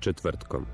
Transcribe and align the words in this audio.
Četvrtkom. 0.00 0.66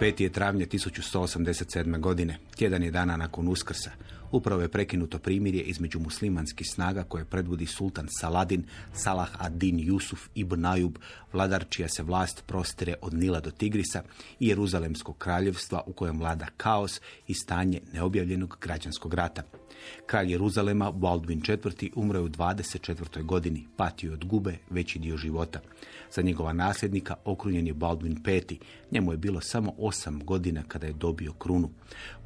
Peti 0.00 0.24
je 0.24 0.32
travnja 0.32 0.66
1187. 0.66 2.00
godine, 2.00 2.38
tjedan 2.56 2.82
je 2.82 2.90
dana 2.90 3.16
nakon 3.16 3.48
Uskrsa. 3.48 3.90
Upravo 4.32 4.62
je 4.62 4.68
prekinuto 4.68 5.18
primirje 5.18 5.62
između 5.62 6.00
muslimanskih 6.00 6.66
snaga 6.70 7.02
koje 7.02 7.24
predvodi 7.24 7.66
sultan 7.66 8.08
Saladin, 8.20 8.64
Salah 8.94 9.30
ad-Din 9.38 9.80
Jusuf 9.80 10.28
ibn 10.34 10.60
Najub, 10.60 10.98
vladar 11.32 11.64
čija 11.70 11.88
se 11.88 12.02
vlast 12.02 12.44
prostire 12.46 12.94
od 13.02 13.14
Nila 13.14 13.40
do 13.40 13.50
Tigrisa 13.50 14.02
i 14.40 14.48
Jeruzalemskog 14.48 15.18
kraljevstva 15.18 15.82
u 15.86 15.92
kojem 15.92 16.18
vlada 16.18 16.46
kaos 16.56 17.00
i 17.26 17.34
stanje 17.34 17.80
neobjavljenog 17.92 18.58
građanskog 18.60 19.14
rata. 19.14 19.42
Kralj 20.06 20.32
Jeruzalema, 20.32 20.92
Baldwin 20.92 21.40
IV. 21.52 21.86
je 22.16 22.20
u 22.22 22.28
24. 22.28 23.22
godini, 23.22 23.66
patio 23.76 24.12
od 24.12 24.24
gube 24.24 24.56
veći 24.70 24.98
dio 24.98 25.16
života. 25.16 25.60
Za 26.12 26.22
njegova 26.22 26.52
nasljednika 26.52 27.14
okrunjen 27.24 27.66
je 27.66 27.74
Baldwin 27.74 28.16
V. 28.26 28.56
Njemu 28.90 29.12
je 29.12 29.16
bilo 29.16 29.40
samo 29.40 29.72
osam 29.78 30.24
godina 30.24 30.62
kada 30.68 30.86
je 30.86 30.92
dobio 30.92 31.32
krunu. 31.32 31.70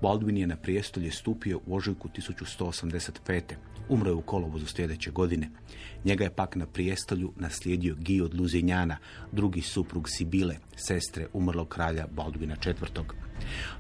Baldwin 0.03 0.37
je 0.37 0.47
na 0.47 0.57
prijestolje 0.57 1.11
stupio 1.11 1.61
u 1.67 1.75
ožujku 1.91 2.09
1185. 2.09 3.55
Umro 3.89 4.11
je 4.11 4.15
u 4.15 4.23
kolovozu 4.23 4.67
sljedeće 4.67 5.11
godine. 5.11 5.51
Njega 6.05 6.25
je 6.25 6.31
pak 6.31 6.57
na 6.57 6.67
prijestolju 6.67 7.33
naslijedio 7.37 7.95
Gi 7.95 8.21
od 8.21 8.41
Luzinjana, 8.41 8.97
drugi 9.33 9.61
suprug 9.61 10.09
Sibile, 10.09 10.57
sestre 10.77 11.27
umrlog 11.33 11.69
kralja 11.69 12.07
Baldwina 12.17 12.57
IV. 12.67 13.01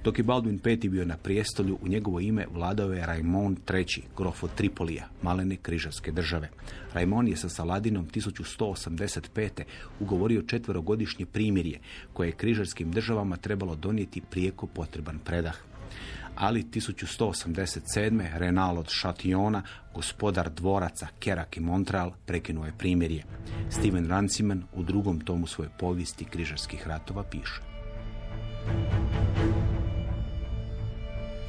Dok 0.04 0.18
je 0.18 0.24
Baldwin 0.24 0.60
V 0.64 0.88
bio 0.88 1.04
na 1.04 1.16
prijestolju, 1.16 1.78
u 1.82 1.88
njegovo 1.88 2.20
ime 2.20 2.46
vladao 2.52 2.92
je 2.92 3.06
Raimon 3.06 3.56
III, 3.70 4.02
grof 4.16 4.44
od 4.44 4.54
Tripolija, 4.54 5.08
malene 5.22 5.56
križarske 5.56 6.12
države. 6.12 6.50
Raimon 6.92 7.28
je 7.28 7.36
sa 7.36 7.48
Saladinom 7.48 8.08
1185. 8.08 9.62
ugovorio 10.00 10.42
četverogodišnje 10.42 11.26
primirje, 11.26 11.80
koje 12.12 12.28
je 12.28 12.32
križarskim 12.32 12.92
državama 12.92 13.36
trebalo 13.36 13.76
donijeti 13.76 14.20
prijeko 14.20 14.66
potreban 14.66 15.18
predah. 15.18 15.69
Ali 16.40 16.62
1187. 16.62 18.38
Renal 18.38 18.78
od 18.78 18.88
Šationa, 18.88 19.62
gospodar 19.94 20.50
dvoraca 20.50 21.06
Kerak 21.18 21.56
i 21.56 21.60
Montreal, 21.60 22.12
prekinuo 22.26 22.66
je 22.66 22.72
primirje. 22.78 23.24
Steven 23.70 24.08
Ranciman 24.08 24.62
u 24.72 24.82
drugom 24.82 25.20
tomu 25.20 25.46
svoje 25.46 25.70
povijesti 25.78 26.24
križarskih 26.24 26.86
ratova 26.86 27.24
piše. 27.24 27.60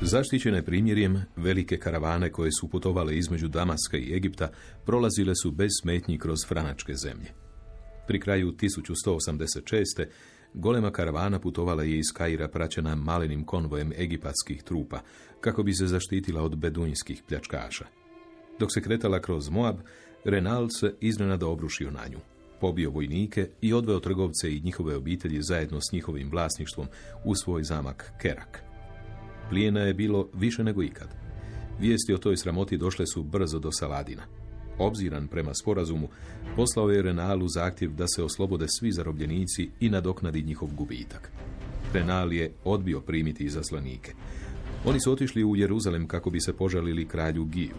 Zaštićene 0.02 0.66
primjerjem, 0.66 1.26
velike 1.36 1.78
karavane 1.78 2.32
koje 2.32 2.52
su 2.52 2.68
putovale 2.68 3.18
između 3.18 3.48
Damaska 3.48 3.98
i 3.98 4.16
Egipta 4.16 4.50
prolazile 4.86 5.36
su 5.36 5.52
bez 5.52 5.70
smetnji 5.82 6.18
kroz 6.20 6.40
franačke 6.48 6.96
zemlje. 6.96 7.32
Pri 8.08 8.20
kraju 8.20 8.52
1186. 8.52 10.06
golema 10.54 10.92
karavana 10.92 11.40
putovala 11.40 11.84
je 11.84 12.00
iz 12.00 12.12
Kaira 12.14 12.48
praćena 12.48 12.96
malenim 12.96 13.44
konvojem 13.44 13.92
egipatskih 13.98 14.64
trupa, 14.64 15.00
kako 15.42 15.64
bi 15.64 15.74
se 15.74 15.88
zaštitila 15.88 16.44
od 16.44 16.56
beduinskih 16.56 17.24
pljačkaša. 17.28 17.86
Dok 18.60 18.74
se 18.74 18.82
kretala 18.82 19.20
kroz 19.20 19.50
Moab, 19.50 19.76
Renal 20.24 20.70
se 20.70 20.94
iznenada 21.00 21.48
obrušio 21.48 21.92
na 21.92 22.08
nju. 22.12 22.20
Pobio 22.60 22.90
vojnike 22.90 23.50
i 23.62 23.74
odveo 23.74 24.00
trgovce 24.00 24.56
i 24.56 24.62
njihove 24.62 24.96
obitelji 24.96 25.42
zajedno 25.42 25.82
s 25.82 25.92
njihovim 25.94 26.30
vlasništvom 26.32 26.88
u 27.26 27.36
svoj 27.36 27.64
zamak 27.64 28.12
Kerak. 28.22 28.64
Plijena 29.50 29.80
je 29.80 29.94
bilo 29.94 30.30
više 30.34 30.64
nego 30.64 30.84
ikad. 30.84 31.08
Vijesti 31.80 32.14
o 32.14 32.18
toj 32.18 32.38
sramoti 32.38 32.78
došle 32.78 33.08
su 33.08 33.24
brzo 33.24 33.60
do 33.60 33.72
Saladina. 33.72 34.41
Obziran 34.82 35.28
prema 35.28 35.54
sporazumu, 35.54 36.08
poslao 36.56 36.90
je 36.90 37.02
Renalu 37.02 37.48
zahtjev 37.48 37.92
da 37.92 38.08
se 38.08 38.24
oslobode 38.24 38.66
svi 38.68 38.92
zarobljenici 38.92 39.70
i 39.80 39.90
nadoknadi 39.90 40.44
njihov 40.44 40.70
gubitak. 40.74 41.32
Renal 41.94 42.34
je 42.34 42.52
odbio 42.64 43.02
primiti 43.02 43.44
izaslanike. 43.44 44.14
Oni 44.86 45.00
su 45.00 45.12
otišli 45.12 45.44
u 45.44 45.56
Jeruzalem 45.56 46.08
kako 46.08 46.30
bi 46.30 46.42
se 46.42 46.54
požalili 46.54 47.08
kralju 47.08 47.46
Giju. 47.46 47.76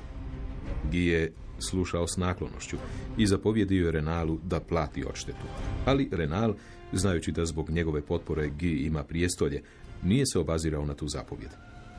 Gi 0.91 1.07
je 1.07 1.33
slušao 1.59 2.07
s 2.07 2.17
naklonošću 2.17 2.77
i 3.19 3.27
zapovjedio 3.27 3.87
je 3.87 3.93
Renalu 3.93 4.39
da 4.45 4.61
plati 4.61 5.05
odštetu. 5.05 5.47
Ali 5.85 6.09
Renal, 6.13 6.55
znajući 6.93 7.33
da 7.33 7.47
zbog 7.47 7.71
njegove 7.71 8.01
potpore 8.03 8.51
Gi 8.59 8.73
ima 8.73 9.05
prijestolje, 9.05 9.63
nije 10.03 10.27
se 10.27 10.39
obazirao 10.39 10.87
na 10.87 10.95
tu 10.95 11.09
zapovjed. 11.09 11.51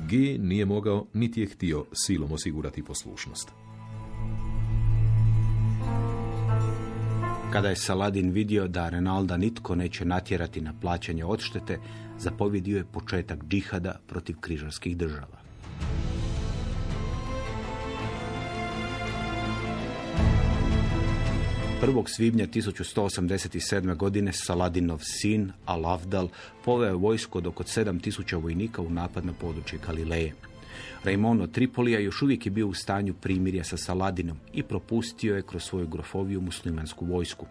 Gi 0.10 0.38
nije 0.38 0.66
mogao 0.66 1.06
niti 1.14 1.42
je 1.42 1.48
htio 1.48 1.86
silom 1.94 2.32
osigurati 2.32 2.84
poslušnost. 2.84 3.50
Kada 7.54 7.70
je 7.70 7.76
Saladin 7.76 8.32
vidio 8.32 8.68
da 8.68 8.90
Renalda 8.90 9.38
nitko 9.38 9.76
neće 9.76 10.06
natjerati 10.06 10.62
na 10.62 10.74
plaćanje 10.82 11.26
odštete, 11.26 11.80
zapovjedio 12.18 12.78
je 12.78 12.86
početak 12.86 13.40
džihada 13.50 14.00
protiv 14.08 14.36
križarskih 14.40 14.98
država. 14.98 15.38
Prvog 21.82 22.10
svibnja 22.10 22.48
1187. 22.48 23.96
godine 23.96 24.34
Saladinov 24.34 25.00
sin 25.02 25.52
Al-Afdal 25.66 26.28
poveo 26.66 26.98
vojsko 26.98 27.38
od 27.38 27.48
oko 27.48 27.64
7000 27.64 28.42
vojnika 28.42 28.82
u 28.82 28.90
napad 28.90 29.26
na 29.26 29.34
područje 29.34 29.80
Galileje. 29.88 30.34
Raimon 31.04 31.42
od 31.42 31.52
Tripolija 31.52 32.00
još 32.00 32.22
uvijek 32.22 32.46
je 32.46 32.52
bio 32.52 32.68
u 32.68 32.74
stanju 32.74 33.14
primirja 33.14 33.64
sa 33.64 33.78
Saladinom 33.78 34.38
i 34.54 34.64
propustio 34.64 35.36
je 35.36 35.42
kroz 35.42 35.64
svoju 35.64 35.88
grofoviju 35.88 36.42
muslimansku 36.42 37.06
vojsku. 37.06 37.46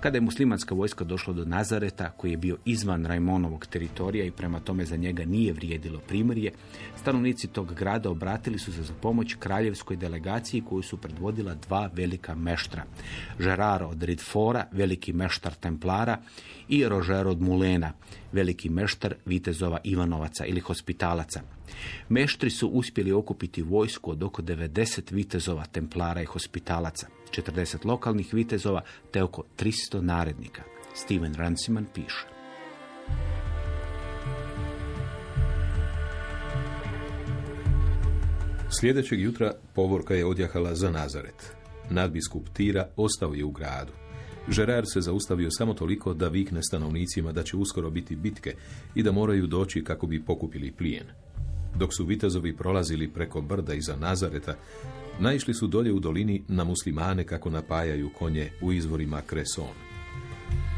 Kada 0.00 0.16
je 0.16 0.20
muslimanska 0.20 0.74
vojska 0.74 1.04
došla 1.04 1.32
do 1.34 1.44
Nazareta, 1.44 2.10
koji 2.10 2.30
je 2.30 2.36
bio 2.36 2.56
izvan 2.64 3.06
Raimonovog 3.06 3.66
teritorija 3.66 4.24
i 4.24 4.30
prema 4.30 4.60
tome 4.60 4.84
za 4.84 4.96
njega 4.96 5.24
nije 5.24 5.52
vrijedilo 5.52 5.98
primirje, 5.98 6.52
stanovnici 6.96 7.48
tog 7.48 7.74
grada 7.74 8.10
obratili 8.10 8.58
su 8.58 8.72
se 8.72 8.82
za 8.82 8.94
pomoć 8.94 9.34
kraljevskoj 9.34 9.96
delegaciji 9.96 10.62
koju 10.68 10.82
su 10.82 10.96
predvodila 10.96 11.54
dva 11.54 11.90
velika 11.94 12.34
meštra. 12.34 12.84
Žerar 13.38 13.82
od 13.82 14.02
Ridfora, 14.02 14.66
veliki 14.72 15.12
meštar 15.12 15.54
Templara 15.54 16.18
i 16.68 16.88
Rožer 16.88 17.26
od 17.26 17.40
Mulena, 17.40 17.92
veliki 18.32 18.68
meštar 18.68 19.14
vitezova 19.26 19.78
Ivanovaca 19.84 20.44
ili 20.44 20.60
hospitalaca. 20.60 21.40
Meštri 22.08 22.50
su 22.50 22.68
uspjeli 22.68 23.12
okupiti 23.12 23.62
vojsku 23.62 24.10
od 24.10 24.22
oko 24.22 24.42
90 24.42 25.12
vitezova 25.12 25.64
Templara 25.64 26.22
i 26.22 26.24
hospitalaca, 26.24 27.06
40 27.30 27.86
lokalnih 27.86 28.34
vitezova 28.34 28.82
te 29.10 29.22
oko 29.22 29.44
300 29.58 30.00
narednika. 30.00 30.62
Steven 30.94 31.34
Ranciman 31.34 31.86
piše. 31.94 32.26
Sljedećeg 38.80 39.20
jutra 39.20 39.52
povorka 39.74 40.14
je 40.14 40.26
odjahala 40.26 40.74
za 40.74 40.90
Nazaret. 40.90 41.56
Nadbiskup 41.90 42.48
Tira 42.48 42.88
ostao 42.96 43.34
je 43.34 43.44
u 43.44 43.50
gradu. 43.50 43.92
Žerar 44.50 44.84
se 44.86 45.00
zaustavio 45.00 45.50
samo 45.50 45.74
toliko 45.74 46.14
da 46.14 46.28
vikne 46.28 46.62
stanovnicima 46.62 47.32
da 47.32 47.42
će 47.42 47.56
uskoro 47.56 47.90
biti 47.90 48.16
bitke 48.16 48.54
i 48.94 49.02
da 49.02 49.12
moraju 49.12 49.46
doći 49.46 49.84
kako 49.84 50.06
bi 50.06 50.24
pokupili 50.24 50.72
plijen. 50.72 51.06
Dok 51.76 51.94
su 51.94 52.04
vitezovi 52.04 52.56
prolazili 52.56 53.08
preko 53.08 53.40
brda 53.40 53.74
iza 53.74 53.96
Nazareta, 53.96 54.54
naišli 55.20 55.54
su 55.54 55.66
dolje 55.66 55.92
u 55.92 56.00
dolini 56.00 56.42
na 56.48 56.64
muslimane 56.64 57.24
kako 57.24 57.50
napajaju 57.50 58.10
konje 58.18 58.50
u 58.62 58.72
izvorima 58.72 59.20
Kreson. 59.20 59.74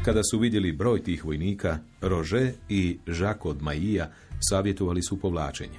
Kada 0.05 0.23
su 0.23 0.39
vidjeli 0.39 0.71
broj 0.71 1.03
tih 1.03 1.25
vojnika, 1.25 1.79
Rože 2.01 2.51
i 2.69 2.97
Žako 3.07 3.49
od 3.49 3.61
Maija 3.61 4.11
savjetovali 4.49 5.01
su 5.01 5.19
povlačenje. 5.19 5.77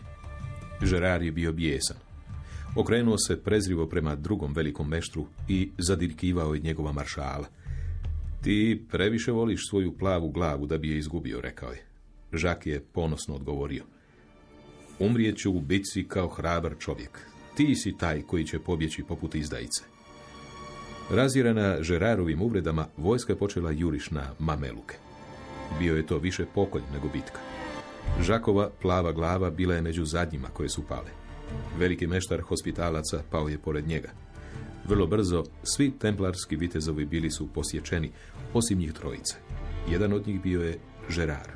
Žerar 0.83 1.23
je 1.23 1.33
bio 1.33 1.53
bijesan. 1.53 1.97
Okrenuo 2.77 3.19
se 3.19 3.43
prezrivo 3.43 3.87
prema 3.87 4.15
drugom 4.15 4.53
velikom 4.53 4.89
meštru 4.89 5.27
i 5.49 5.71
zadirkivao 5.79 6.55
je 6.55 6.61
njegova 6.61 6.93
maršala. 6.93 7.62
Ti 8.43 8.85
previše 8.91 9.33
voliš 9.33 9.69
svoju 9.69 9.99
plavu 9.99 10.31
glavu 10.31 10.67
da 10.67 10.79
bi 10.79 10.91
je 10.91 10.99
izgubio, 10.99 11.41
rekao 11.41 11.73
je. 11.73 11.85
Žak 12.33 12.67
je 12.67 12.81
ponosno 12.81 13.35
odgovorio. 13.35 13.85
Umrijet 14.99 15.37
ću 15.39 15.53
u 15.53 15.61
bitci 15.61 16.05
kao 16.09 16.29
hrabar 16.29 16.75
čovjek. 16.79 17.27
Ti 17.57 17.75
si 17.75 17.95
taj 17.99 18.23
koji 18.23 18.45
će 18.45 18.59
pobjeći 18.59 19.03
poput 19.03 19.35
izdajice. 19.35 19.83
Razirana 21.11 21.83
Žerarovim 21.83 22.43
uvredama, 22.43 22.87
vojska 22.97 23.37
počela 23.37 23.71
juriš 23.71 24.11
na 24.11 24.23
Mameluke. 24.39 24.97
Bio 25.79 25.97
je 25.97 26.07
to 26.07 26.19
više 26.19 26.47
pokolj 26.55 26.83
nego 26.93 27.09
bitka. 27.09 27.39
Žakova 28.21 28.71
plava 28.83 29.13
glava 29.13 29.51
bila 29.51 29.75
je 29.75 29.83
među 29.83 30.05
zadnjima 30.05 30.49
koje 30.49 30.69
su 30.69 30.83
pale. 30.89 31.11
Veliki 31.79 32.07
meštar 32.07 32.41
hospitalaca 32.41 33.23
pao 33.31 33.49
je 33.49 33.59
pored 33.59 33.87
njega. 33.87 34.11
Vrlo 34.89 35.07
brzo 35.07 35.45
svi 35.63 35.91
templarski 35.99 36.57
vitezovi 36.57 37.05
bili 37.05 37.31
su 37.31 37.49
posječeni, 37.55 38.11
osim 38.55 38.79
njih 38.79 38.93
trojice. 38.93 39.35
Jedan 39.91 40.13
od 40.13 40.27
njih 40.27 40.43
bio 40.43 40.63
je 40.63 40.79
Žerar. 41.09 41.51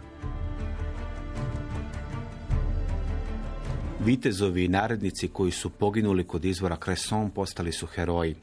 Vitezovi 4.05 4.65
i 4.65 4.69
narednici 4.69 5.29
koji 5.29 5.51
su 5.51 5.71
poginuli 5.71 6.25
kod 6.25 6.45
izvora 6.45 6.77
Cresson 6.85 7.31
postali 7.31 7.73
su 7.73 7.87
heroji. 7.87 8.35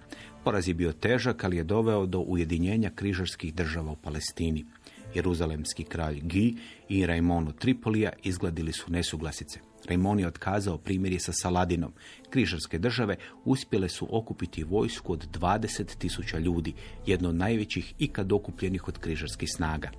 Poraz 0.43 0.67
je 0.67 0.73
bio 0.73 0.91
težak, 0.91 1.43
ali 1.43 1.57
je 1.57 1.63
doveo 1.63 2.05
do 2.05 2.19
ujedinjenja 2.19 2.89
križarskih 2.95 3.53
država 3.53 3.91
u 3.91 3.95
Palestini. 3.95 4.65
Jeruzalemski 5.13 5.83
kralj 5.83 6.19
Gi 6.21 6.55
i 6.89 7.05
Raimon 7.05 7.53
Tripolija 7.59 8.11
izgladili 8.23 8.73
su 8.73 8.91
nesuglasice. 8.91 9.59
Raimon 9.87 10.19
je 10.19 10.27
otkazao 10.27 10.77
primjerje 10.77 11.19
sa 11.19 11.31
Saladinom. 11.33 11.93
Križarske 12.29 12.79
države 12.79 13.15
uspjele 13.45 13.89
su 13.89 14.07
okupiti 14.11 14.63
vojsku 14.63 15.13
od 15.13 15.27
20 15.39 15.97
tisuća 15.97 16.39
ljudi, 16.39 16.73
jedno 17.05 17.29
od 17.29 17.35
najvećih 17.35 17.93
ikad 17.99 18.31
okupljenih 18.31 18.87
od 18.87 18.97
križarskih 18.97 19.49
snaga. 19.55 19.91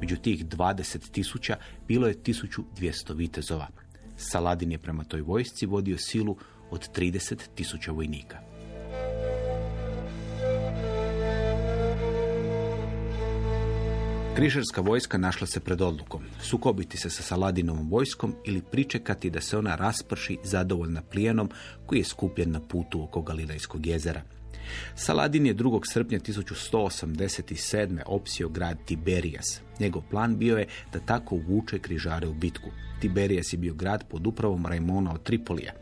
Među 0.00 0.16
tih 0.16 0.46
20 0.46 1.10
tisuća 1.10 1.56
bilo 1.88 2.06
je 2.06 2.14
1200 2.14 3.16
vitezova. 3.16 3.68
Saladin 4.16 4.72
je 4.72 4.78
prema 4.78 5.04
toj 5.04 5.20
vojsci 5.20 5.66
vodio 5.66 5.98
silu 5.98 6.36
od 6.70 6.88
30 6.96 7.38
tisuća 7.54 7.92
vojnika. 7.92 8.38
Križarska 14.40 14.80
vojska 14.80 15.18
našla 15.18 15.46
se 15.46 15.60
pred 15.60 15.80
odlukom. 15.80 16.22
Sukobiti 16.42 16.96
se 16.96 17.10
sa 17.10 17.22
Saladinovom 17.22 17.90
vojskom 17.90 18.34
ili 18.44 18.62
pričekati 18.70 19.30
da 19.30 19.40
se 19.40 19.58
ona 19.58 19.76
rasprši 19.76 20.38
zadovoljna 20.44 21.02
plijenom 21.02 21.50
koji 21.86 21.98
je 21.98 22.04
skupljen 22.04 22.50
na 22.50 22.60
putu 22.60 23.02
oko 23.02 23.22
Galilejskog 23.22 23.86
jezera. 23.86 24.22
Saladin 24.94 25.46
je 25.46 25.54
2. 25.54 25.80
srpnja 25.92 26.18
1187. 26.18 28.00
opsio 28.06 28.48
grad 28.48 28.78
Tiberijas. 28.84 29.60
Njegov 29.80 30.02
plan 30.10 30.38
bio 30.38 30.58
je 30.58 30.66
da 30.92 31.00
tako 31.00 31.34
uvuče 31.34 31.78
križare 31.78 32.28
u 32.28 32.34
bitku. 32.34 32.70
Tiberijas 33.00 33.52
je 33.52 33.58
bio 33.58 33.74
grad 33.74 34.04
pod 34.08 34.26
upravom 34.26 34.66
Rajmona 34.66 35.12
od 35.14 35.22
Tripolija. 35.22 35.72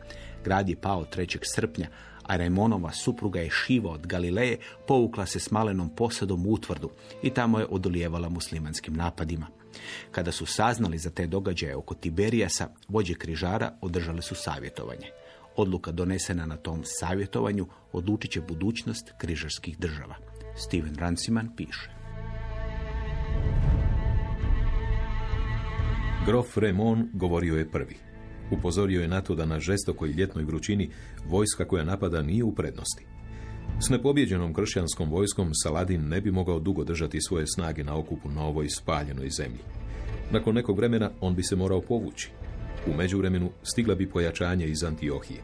Grad 0.43 0.69
je 0.69 0.75
pao 0.75 1.05
3. 1.15 1.37
srpnja, 1.55 1.87
a 2.29 2.35
Rajmonova 2.37 2.91
supruga 2.91 3.39
je 3.39 3.49
Šiva 3.49 3.91
od 3.91 4.07
Galileje 4.07 4.57
povukla 4.87 5.25
se 5.25 5.39
s 5.39 5.51
malenom 5.51 5.89
posadom 5.89 6.45
u 6.45 6.49
utvrdu 6.49 6.89
i 7.23 7.29
tamo 7.29 7.59
je 7.59 7.65
odolijevala 7.65 8.29
muslimanskim 8.29 8.93
napadima. 8.93 9.47
Kada 10.11 10.31
su 10.31 10.45
saznali 10.45 10.97
za 10.97 11.09
te 11.09 11.27
događaje 11.27 11.75
oko 11.75 11.95
Tiberijasa, 11.95 12.67
vođe 12.87 13.13
križara 13.13 13.71
održali 13.81 14.21
su 14.21 14.35
savjetovanje. 14.35 15.07
Odluka 15.55 15.91
donesena 15.91 16.45
na 16.45 16.57
tom 16.57 16.81
savjetovanju 16.83 17.67
odlučit 17.91 18.31
će 18.31 18.41
budućnost 18.41 19.13
križarskih 19.17 19.79
država. 19.79 20.15
Steven 20.55 20.95
Ranciman 20.95 21.49
piše. 21.55 21.89
Grof 26.25 26.57
Remon 26.57 27.09
govorio 27.13 27.55
je 27.55 27.71
prvi. 27.71 28.08
Upozorio 28.51 29.01
je 29.01 29.07
na 29.07 29.21
to 29.21 29.35
da 29.35 29.45
na 29.45 29.59
žestokoj 29.59 30.09
ljetnoj 30.09 30.43
vrućini 30.43 30.89
vojska 31.27 31.65
koja 31.65 31.83
napada 31.83 32.21
nije 32.21 32.43
u 32.43 32.55
prednosti. 32.55 33.05
S 33.81 33.89
nepobjeđenom 33.89 34.53
kršćanskom 34.53 35.09
vojskom 35.09 35.49
Saladin 35.53 36.07
ne 36.07 36.21
bi 36.21 36.31
mogao 36.31 36.59
dugo 36.59 36.83
držati 36.83 37.21
svoje 37.21 37.45
snage 37.47 37.83
na 37.83 37.97
okupu 37.97 38.29
na 38.29 38.45
ovoj 38.45 38.69
spaljenoj 38.69 39.29
zemlji. 39.29 39.59
Nakon 40.31 40.55
nekog 40.55 40.77
vremena 40.77 41.11
on 41.21 41.35
bi 41.35 41.43
se 41.43 41.55
morao 41.55 41.81
povući. 41.81 42.29
U 42.87 42.93
međuvremenu 42.93 43.49
stigla 43.63 43.95
bi 43.95 44.09
pojačanje 44.09 44.67
iz 44.67 44.83
Antiohije. 44.83 45.39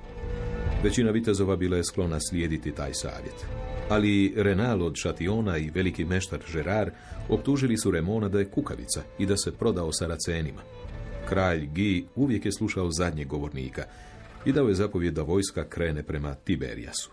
Većina 0.84 1.12
vitezova 1.12 1.56
bila 1.56 1.78
je 1.78 1.84
sklona 1.84 2.20
slijediti 2.20 2.72
taj 2.72 2.94
savjet. 2.94 3.46
Ali 3.90 4.34
Renal 4.36 4.84
od 4.84 4.96
Šationa 4.96 5.58
i 5.58 5.70
veliki 5.70 6.06
meštar 6.06 6.40
Žerar 6.48 6.92
optužili 7.30 7.78
su 7.78 7.92
Remona 7.92 8.30
da 8.30 8.40
je 8.40 8.50
kukavica 8.50 9.02
i 9.20 9.26
da 9.26 9.38
se 9.38 9.52
prodao 9.52 9.92
Saracenima. 9.92 10.62
Kralj 11.30 11.68
Gi 11.74 12.06
uvijek 12.16 12.46
je 12.46 12.52
slušao 12.52 12.92
zadnjeg 12.92 13.28
govornika 13.28 13.84
i 14.46 14.52
dao 14.52 14.68
je 14.68 14.76
zapovjed 14.76 15.14
da 15.14 15.22
vojska 15.22 15.64
krene 15.70 16.04
prema 16.04 16.34
Tiberijasu. 16.34 17.10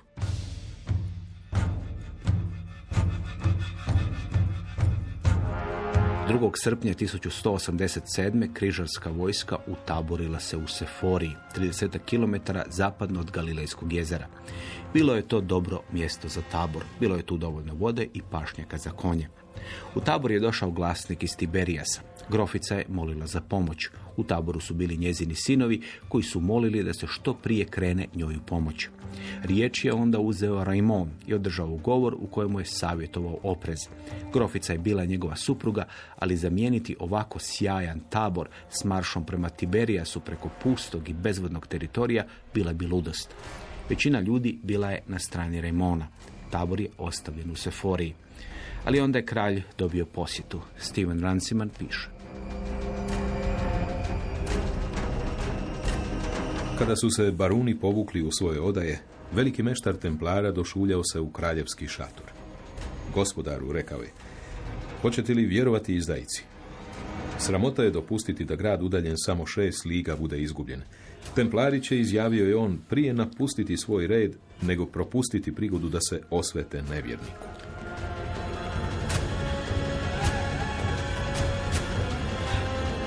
2. 6.29 6.51
srpnja 6.63 6.95
1187. 6.95 8.53
križarska 8.53 9.11
vojska 9.11 9.57
utaborila 9.67 10.41
se 10.41 10.57
u 10.57 10.67
Seforiji, 10.67 11.37
30 11.57 11.99
km 11.99 12.53
zapadno 12.71 13.21
od 13.21 13.31
Galilejskog 13.31 13.93
jezera. 13.93 14.27
Bilo 14.93 15.15
je 15.15 15.29
to 15.29 15.41
dobro 15.41 15.81
mjesto 15.93 16.29
za 16.29 16.43
tabor, 16.53 16.85
bilo 17.01 17.17
je 17.17 17.27
tu 17.27 17.37
dovoljno 17.37 17.75
vode 17.75 18.09
i 18.15 18.23
pašnjaka 18.31 18.79
za 18.79 18.91
konje. 18.91 19.29
U 19.95 20.01
tabor 20.01 20.31
je 20.31 20.41
došao 20.41 20.71
glasnik 20.71 21.23
iz 21.23 21.37
Tiberijasa. 21.37 22.01
Grofica 22.33 22.75
je 22.75 22.85
molila 22.89 23.27
za 23.27 23.41
pomoć. 23.41 23.89
U 24.17 24.25
taboru 24.25 24.61
su 24.61 24.75
bili 24.75 24.97
njezini 24.97 25.35
sinovi 25.35 25.81
koji 26.09 26.23
su 26.25 26.41
molili 26.41 26.85
da 26.85 26.93
se 26.93 27.07
što 27.07 27.35
prije 27.35 27.65
krene 27.65 28.07
njoj 28.15 28.37
u 28.37 28.41
pomoć. 28.47 28.89
Riječ 29.43 29.85
je 29.85 29.93
onda 29.93 30.19
uzeo 30.19 30.65
Raimon 30.65 31.11
i 31.27 31.35
održao 31.35 31.77
govor 31.77 32.15
u 32.15 32.27
kojemu 32.27 32.61
je 32.61 32.65
savjetovao 32.65 33.39
oprez. 33.43 33.79
Grofica 34.33 34.73
je 34.73 34.79
bila 34.79 35.05
njegova 35.05 35.37
supruga, 35.37 35.85
ali 36.19 36.37
zamijeniti 36.37 36.97
ovako 36.99 37.39
sjajan 37.39 38.01
tabor 38.11 38.49
s 38.71 38.85
maršom 38.85 39.25
prema 39.25 39.49
Tiberijasu 39.49 40.21
preko 40.21 40.49
pustog 40.63 41.09
i 41.09 41.15
bezvodnog 41.15 41.67
teritorija 41.67 42.25
bila 42.55 42.73
bi 42.73 42.87
ludost. 42.87 43.35
Većina 43.89 44.21
ljudi 44.21 44.59
bila 44.63 44.91
je 44.91 45.03
na 45.07 45.19
strani 45.19 45.61
Raimona. 45.61 46.09
Tabor 46.51 46.81
je 46.81 46.89
ostavljen 46.99 47.51
u 47.51 47.57
Seforiji. 47.57 48.15
Ali 48.85 49.01
onda 49.01 49.19
je 49.19 49.27
kralj 49.27 49.63
dobio 49.79 50.07
posjetu. 50.07 50.61
Steven 50.79 51.21
Ranciman 51.21 51.71
piše. 51.79 52.22
Kada 56.79 56.97
su 56.97 57.11
se 57.11 57.31
baruni 57.31 57.79
povukli 57.79 58.23
u 58.23 58.31
svoje 58.33 58.61
odaje, 58.61 58.99
veliki 59.33 59.63
meštar 59.63 59.97
templara 59.97 60.51
došuljao 60.51 61.03
se 61.05 61.21
u 61.21 61.31
kraljevski 61.31 61.89
šator. 61.89 62.27
Gospodaru, 63.15 63.73
rekao 63.73 64.03
je, 64.03 64.11
hoćete 65.03 65.35
li 65.35 65.45
vjerovati 65.45 65.95
izdajici? 65.95 66.43
Sramota 67.39 67.83
je 67.83 67.91
dopustiti 67.91 68.45
da 68.45 68.57
grad 68.57 68.83
udaljen 68.83 69.15
samo 69.17 69.47
šest 69.47 69.85
liga 69.85 70.17
bude 70.17 70.43
izgubljen. 70.43 70.83
Templari 71.35 71.83
će, 71.83 72.01
izjavio 72.01 72.49
je 72.49 72.57
on, 72.57 72.79
prije 72.89 73.15
napustiti 73.15 73.77
svoj 73.77 74.07
red, 74.07 74.37
nego 74.63 74.87
propustiti 74.87 75.55
prigodu 75.55 75.89
da 75.89 76.01
se 76.01 76.21
osvete 76.31 76.83
nevjerniku. 76.83 77.52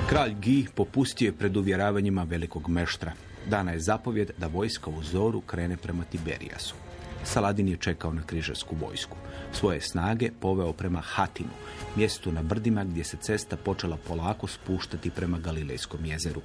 Kralj 0.10 0.34
Gi 0.42 0.68
popustio 0.76 1.26
je 1.26 1.34
pred 1.34 1.58
uvjeravanjima 1.58 2.24
velikog 2.24 2.70
meštra. 2.70 3.12
Dana 3.50 3.72
je 3.72 3.80
zapovjed 3.80 4.32
da 4.38 4.48
vojska 4.48 4.90
u 4.90 5.04
zoru 5.04 5.42
krene 5.42 5.78
prema 5.78 6.04
Tiberijasu. 6.04 6.76
Saladin 7.24 7.68
je 7.68 7.78
čekao 7.78 8.14
na 8.14 8.24
križarsku 8.24 8.76
vojsku. 8.76 9.18
Svoje 9.54 9.82
snage 9.82 10.32
poveo 10.40 10.74
prema 10.74 11.02
Hatinu, 11.02 11.50
mjestu 11.96 12.32
na 12.32 12.44
brdima 12.44 12.84
gdje 12.84 13.04
se 13.04 13.18
cesta 13.18 13.58
počela 13.58 13.98
polako 14.08 14.48
spuštati 14.48 15.10
prema 15.10 15.38
Galilejskom 15.38 16.06
jezeru. 16.06 16.42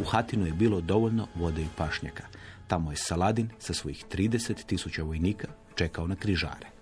U 0.00 0.04
Hatinu 0.04 0.46
je 0.46 0.52
bilo 0.52 0.80
dovoljno 0.80 1.28
vode 1.34 1.62
i 1.62 1.74
pašnjaka. 1.76 2.24
Tamo 2.66 2.90
je 2.90 2.96
Saladin 2.96 3.48
sa 3.58 3.74
svojih 3.74 4.04
30 4.12 4.66
tisuća 4.66 5.02
vojnika 5.02 5.48
čekao 5.74 6.06
na 6.06 6.16
križare. 6.16 6.73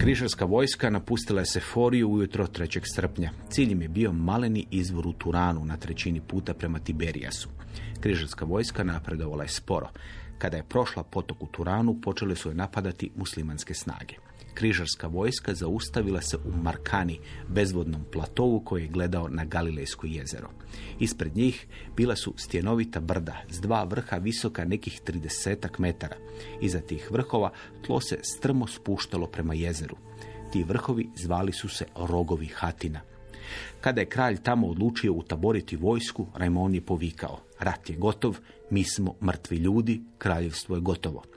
Križarska 0.00 0.44
vojska 0.44 0.90
napustila 0.90 1.40
je 1.40 1.46
Seforiju 1.46 2.08
ujutro 2.08 2.46
3. 2.46 2.80
srpnja. 2.94 3.30
Cilj 3.50 3.72
im 3.72 3.82
je 3.82 3.88
bio 3.88 4.12
maleni 4.12 4.66
izvor 4.70 5.06
u 5.06 5.12
Turanu 5.12 5.64
na 5.64 5.76
trećini 5.76 6.20
puta 6.20 6.54
prema 6.54 6.78
Tiberijasu. 6.78 7.48
Križarska 8.00 8.44
vojska 8.44 8.84
napredovala 8.84 9.42
je 9.42 9.48
sporo. 9.48 9.88
Kada 10.38 10.56
je 10.56 10.68
prošla 10.68 11.02
potok 11.02 11.42
u 11.42 11.46
Turanu, 11.46 12.00
počele 12.00 12.36
su 12.36 12.48
je 12.48 12.54
napadati 12.54 13.10
muslimanske 13.16 13.74
snage. 13.74 14.14
Križarska 14.60 15.06
vojska 15.06 15.54
zaustavila 15.54 16.20
se 16.20 16.36
u 16.36 16.50
Markani, 16.62 17.18
bezvodnom 17.48 18.04
platovu 18.12 18.60
koji 18.60 18.82
je 18.82 18.88
gledao 18.88 19.28
na 19.28 19.44
Galilejsko 19.44 20.06
jezero. 20.06 20.50
Ispred 20.98 21.36
njih 21.36 21.66
bila 21.96 22.16
su 22.16 22.34
stjenovita 22.36 23.00
brda 23.00 23.42
s 23.50 23.60
dva 23.60 23.84
vrha 23.84 24.16
visoka 24.16 24.64
nekih 24.64 25.00
30 25.06 25.68
metara. 25.78 26.16
Iza 26.60 26.80
tih 26.80 27.10
vrhova 27.10 27.52
tlo 27.86 28.00
se 28.00 28.18
strmo 28.22 28.66
spuštalo 28.66 29.26
prema 29.26 29.54
jezeru. 29.54 29.96
Ti 30.52 30.62
vrhovi 30.62 31.08
zvali 31.16 31.52
su 31.52 31.68
se 31.68 31.84
rogovi 31.96 32.46
Hatina. 32.46 33.00
Kada 33.80 34.00
je 34.00 34.08
kralj 34.08 34.36
tamo 34.42 34.68
odlučio 34.68 35.12
utaboriti 35.12 35.76
vojsku, 35.76 36.26
Rajmon 36.34 36.74
je 36.74 36.80
povikao, 36.80 37.40
rat 37.58 37.90
je 37.90 37.96
gotov, 37.96 38.38
mi 38.70 38.84
smo 38.84 39.14
mrtvi 39.22 39.56
ljudi, 39.56 40.00
kraljevstvo 40.18 40.76
je 40.76 40.80
gotovo. 40.80 41.29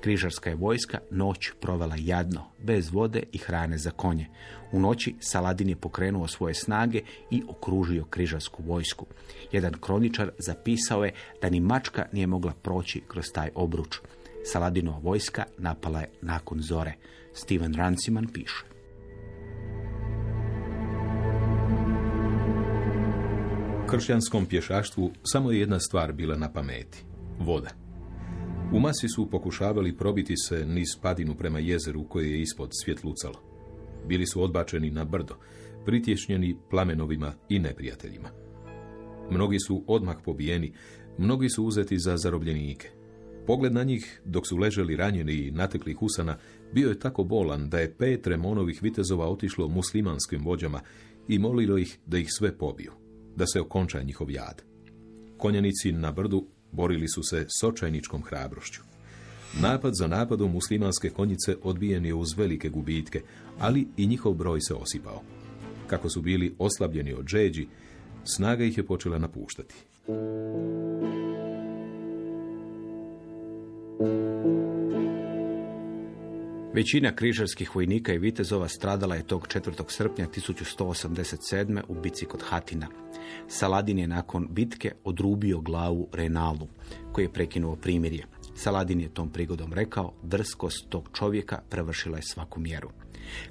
Križarska 0.00 0.50
je 0.50 0.56
vojska 0.56 0.98
noć 1.10 1.50
provela 1.60 1.96
jadno, 1.98 2.44
bez 2.62 2.90
vode 2.90 3.22
i 3.32 3.38
hrane 3.38 3.78
za 3.78 3.90
konje. 3.90 4.26
U 4.72 4.80
noći 4.80 5.14
Saladin 5.20 5.68
je 5.68 5.76
pokrenuo 5.76 6.26
svoje 6.26 6.54
snage 6.54 7.00
i 7.30 7.42
okružio 7.48 8.04
križarsku 8.04 8.62
vojsku. 8.62 9.06
Jedan 9.52 9.74
kroničar 9.80 10.30
zapisao 10.38 11.04
je 11.04 11.12
da 11.42 11.50
ni 11.50 11.60
mačka 11.60 12.06
nije 12.12 12.26
mogla 12.26 12.52
proći 12.62 13.02
kroz 13.08 13.24
taj 13.34 13.50
obruč. 13.54 13.96
Saladinova 14.44 14.98
vojska 14.98 15.44
napala 15.58 16.00
je 16.00 16.10
nakon 16.22 16.60
zore. 16.60 16.92
Steven 17.32 17.74
Ranciman 17.74 18.26
piše. 18.32 18.64
Kršćanskom 23.90 24.46
pješaštvu 24.46 25.12
samo 25.22 25.52
je 25.52 25.60
jedna 25.60 25.80
stvar 25.80 26.12
bila 26.12 26.36
na 26.36 26.52
pameti. 26.52 27.04
Voda. 27.38 27.87
U 28.72 28.80
masi 28.80 29.08
su 29.08 29.30
pokušavali 29.30 29.96
probiti 29.96 30.36
se 30.36 30.66
niz 30.66 30.88
padinu 31.02 31.34
prema 31.34 31.58
jezeru 31.58 32.04
koje 32.08 32.30
je 32.30 32.40
ispod 32.40 32.70
svjetlucalo. 32.84 33.34
Bili 34.06 34.26
su 34.26 34.42
odbačeni 34.42 34.90
na 34.90 35.04
brdo, 35.04 35.34
pritješnjeni 35.84 36.56
plamenovima 36.70 37.32
i 37.48 37.58
neprijateljima. 37.58 38.28
Mnogi 39.30 39.58
su 39.58 39.84
odmah 39.86 40.16
pobijeni, 40.24 40.72
mnogi 41.18 41.48
su 41.48 41.64
uzeti 41.64 41.98
za 41.98 42.16
zarobljenike. 42.16 42.88
Pogled 43.46 43.72
na 43.72 43.84
njih, 43.84 44.20
dok 44.24 44.46
su 44.46 44.56
leželi 44.56 44.96
ranjeni 44.96 45.32
i 45.32 45.50
natekli 45.50 45.94
husana, 45.94 46.38
bio 46.72 46.88
je 46.88 46.98
tako 46.98 47.24
bolan 47.24 47.68
da 47.68 47.78
je 47.78 47.94
pet 47.94 48.26
remonovih 48.26 48.82
vitezova 48.82 49.28
otišlo 49.28 49.68
muslimanskim 49.68 50.44
vođama 50.44 50.80
i 51.28 51.38
molilo 51.38 51.78
ih 51.78 51.98
da 52.06 52.18
ih 52.18 52.28
sve 52.38 52.58
pobiju, 52.58 52.92
da 53.36 53.46
se 53.46 53.60
okonča 53.60 54.02
njihov 54.02 54.30
jad. 54.30 54.62
Konjanici 55.38 55.92
na 55.92 56.12
brdu 56.12 56.46
borili 56.72 57.08
su 57.08 57.22
se 57.22 57.46
s 57.60 57.64
očajničkom 57.64 58.22
hrabrošću. 58.22 58.80
Napad 59.60 59.94
za 59.94 60.06
napadom 60.06 60.52
muslimanske 60.52 61.10
konjice 61.10 61.56
odbijen 61.62 62.06
je 62.06 62.14
uz 62.14 62.32
velike 62.36 62.68
gubitke, 62.68 63.22
ali 63.58 63.88
i 63.96 64.06
njihov 64.06 64.34
broj 64.34 64.60
se 64.60 64.74
osipao. 64.74 65.22
Kako 65.86 66.10
su 66.10 66.22
bili 66.22 66.54
oslabljeni 66.58 67.14
od 67.14 67.24
džeđi, 67.24 67.66
snaga 68.24 68.64
ih 68.64 68.78
je 68.78 68.86
počela 68.86 69.18
napuštati. 69.18 69.74
Većina 76.78 77.14
križarskih 77.14 77.76
vojnika 77.76 78.12
i 78.12 78.18
vitezova 78.18 78.68
stradala 78.68 79.14
je 79.14 79.26
tog 79.26 79.46
4. 79.48 79.84
srpnja 79.88 80.26
1187. 80.26 81.80
u 81.88 81.94
bici 81.94 82.24
kod 82.24 82.42
Hatina. 82.42 82.86
Saladin 83.48 83.98
je 83.98 84.06
nakon 84.06 84.46
bitke 84.50 84.92
odrubio 85.04 85.60
glavu 85.60 86.08
Renalu, 86.12 86.68
koji 87.12 87.24
je 87.24 87.32
prekinuo 87.32 87.76
primirje. 87.76 88.26
Saladin 88.54 89.00
je 89.00 89.14
tom 89.14 89.30
prigodom 89.30 89.72
rekao, 89.72 90.12
drskost 90.22 90.88
tog 90.88 91.08
čovjeka 91.18 91.60
prevršila 91.70 92.16
je 92.16 92.22
svaku 92.22 92.60
mjeru. 92.60 92.90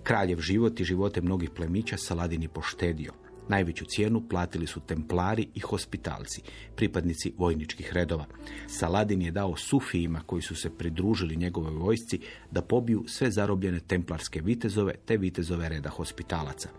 Kraljev 0.03 0.39
život 0.39 0.79
i 0.79 0.83
živote 0.83 1.21
mnogih 1.21 1.49
plemića 1.49 1.97
Saladin 1.97 2.41
je 2.41 2.49
poštedio. 2.49 3.11
Najveću 3.49 3.85
cijenu 3.85 4.21
platili 4.29 4.67
su 4.67 4.79
templari 4.79 5.47
i 5.55 5.59
hospitalci, 5.59 6.41
pripadnici 6.75 7.33
vojničkih 7.37 7.93
redova. 7.93 8.25
Saladin 8.67 9.21
je 9.21 9.31
dao 9.31 9.55
sufijima 9.55 10.21
koji 10.25 10.41
su 10.41 10.55
se 10.55 10.69
pridružili 10.69 11.35
njegovoj 11.35 11.71
vojsci 11.71 12.19
da 12.51 12.61
pobiju 12.61 13.03
sve 13.07 13.31
zarobljene 13.31 13.79
templarske 13.79 14.41
vitezove 14.41 14.93
te 15.05 15.17
vitezove 15.17 15.69
reda 15.69 15.89
hospitalaca. 15.89 16.69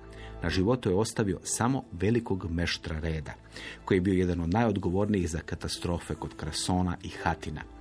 Na 0.43 0.51
životu 0.51 0.89
je 0.91 0.97
ostavio 0.97 1.41
samo 1.43 1.85
velikog 1.93 2.51
meštra 2.51 2.99
reda, 2.99 3.35
koji 3.85 3.97
je 3.97 4.03
bio 4.03 4.15
jedan 4.15 4.41
od 4.41 4.53
najodgovornijih 4.53 5.31
za 5.31 5.39
katastrofe 5.39 6.15
kod 6.15 6.37
Krasona 6.37 6.97
i 7.03 7.09
Hatina. 7.09 7.77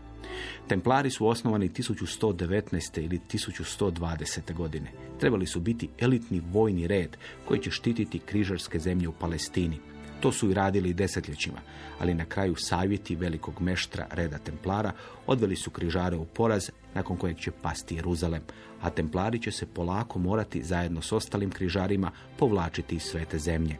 Templari 0.67 1.09
su 1.09 1.27
osnovani 1.27 1.69
1119. 1.69 3.01
ili 3.01 3.19
1120. 3.33 4.53
godine. 4.53 4.91
Trebali 5.19 5.47
su 5.47 5.59
biti 5.59 5.89
elitni 5.99 6.41
vojni 6.51 6.87
red 6.87 7.17
koji 7.47 7.59
će 7.59 7.71
štititi 7.71 8.19
križarske 8.19 8.79
zemlje 8.79 9.07
u 9.07 9.11
Palestini. 9.11 9.79
To 10.19 10.31
su 10.31 10.49
i 10.49 10.53
radili 10.53 10.93
desetljećima, 10.93 11.57
ali 11.99 12.13
na 12.13 12.25
kraju 12.25 12.55
savjeti 12.55 13.15
velikog 13.15 13.61
meštra 13.61 14.07
reda 14.11 14.37
Templara 14.37 14.91
odveli 15.27 15.55
su 15.55 15.69
križare 15.69 16.15
u 16.15 16.25
poraz 16.25 16.69
nakon 16.93 17.17
kojeg 17.17 17.37
će 17.37 17.51
pasti 17.51 17.95
Jeruzalem, 17.95 18.41
a 18.81 18.89
Templari 18.89 19.39
će 19.39 19.51
se 19.51 19.65
polako 19.65 20.19
morati 20.19 20.63
zajedno 20.63 21.01
s 21.01 21.11
ostalim 21.11 21.51
križarima 21.51 22.11
povlačiti 22.37 22.95
iz 22.95 23.01
svete 23.01 23.39
zemlje. 23.39 23.77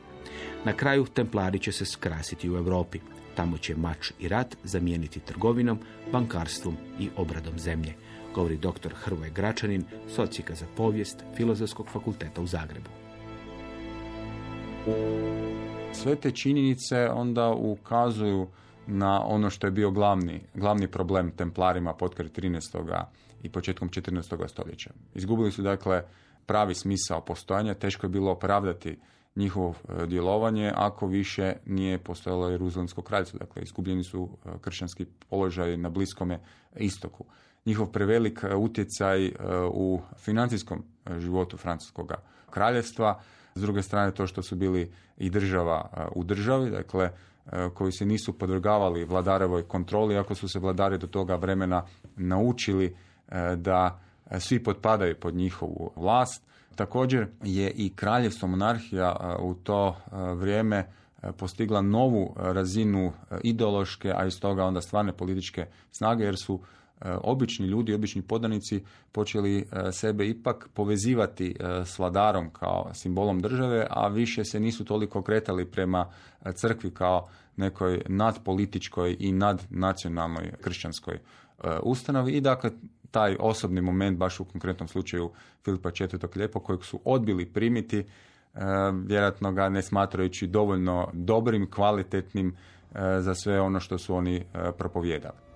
Na 0.66 0.74
kraju 0.74 1.06
Templari 1.06 1.60
će 1.60 1.72
se 1.72 1.86
skrasiti 1.86 2.50
u 2.50 2.56
Europi. 2.56 3.00
Tamo 3.38 3.58
će 3.58 3.76
mač 3.76 4.12
i 4.20 4.28
rat 4.28 4.56
zamijeniti 4.64 5.20
trgovinom, 5.20 5.80
bankarstvom 6.12 6.78
i 7.00 7.10
obradom 7.18 7.60
zemlje, 7.60 7.94
govori 8.36 8.58
dr. 8.58 8.94
Hrvoje 8.94 9.32
Gračanin, 9.32 9.84
socijka 10.16 10.56
za 10.56 10.66
povijest 10.78 11.24
Filozofskog 11.36 11.88
fakulteta 11.90 12.42
u 12.42 12.48
Zagrebu. 12.48 12.90
Sve 15.94 16.16
te 16.16 16.32
činjenice 16.32 17.10
onda 17.10 17.50
ukazuju 17.50 18.48
na 18.88 19.22
ono 19.26 19.50
što 19.50 19.68
je 19.68 19.72
bio 19.72 19.92
glavni, 19.92 20.42
glavni 20.54 20.88
problem 20.88 21.32
templarima 21.32 21.94
potkraj 21.94 22.30
13. 22.30 23.04
i 23.44 23.50
početkom 23.50 23.90
14. 23.90 24.48
stoljeća. 24.48 24.90
Izgubili 25.16 25.52
su 25.52 25.62
dakle 25.62 26.04
pravi 26.46 26.76
smisao 26.76 27.22
postojanja, 27.22 27.74
teško 27.74 28.06
je 28.06 28.12
bilo 28.12 28.32
opravdati 28.32 28.98
njihovo 29.38 29.74
e, 29.90 30.06
djelovanje 30.06 30.72
ako 30.76 31.08
više 31.08 31.54
nije 31.66 31.98
postojalo 31.98 32.50
Jeruzalemsko 32.50 33.02
kraljstvo. 33.02 33.40
Dakle, 33.40 33.62
izgubljeni 33.62 34.04
su 34.04 34.30
e, 34.46 34.50
kršćanski 34.62 35.06
položaj 35.30 35.78
na 35.78 35.90
Bliskome 35.90 36.40
istoku. 36.76 37.26
Njihov 37.66 37.92
prevelik 37.92 38.40
e, 38.44 38.56
utjecaj 38.56 39.32
u 39.72 40.02
financijskom 40.18 40.84
životu 41.18 41.58
francuskog 41.58 42.12
kraljevstva, 42.50 43.22
s 43.56 43.62
druge 43.62 43.82
strane 43.82 44.12
to 44.12 44.28
što 44.28 44.42
su 44.42 44.56
bili 44.56 44.92
i 45.18 45.30
država 45.30 46.10
u 46.16 46.24
državi, 46.24 46.72
dakle, 46.72 47.12
koji 47.74 47.92
se 47.92 48.06
nisu 48.06 48.38
podvrgavali 48.38 49.06
vladarevoj 49.06 49.68
kontroli, 49.68 50.18
ako 50.18 50.36
su 50.36 50.48
se 50.48 50.60
vladari 50.60 50.98
do 50.98 51.08
toga 51.08 51.36
vremena 51.36 51.86
naučili 52.16 52.96
da 53.56 54.00
svi 54.40 54.64
potpadaju 54.64 55.16
pod 55.20 55.36
njihovu 55.36 55.92
vlast, 55.96 56.44
Također 56.78 57.28
je 57.44 57.72
i 57.72 57.90
kraljevstvo 57.96 58.48
monarhija 58.48 59.38
u 59.40 59.54
to 59.54 59.96
vrijeme 60.36 60.88
postigla 61.38 61.82
novu 61.82 62.36
razinu 62.38 63.14
ideološke, 63.44 64.14
a 64.16 64.26
iz 64.26 64.40
toga 64.40 64.64
onda 64.64 64.82
stvarne 64.82 65.14
političke 65.14 65.66
snage, 65.92 66.24
jer 66.24 66.36
su 66.38 66.60
obični 67.24 67.68
ljudi, 67.68 67.94
obični 67.94 68.22
podanici 68.22 68.84
počeli 69.12 69.68
sebe 69.92 70.28
ipak 70.28 70.70
povezivati 70.74 71.56
s 71.86 72.00
vladarom 72.00 72.50
kao 72.50 72.90
simbolom 72.94 73.40
države, 73.40 73.88
a 73.90 74.08
više 74.08 74.46
se 74.46 74.60
nisu 74.60 74.86
toliko 74.86 75.22
kretali 75.22 75.72
prema 75.72 76.12
crkvi 76.56 76.92
kao 76.92 77.28
nekoj 77.56 78.02
nadpolitičkoj 78.08 79.18
i 79.20 79.32
nadnacionalnoj 79.32 80.52
kršćanskoj 80.62 81.20
ustanovi. 81.84 82.32
I 82.32 82.42
dakle 82.42 82.72
taj 83.12 83.36
osobni 83.40 83.82
moment 83.82 84.18
baš 84.18 84.40
u 84.40 84.46
konkretnom 84.46 84.88
slučaju 84.88 85.32
Filipa 85.66 85.90
IV. 85.90 86.20
Lijepo 86.36 86.60
kojeg 86.60 86.84
su 86.84 87.00
odbili 87.06 87.46
primiti, 87.46 88.00
e, 88.00 88.06
vjerojatno 89.06 89.52
ga 89.52 89.70
ne 89.70 89.82
smatrajući 89.82 90.48
dovoljno 90.48 91.10
dobrim, 91.14 91.72
kvalitetnim 91.72 92.48
e, 92.48 92.56
za 93.20 93.36
sve 93.36 93.62
ono 93.62 93.80
što 93.80 93.98
su 93.98 94.16
oni 94.16 94.36
e, 94.38 94.44
propovjedali. 94.78 95.47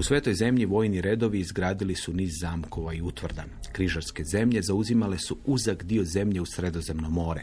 U 0.00 0.02
svetoj 0.02 0.34
zemlji 0.34 0.66
vojni 0.66 1.00
redovi 1.00 1.40
izgradili 1.40 1.94
su 1.94 2.12
niz 2.12 2.30
zamkova 2.40 2.94
i 2.94 3.02
utvrda. 3.02 3.44
Križarske 3.72 4.24
zemlje 4.24 4.62
zauzimale 4.62 5.18
su 5.18 5.36
uzak 5.44 5.84
dio 5.84 6.04
zemlje 6.04 6.40
u 6.40 6.46
sredozemno 6.46 7.10
more. 7.10 7.42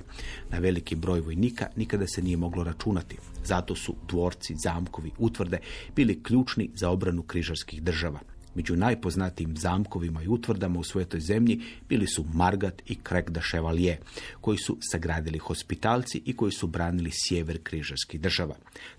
Na 0.50 0.60
veliki 0.60 0.96
broj 0.96 1.20
vojnika 1.20 1.68
nikada 1.76 2.08
se 2.08 2.22
nije 2.22 2.38
moglo 2.38 2.64
računati. 2.64 3.18
Zato 3.44 3.76
su 3.76 3.96
dvorci, 4.08 4.56
zamkovi, 4.64 5.12
utvrde 5.18 5.60
bili 5.96 6.24
ključni 6.24 6.70
za 6.74 6.90
obranu 6.90 7.24
križarskih 7.24 7.84
država. 7.84 8.20
Među 8.58 8.76
najpoznatijim 8.76 9.58
zamkovima 9.58 10.24
i 10.24 10.28
utvrdama 10.28 10.80
u 10.80 10.84
svetoj 10.84 11.20
zemlji 11.20 11.62
bili 11.90 12.08
su 12.08 12.26
Margat 12.34 12.82
i 12.86 12.96
Krek 12.96 13.30
de 13.30 13.42
Chevalier, 13.50 13.98
koji 14.42 14.58
su 14.58 14.78
sagradili 14.82 15.38
hospitalci 15.38 16.22
i 16.26 16.36
koji 16.36 16.52
su 16.52 16.68
branili 16.68 17.12
sjever 17.14 17.60
križarskih 17.64 18.22
država. 18.22 18.56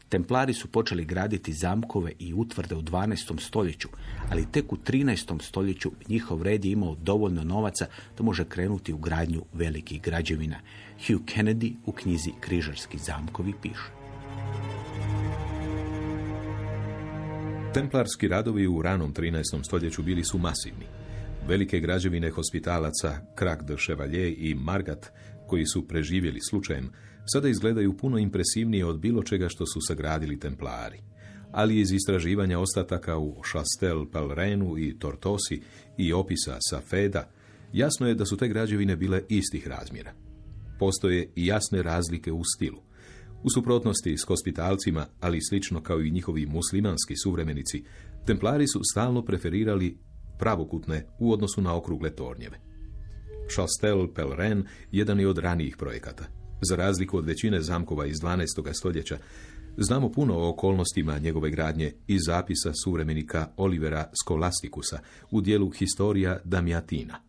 Templari 0.08 0.54
su 0.54 0.68
počeli 0.68 1.04
graditi 1.04 1.52
zamkove 1.52 2.12
i 2.18 2.34
utvrde 2.34 2.74
u 2.74 2.82
12. 2.82 3.40
stoljeću, 3.40 3.88
ali 4.30 4.52
tek 4.52 4.72
u 4.72 4.76
13. 4.76 5.42
stoljeću 5.42 5.92
njihov 6.08 6.42
red 6.42 6.64
je 6.64 6.72
imao 6.72 6.94
dovoljno 6.94 7.44
novaca 7.44 7.86
da 8.18 8.24
može 8.24 8.44
krenuti 8.44 8.92
u 8.92 8.98
gradnju 8.98 9.42
velikih 9.52 10.02
građevina. 10.02 10.56
Hugh 11.06 11.22
Kennedy 11.24 11.74
u 11.86 11.92
knjizi 11.92 12.30
Križarski 12.40 12.98
zamkovi 12.98 13.52
piše. 13.62 13.90
Templarski 17.74 18.28
radovi 18.28 18.66
u 18.66 18.82
ranom 18.82 19.14
13. 19.14 19.42
stoljeću 19.64 20.02
bili 20.02 20.24
su 20.24 20.38
masivni. 20.38 20.86
Velike 21.48 21.80
građevine 21.80 22.30
hospitalaca 22.30 23.20
Krak 23.34 23.62
de 23.62 23.76
Chevalier 23.76 24.34
i 24.38 24.54
Margat, 24.54 25.06
koji 25.46 25.66
su 25.66 25.88
preživjeli 25.88 26.40
slučajem, 26.50 26.90
sada 27.26 27.48
izgledaju 27.48 27.96
puno 27.96 28.18
impresivnije 28.18 28.84
od 28.84 28.98
bilo 28.98 29.22
čega 29.22 29.48
što 29.48 29.66
su 29.66 29.80
sagradili 29.80 30.40
templari. 30.40 31.00
Ali 31.52 31.80
iz 31.80 31.92
istraživanja 31.92 32.58
ostataka 32.58 33.18
u 33.18 33.42
Chastel 33.50 34.06
Pelrenu 34.12 34.78
i 34.78 34.98
Tortosi 34.98 35.62
i 35.98 36.12
opisa 36.12 36.56
sa 36.60 36.80
Feda, 36.80 37.30
jasno 37.72 38.08
je 38.08 38.14
da 38.14 38.26
su 38.26 38.36
te 38.36 38.48
građevine 38.48 38.96
bile 38.96 39.22
istih 39.28 39.68
razmjera. 39.68 40.12
Postoje 40.78 41.32
i 41.36 41.46
jasne 41.46 41.82
razlike 41.82 42.32
u 42.32 42.42
stilu. 42.44 42.87
U 43.42 43.50
suprotnosti 43.54 44.18
s 44.18 44.24
hospitalcima, 44.28 45.06
ali 45.20 45.42
slično 45.42 45.82
kao 45.82 46.00
i 46.00 46.10
njihovi 46.10 46.46
muslimanski 46.46 47.16
suvremenici, 47.16 47.84
templari 48.26 48.66
su 48.66 48.80
stalno 48.92 49.22
preferirali 49.22 49.98
pravokutne 50.38 51.06
u 51.18 51.32
odnosu 51.32 51.62
na 51.62 51.76
okrugle 51.76 52.10
tornjeve. 52.10 52.60
Chastel 53.54 54.08
Pelren 54.14 54.64
jedan 54.92 55.20
je 55.20 55.28
od 55.28 55.38
ranijih 55.38 55.76
projekata. 55.76 56.24
Za 56.68 56.76
razliku 56.76 57.18
od 57.18 57.26
većine 57.26 57.60
zamkova 57.60 58.06
iz 58.06 58.16
12. 58.16 58.46
stoljeća, 58.72 59.18
znamo 59.76 60.12
puno 60.12 60.38
o 60.38 60.48
okolnostima 60.48 61.18
njegove 61.18 61.50
gradnje 61.50 61.92
iz 62.06 62.20
zapisa 62.26 62.72
suvremenika 62.84 63.48
Olivera 63.56 64.10
Skolastikusa 64.22 64.98
u 65.30 65.40
dijelu 65.40 65.70
Historija 65.70 66.38
Damiatina. 66.44 67.20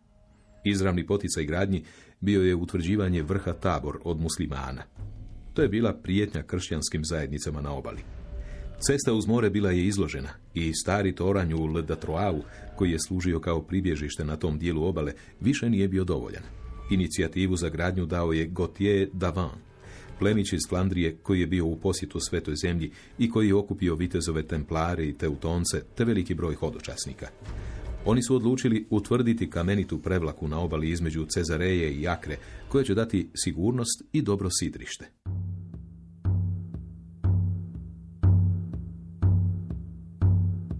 Izravni 0.64 1.06
poticaj 1.06 1.44
gradnji 1.44 1.84
bio 2.20 2.42
je 2.42 2.54
utvrđivanje 2.54 3.22
vrha 3.22 3.52
tabor 3.52 3.98
od 4.04 4.20
muslimana. 4.20 4.82
To 5.54 5.62
je 5.62 5.68
bila 5.68 5.92
prijetnja 5.92 6.42
kršćanskim 6.42 7.04
zajednicama 7.04 7.60
na 7.60 7.72
obali. 7.72 8.02
Cesta 8.80 9.12
uz 9.12 9.26
more 9.26 9.50
bila 9.50 9.70
je 9.70 9.86
izložena 9.86 10.28
i 10.54 10.72
stari 10.74 11.14
toranj 11.14 11.54
u 11.54 11.66
Le 11.66 11.82
Datroavu, 11.82 12.42
koji 12.76 12.90
je 12.90 12.98
služio 12.98 13.40
kao 13.40 13.62
pribježište 13.62 14.24
na 14.24 14.36
tom 14.36 14.58
dijelu 14.58 14.84
obale, 14.84 15.12
više 15.40 15.70
nije 15.70 15.88
bio 15.88 16.04
dovoljan. 16.04 16.42
Inicijativu 16.90 17.56
za 17.56 17.68
gradnju 17.68 18.06
dao 18.06 18.32
je 18.32 18.46
Gautier 18.46 19.08
Davant, 19.12 19.70
plemić 20.18 20.52
iz 20.52 20.60
Flandrije 20.68 21.16
koji 21.22 21.40
je 21.40 21.46
bio 21.46 21.66
u 21.66 21.76
posjetu 21.76 22.20
svetoj 22.20 22.54
zemlji 22.62 22.90
i 23.18 23.30
koji 23.30 23.48
je 23.48 23.54
okupio 23.54 23.94
vitezove 23.94 24.42
templare 24.42 25.04
i 25.04 25.18
teutonce 25.18 25.82
te 25.94 26.04
veliki 26.04 26.34
broj 26.34 26.54
hodočasnika. 26.54 27.28
Oni 28.04 28.22
su 28.22 28.36
odlučili 28.36 28.86
utvrditi 28.90 29.50
kamenitu 29.50 30.02
prevlaku 30.02 30.48
na 30.48 30.60
obali 30.60 30.90
između 30.90 31.26
Cezareje 31.26 31.92
i 31.92 32.08
Akre, 32.08 32.36
koja 32.68 32.84
će 32.84 32.94
dati 32.94 33.30
sigurnost 33.34 34.02
i 34.12 34.22
dobro 34.22 34.48
sidrište. 34.50 35.10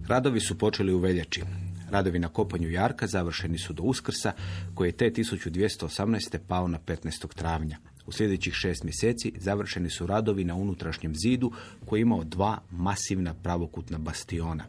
Radovi 0.07 0.39
su 0.39 0.57
počeli 0.57 0.93
u 0.93 0.99
veljači. 0.99 1.41
Radovi 1.89 2.19
na 2.19 2.27
kopanju 2.27 2.71
Jarka 2.71 3.07
završeni 3.07 3.57
su 3.57 3.73
do 3.73 3.83
Uskrsa, 3.83 4.31
koji 4.73 4.87
je 4.87 4.97
te 4.97 5.11
1218. 5.11 6.37
pao 6.47 6.67
na 6.67 6.79
15. 6.79 7.35
travnja. 7.35 7.77
U 8.11 8.13
sljedećih 8.13 8.53
šest 8.53 8.83
mjeseci 8.83 9.33
završeni 9.37 9.89
su 9.89 10.05
radovi 10.07 10.43
na 10.43 10.55
unutrašnjem 10.55 11.15
zidu 11.15 11.51
koji 11.85 11.99
je 11.99 12.01
imao 12.01 12.23
dva 12.23 12.57
masivna 12.71 13.33
pravokutna 13.33 13.97
bastiona. 13.97 14.63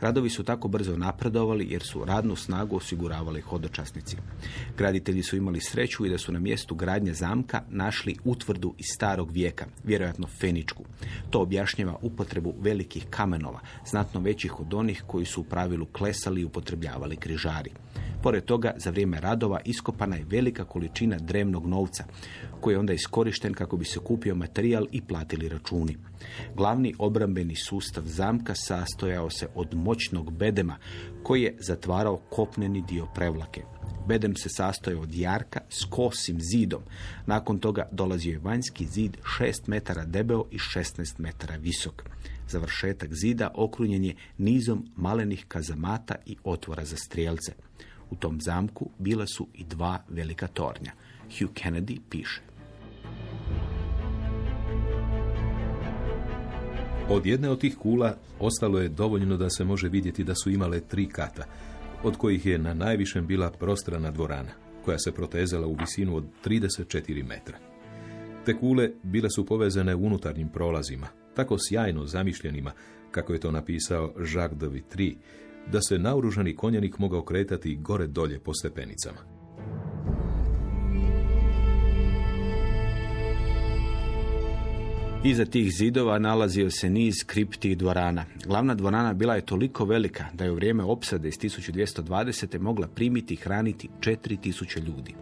Radovi 0.00 0.30
su 0.30 0.44
tako 0.44 0.68
brzo 0.68 0.96
napredovali 0.96 1.66
jer 1.70 1.82
su 1.82 2.04
radnu 2.04 2.36
snagu 2.36 2.76
osiguravali 2.76 3.40
hodočasnici. 3.40 4.16
Graditelji 4.76 5.22
su 5.22 5.36
imali 5.36 5.60
sreću 5.60 6.06
i 6.06 6.10
da 6.10 6.18
su 6.18 6.32
na 6.32 6.38
mjestu 6.38 6.74
gradnje 6.74 7.14
zamka 7.14 7.62
našli 7.70 8.16
utvrdu 8.24 8.74
iz 8.78 8.86
starog 8.94 9.30
vijeka, 9.30 9.66
vjerojatno 9.84 10.26
feničku. 10.26 10.84
To 11.30 11.40
objašnjava 11.40 11.96
upotrebu 12.02 12.54
velikih 12.60 13.06
kamenova, 13.10 13.60
znatno 13.86 14.20
većih 14.20 14.60
od 14.60 14.74
onih 14.74 15.04
koji 15.06 15.24
su 15.24 15.40
u 15.40 15.44
pravilu 15.44 15.86
klesali 15.86 16.40
i 16.40 16.44
upotrebljavali 16.44 17.16
križari. 17.16 17.70
Pored 18.22 18.44
toga, 18.44 18.74
za 18.76 18.90
vrijeme 18.90 19.20
radova 19.20 19.60
iskopana 19.64 20.16
je 20.16 20.24
velika 20.24 20.64
količina 20.64 21.16
drevnog 21.18 21.66
novca, 21.66 22.04
koji 22.60 22.74
je 22.74 22.78
onda 22.78 22.92
iskorišten 22.92 23.54
kako 23.54 23.76
bi 23.76 23.84
se 23.84 23.98
kupio 23.98 24.34
materijal 24.34 24.86
i 24.92 25.00
platili 25.02 25.48
računi. 25.48 25.96
Glavni 26.54 26.94
obrambeni 26.98 27.56
sustav 27.56 28.04
zamka 28.06 28.54
sastojao 28.54 29.30
se 29.30 29.48
od 29.54 29.74
moćnog 29.74 30.32
bedema, 30.32 30.76
koji 31.22 31.42
je 31.42 31.56
zatvarao 31.60 32.16
kopneni 32.16 32.82
dio 32.88 33.06
prevlake. 33.14 33.62
Bedem 34.08 34.36
se 34.36 34.48
sastojao 34.48 35.02
od 35.02 35.14
jarka 35.14 35.60
s 35.68 35.84
kosim 35.84 36.38
zidom. 36.40 36.82
Nakon 37.26 37.58
toga 37.58 37.88
dolazio 37.92 38.32
je 38.32 38.38
vanjski 38.38 38.86
zid 38.86 39.16
6 39.40 39.52
metara 39.66 40.04
debeo 40.04 40.44
i 40.50 40.58
16 40.58 41.14
metara 41.18 41.56
visok. 41.56 42.02
Završetak 42.48 43.14
zida 43.14 43.50
okrunjen 43.54 44.04
je 44.04 44.14
nizom 44.38 44.86
malenih 44.96 45.44
kazamata 45.48 46.14
i 46.26 46.36
otvora 46.44 46.84
za 46.84 46.96
strijelce. 46.96 47.52
U 48.12 48.16
tom 48.16 48.40
zamku 48.40 48.90
bila 48.98 49.26
su 49.26 49.46
i 49.54 49.64
dva 49.64 50.02
velika 50.08 50.46
tornja. 50.46 50.92
Hugh 51.38 51.52
Kennedy 51.52 52.00
piše. 52.10 52.40
Od 57.08 57.26
jedne 57.26 57.50
od 57.50 57.60
tih 57.60 57.76
kula 57.76 58.16
ostalo 58.40 58.78
je 58.78 58.88
dovoljno 58.88 59.36
da 59.36 59.50
se 59.50 59.64
može 59.64 59.88
vidjeti 59.88 60.24
da 60.24 60.34
su 60.34 60.50
imale 60.50 60.80
tri 60.80 61.08
kata, 61.08 61.44
od 62.02 62.16
kojih 62.16 62.46
je 62.46 62.58
na 62.58 62.74
najvišem 62.74 63.26
bila 63.26 63.50
prostrana 63.50 64.10
dvorana, 64.10 64.50
koja 64.84 64.98
se 64.98 65.12
protezala 65.12 65.66
u 65.66 65.74
visinu 65.74 66.16
od 66.16 66.24
34 66.44 67.28
metra. 67.28 67.58
Te 68.44 68.56
kule 68.56 68.90
bile 69.02 69.30
su 69.30 69.46
povezane 69.46 69.94
unutarnjim 69.94 70.48
prolazima, 70.48 71.06
tako 71.34 71.56
sjajno 71.58 72.06
zamišljenima, 72.06 72.72
kako 73.10 73.32
je 73.32 73.40
to 73.40 73.50
napisao 73.50 74.14
Jacques 74.34 74.58
de 74.60 74.68
Vitry, 74.68 75.14
da 75.72 75.82
se 75.82 75.98
naoružani 75.98 76.56
konjanik 76.56 76.98
mogao 76.98 77.22
kretati 77.22 77.76
gore 77.76 78.06
dolje 78.06 78.38
po 78.38 78.54
stepenicama. 78.54 79.18
Iza 85.24 85.44
tih 85.44 85.72
zidova 85.72 86.18
nalazio 86.18 86.70
se 86.70 86.90
niz 86.90 87.14
kripti 87.26 87.70
i 87.70 87.76
dvorana. 87.76 88.24
Glavna 88.46 88.74
dvorana 88.74 89.14
bila 89.14 89.34
je 89.34 89.46
toliko 89.46 89.84
velika 89.84 90.24
da 90.34 90.44
je 90.44 90.50
u 90.50 90.54
vrijeme 90.54 90.84
opsade 90.84 91.28
iz 91.28 91.38
1220. 91.38 92.60
mogla 92.60 92.88
primiti 92.88 93.34
i 93.34 93.36
hraniti 93.36 93.88
4000 94.00 94.84
ljudi. 94.86 95.14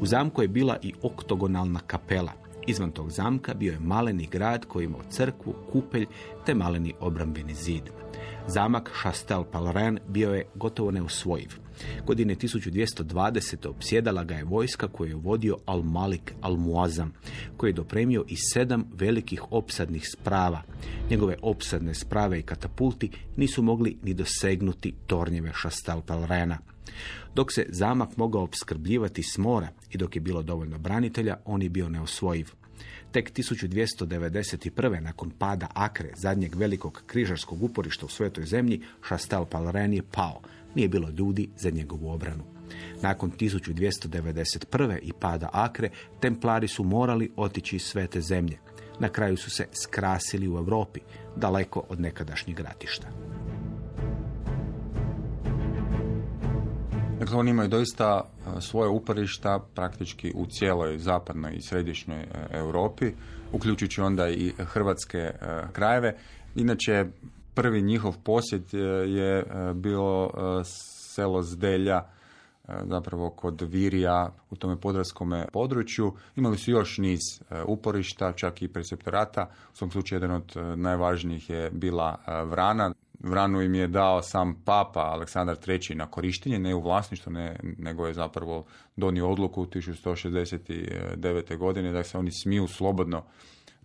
U 0.00 0.06
zamku 0.06 0.42
je 0.42 0.48
bila 0.48 0.76
i 0.82 0.92
oktogonalna 1.02 1.80
kapela. 1.86 2.32
Izvan 2.66 2.90
tog 2.90 3.10
zamka 3.10 3.54
bio 3.54 3.72
je 3.72 3.80
maleni 3.80 4.26
grad 4.26 4.64
koji 4.64 4.84
imao 4.84 5.00
crkvu, 5.10 5.54
kupelj 5.72 6.06
te 6.46 6.54
maleni 6.54 6.94
obrambeni 7.00 7.54
zid. 7.54 8.03
Zamak 8.48 8.90
Chastel 9.00 9.44
Palren 9.44 9.98
bio 10.08 10.34
je 10.34 10.46
gotovo 10.54 10.90
neusvojiv. 10.90 11.48
Godine 12.06 12.34
1220. 12.34 13.68
opsjedala 13.68 14.24
ga 14.24 14.34
je 14.34 14.44
vojska 14.44 14.88
koju 14.88 15.08
je 15.08 15.14
vodio 15.14 15.56
Al-Malik 15.66 16.32
Al-Muazam, 16.42 17.08
koji 17.56 17.70
je 17.70 17.74
dopremio 17.74 18.24
i 18.28 18.36
sedam 18.36 18.84
velikih 18.94 19.52
opsadnih 19.52 20.08
sprava. 20.12 20.62
Njegove 21.10 21.36
opsadne 21.42 21.94
sprave 21.94 22.38
i 22.38 22.42
katapulti 22.42 23.10
nisu 23.36 23.62
mogli 23.62 23.98
ni 24.02 24.14
dosegnuti 24.14 24.94
tornjeve 25.06 25.52
Chastel 25.60 26.00
Palrena. 26.00 26.58
Dok 27.34 27.52
se 27.52 27.66
zamak 27.68 28.16
mogao 28.16 28.42
opskrbljivati 28.42 29.22
s 29.22 29.38
mora 29.38 29.68
i 29.90 29.98
dok 29.98 30.16
je 30.16 30.20
bilo 30.20 30.42
dovoljno 30.42 30.78
branitelja, 30.78 31.36
on 31.44 31.62
je 31.62 31.68
bio 31.68 31.88
neosvojiv. 31.88 32.50
Tek 33.12 33.32
1291. 33.32 35.00
nakon 35.00 35.30
pada 35.30 35.68
Akre, 35.74 36.10
zadnjeg 36.16 36.54
velikog 36.54 37.02
križarskog 37.06 37.62
uporišta 37.62 38.06
u 38.06 38.08
svetoj 38.08 38.44
zemlji, 38.44 38.82
Chastel 39.06 39.44
Palren 39.44 39.94
je 39.94 40.02
pao. 40.02 40.40
Nije 40.74 40.88
bilo 40.88 41.08
ljudi 41.08 41.48
za 41.56 41.70
njegovu 41.70 42.10
obranu. 42.10 42.44
Nakon 43.02 43.32
1291. 43.32 44.98
i 45.02 45.12
pada 45.20 45.48
Akre, 45.52 45.90
templari 46.20 46.68
su 46.68 46.84
morali 46.84 47.30
otići 47.36 47.76
iz 47.76 47.82
svete 47.82 48.20
zemlje. 48.20 48.58
Na 48.98 49.08
kraju 49.08 49.36
su 49.36 49.50
se 49.50 49.66
skrasili 49.72 50.48
u 50.48 50.56
Europi, 50.56 51.00
daleko 51.36 51.84
od 51.88 52.00
nekadašnjeg 52.00 52.60
ratišta. 52.60 53.33
Dakle, 57.24 57.38
oni 57.38 57.50
imaju 57.50 57.68
doista 57.68 58.22
e, 58.22 58.60
svoje 58.60 58.88
uporišta 58.88 59.60
praktički 59.74 60.32
u 60.34 60.46
cijeloj 60.46 60.98
zapadnoj 60.98 61.52
i 61.54 61.62
središnjoj 61.62 62.20
e, 62.20 62.26
Europi, 62.50 63.12
uključujući 63.52 64.00
onda 64.00 64.28
i 64.28 64.52
hrvatske 64.58 65.18
e, 65.18 65.32
krajeve. 65.72 66.16
Inače, 66.54 67.04
prvi 67.54 67.82
njihov 67.82 68.16
posjet 68.24 68.74
je 69.06 69.44
bilo 69.74 70.30
selo 71.14 71.42
Zdelja, 71.42 72.02
zapravo 72.68 73.30
kod 73.30 73.60
Virija 73.60 74.32
u 74.50 74.56
tome 74.56 74.80
podravskome 74.80 75.46
području. 75.52 76.12
Imali 76.36 76.58
su 76.58 76.70
još 76.70 76.98
niz 76.98 77.20
uporišta, 77.66 78.32
čak 78.32 78.62
i 78.62 78.68
preceptorata. 78.68 79.48
U 79.72 79.76
svom 79.76 79.90
slučaju 79.90 80.16
jedan 80.16 80.36
od 80.36 80.78
najvažnijih 80.78 81.50
je 81.50 81.70
bila 81.70 82.16
Vrana. 82.44 82.92
Vranu 83.24 83.62
im 83.62 83.74
je 83.74 83.86
dao 83.86 84.22
sam 84.22 84.54
papa 84.64 85.00
Aleksandar 85.00 85.56
III 85.68 85.96
na 85.96 86.06
korištenje, 86.06 86.58
ne 86.58 86.74
u 86.74 86.80
vlasništvo, 86.80 87.32
ne, 87.32 87.56
nego 87.78 88.06
je 88.06 88.14
zapravo 88.14 88.64
donio 88.96 89.30
odluku 89.30 89.62
u 89.62 89.66
1169. 89.66 91.56
godine 91.56 91.92
da 91.92 92.02
se 92.02 92.18
oni 92.18 92.32
smiju 92.32 92.68
slobodno 92.68 93.24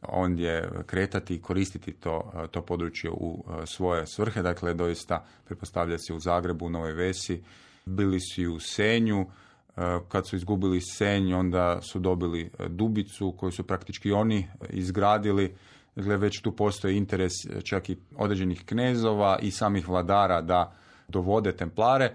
ondje 0.01 0.69
kretati 0.85 1.35
i 1.35 1.41
koristiti 1.41 1.93
to, 1.93 2.31
to 2.51 2.61
područje 2.61 3.11
u 3.11 3.43
e, 3.47 3.65
svoje 3.65 4.07
svrhe. 4.07 4.41
Dakle, 4.41 4.73
doista 4.73 5.25
pretpostavlja 5.45 5.97
se 5.97 6.13
u 6.13 6.19
Zagrebu, 6.19 6.65
u 6.65 6.69
Novoj 6.69 6.93
Vesi, 6.93 7.43
bili 7.85 8.19
su 8.19 8.41
i 8.41 8.47
u 8.47 8.59
Senju, 8.59 9.21
e, 9.21 9.81
kad 10.07 10.27
su 10.27 10.35
izgubili 10.35 10.81
Senj, 10.81 11.33
onda 11.33 11.81
su 11.81 11.99
dobili 11.99 12.51
Dubicu 12.67 13.31
koju 13.31 13.51
su 13.51 13.63
praktički 13.63 14.11
oni 14.11 14.47
izgradili 14.69 15.55
Dakle, 15.99 16.17
već 16.17 16.41
tu 16.41 16.51
postoji 16.51 16.97
interes 16.97 17.33
e, 17.45 17.61
čak 17.61 17.89
i 17.89 17.97
određenih 18.15 18.65
knezova 18.65 19.39
i 19.41 19.51
samih 19.51 19.89
vladara 19.89 20.41
da 20.41 20.73
dovode 21.07 21.51
templare, 21.51 22.05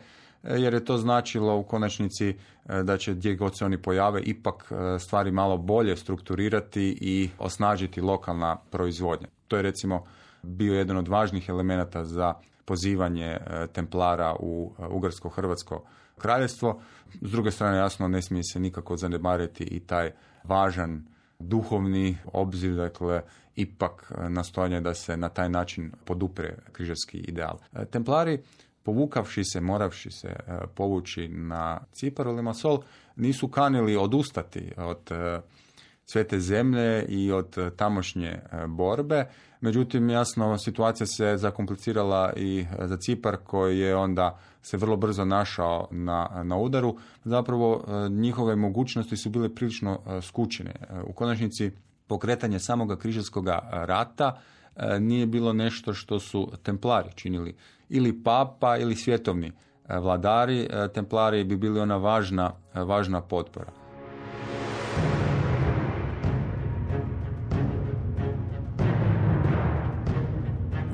e, 0.43 0.57
jer 0.59 0.75
je 0.75 0.85
to 0.85 0.97
značilo 0.99 1.57
u 1.57 1.63
konačnici 1.63 2.29
e, 2.29 2.83
da 2.83 2.97
će 2.97 3.15
gdje 3.15 3.35
god 3.35 3.59
se 3.59 3.65
oni 3.65 3.83
pojave 3.83 4.21
ipak 4.23 4.73
stvari 4.99 5.31
malo 5.31 5.57
bolje 5.57 5.97
strukturirati 5.97 6.99
i 7.01 7.31
osnažiti 7.39 8.01
lokalna 8.01 8.57
proizvodnja. 8.71 9.29
To 9.49 9.57
je 9.57 9.63
recimo 9.63 10.05
bio 10.43 10.75
jedan 10.75 10.97
od 10.97 11.09
važnih 11.09 11.49
elemenata 11.49 12.05
za 12.05 12.35
pozivanje 12.65 13.37
templara 13.73 14.37
u 14.41 14.73
Ugarsko-Hrvatsko 14.79 15.81
kraljevstvo. 16.19 16.81
S 17.21 17.31
druge 17.31 17.51
strane, 17.51 17.79
jasno, 17.79 18.09
ne 18.09 18.23
smije 18.23 18.43
se 18.53 18.61
nikako 18.61 18.97
zanemariti 18.97 19.65
i 19.65 19.81
taj 19.81 20.13
važan 20.45 21.14
duhovni 21.49 22.17
obzir, 22.33 22.75
dakle, 22.75 23.23
ipak 23.57 24.13
nastojanje 24.29 24.81
da 24.81 24.95
se 24.95 25.17
na 25.17 25.29
taj 25.29 25.49
način 25.49 25.93
podupre 26.05 26.57
križarski 26.73 27.19
ideal. 27.19 27.59
E, 27.73 27.85
templari, 27.85 28.43
povukavši 28.83 29.45
se, 29.45 29.61
moravši 29.61 30.11
se 30.11 30.29
e, 30.29 30.59
povući 30.75 31.29
na 31.29 31.81
Cipar 31.93 32.27
ili 32.27 32.43
Masol, 32.43 32.79
nisu 33.17 33.49
kanili 33.49 33.97
odustati 33.97 34.73
od 34.77 35.11
e, 36.05 36.07
svete 36.07 36.41
zemlje 36.41 37.05
i 37.09 37.33
od 37.33 37.77
tamošnje 37.77 38.41
borbe. 38.69 39.25
Međutim, 39.61 40.11
jasno, 40.11 40.59
situacija 40.59 41.07
se 41.07 41.37
zakomplicirala 41.37 42.33
i 42.37 42.67
za 42.79 42.97
Cipar 42.97 43.37
koji 43.45 43.79
je 43.79 43.97
onda 43.97 44.39
se 44.63 44.77
vrlo 44.77 44.97
brzo 44.97 45.25
našao 45.25 45.89
na, 45.91 46.43
na 46.45 46.57
udaru. 46.57 46.97
Zapravo, 47.25 47.85
njihove 48.11 48.57
mogućnosti 48.57 49.17
su 49.17 49.31
bile 49.31 49.55
prilično 49.55 50.01
skučene. 50.23 50.75
U 51.07 51.13
konačnici, 51.13 51.71
pokretanje 52.07 52.59
samoga 52.59 52.97
križarskog 52.97 53.47
rata 53.73 54.41
e, 54.77 55.01
nije 55.01 55.27
bilo 55.27 55.53
nešto 55.53 55.95
što 55.95 56.21
su 56.21 56.53
templari 56.63 57.09
činili. 57.15 57.57
Ili 57.89 58.23
papa 58.23 58.77
ili 58.77 58.97
svjetovni 58.97 59.47
e, 59.89 59.99
vladari, 59.99 60.61
e, 60.61 60.89
templari 60.95 61.45
bi 61.45 61.57
bili 61.57 61.81
ona 61.81 61.97
važna, 61.97 62.53
važna 62.75 63.21
potpora. 63.21 63.84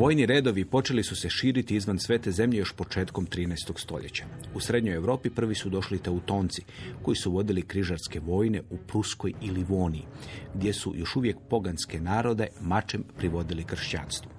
Vojni 0.00 0.26
redovi 0.26 0.64
počeli 0.64 1.02
su 1.02 1.16
se 1.16 1.28
širiti 1.28 1.76
izvan 1.76 1.98
svete 1.98 2.30
zemlje 2.30 2.58
još 2.58 2.72
početkom 2.72 3.26
13. 3.26 3.56
stoljeća. 3.76 4.24
U 4.54 4.60
srednjoj 4.60 4.94
Europi 4.94 5.30
prvi 5.30 5.54
su 5.54 5.68
došli 5.68 5.98
Teutonci, 5.98 6.62
koji 7.02 7.16
su 7.16 7.32
vodili 7.32 7.62
križarske 7.62 8.20
vojne 8.20 8.62
u 8.70 8.76
Pruskoj 8.76 9.32
i 9.42 9.50
Livoniji, 9.50 10.06
gdje 10.54 10.72
su 10.72 10.92
još 10.96 11.16
uvijek 11.16 11.36
poganske 11.50 12.00
narode 12.00 12.46
mačem 12.60 13.04
privodili 13.18 13.64
kršćanstvu. 13.64 14.30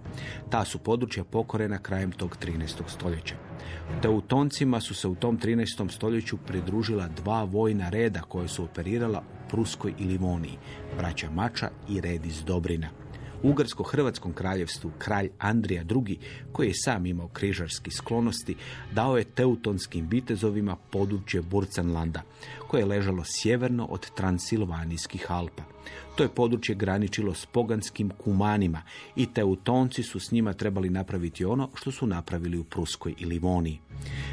Ta 0.50 0.65
su 0.65 0.80
područja 0.80 1.24
pokorena 1.24 1.78
krajem 1.78 2.12
tog 2.12 2.38
13. 2.45 2.82
stoljeća. 2.88 3.36
Teutoncima 4.02 4.82
su 4.82 4.93
se 4.93 5.08
u 5.08 5.15
tom 5.15 5.39
13. 5.39 5.91
stoljeću 5.91 6.38
pridružila 6.38 7.08
dva 7.08 7.43
vojna 7.43 7.89
reda 7.89 8.21
koje 8.21 8.47
su 8.47 8.63
operirala 8.63 9.19
u 9.19 9.50
Pruskoj 9.50 9.93
i 10.00 10.04
Livoniji, 10.04 10.58
braća 10.97 11.32
Mača 11.32 11.69
i 11.89 12.02
red 12.02 12.26
iz 12.26 12.43
Dobrina. 12.43 13.01
Ugarsko-Hrvatskom 13.43 14.34
kraljevstvu 14.34 14.91
kralj 14.97 15.30
Andrija 15.39 15.82
II, 15.82 16.17
koji 16.51 16.67
je 16.67 16.73
sam 16.73 17.06
imao 17.06 17.27
križarski 17.27 17.91
sklonosti, 17.91 18.56
dao 18.91 19.17
je 19.17 19.23
teutonskim 19.23 20.08
vitezovima 20.08 20.75
područje 20.75 21.41
Burcanlanda, 21.41 22.21
koje 22.67 22.82
je 22.82 22.86
ležalo 22.86 23.23
sjeverno 23.25 23.86
od 23.86 24.10
Transilvanijskih 24.15 25.32
Alpa. 25.32 25.63
To 26.15 26.23
je 26.23 26.30
područje 26.30 26.75
graničilo 26.75 27.34
s 27.34 27.45
poganskim 27.45 28.10
kumanima 28.10 28.82
i 29.15 29.25
teutonci 29.34 30.04
su 30.04 30.19
s 30.19 30.32
njima 30.32 30.54
trebali 30.54 30.89
napraviti 30.89 31.45
ono 31.45 31.69
što 31.73 31.91
su 31.91 32.08
napravili 32.08 32.58
u 32.58 32.63
Pruskoj 32.63 33.13
i 33.17 33.25
Livoniji. 33.25 33.80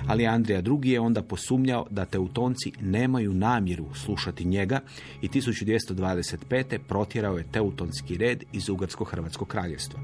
Ali 0.07 0.27
Andrija 0.27 0.61
II. 0.61 0.90
je 0.90 1.01
onda 1.01 1.23
posumnjao 1.23 1.87
da 1.90 2.05
teutonci 2.05 2.73
nemaju 2.81 3.35
namjeru 3.35 3.94
slušati 3.94 4.44
njega 4.44 4.81
i 5.23 5.29
1225. 5.29 6.79
protjerao 6.88 7.38
je 7.38 7.53
teutonski 7.53 8.16
red 8.16 8.44
iz 8.53 8.71
Ugarsko-Hrvatskog 8.99 9.49
kraljevstva. 9.49 10.01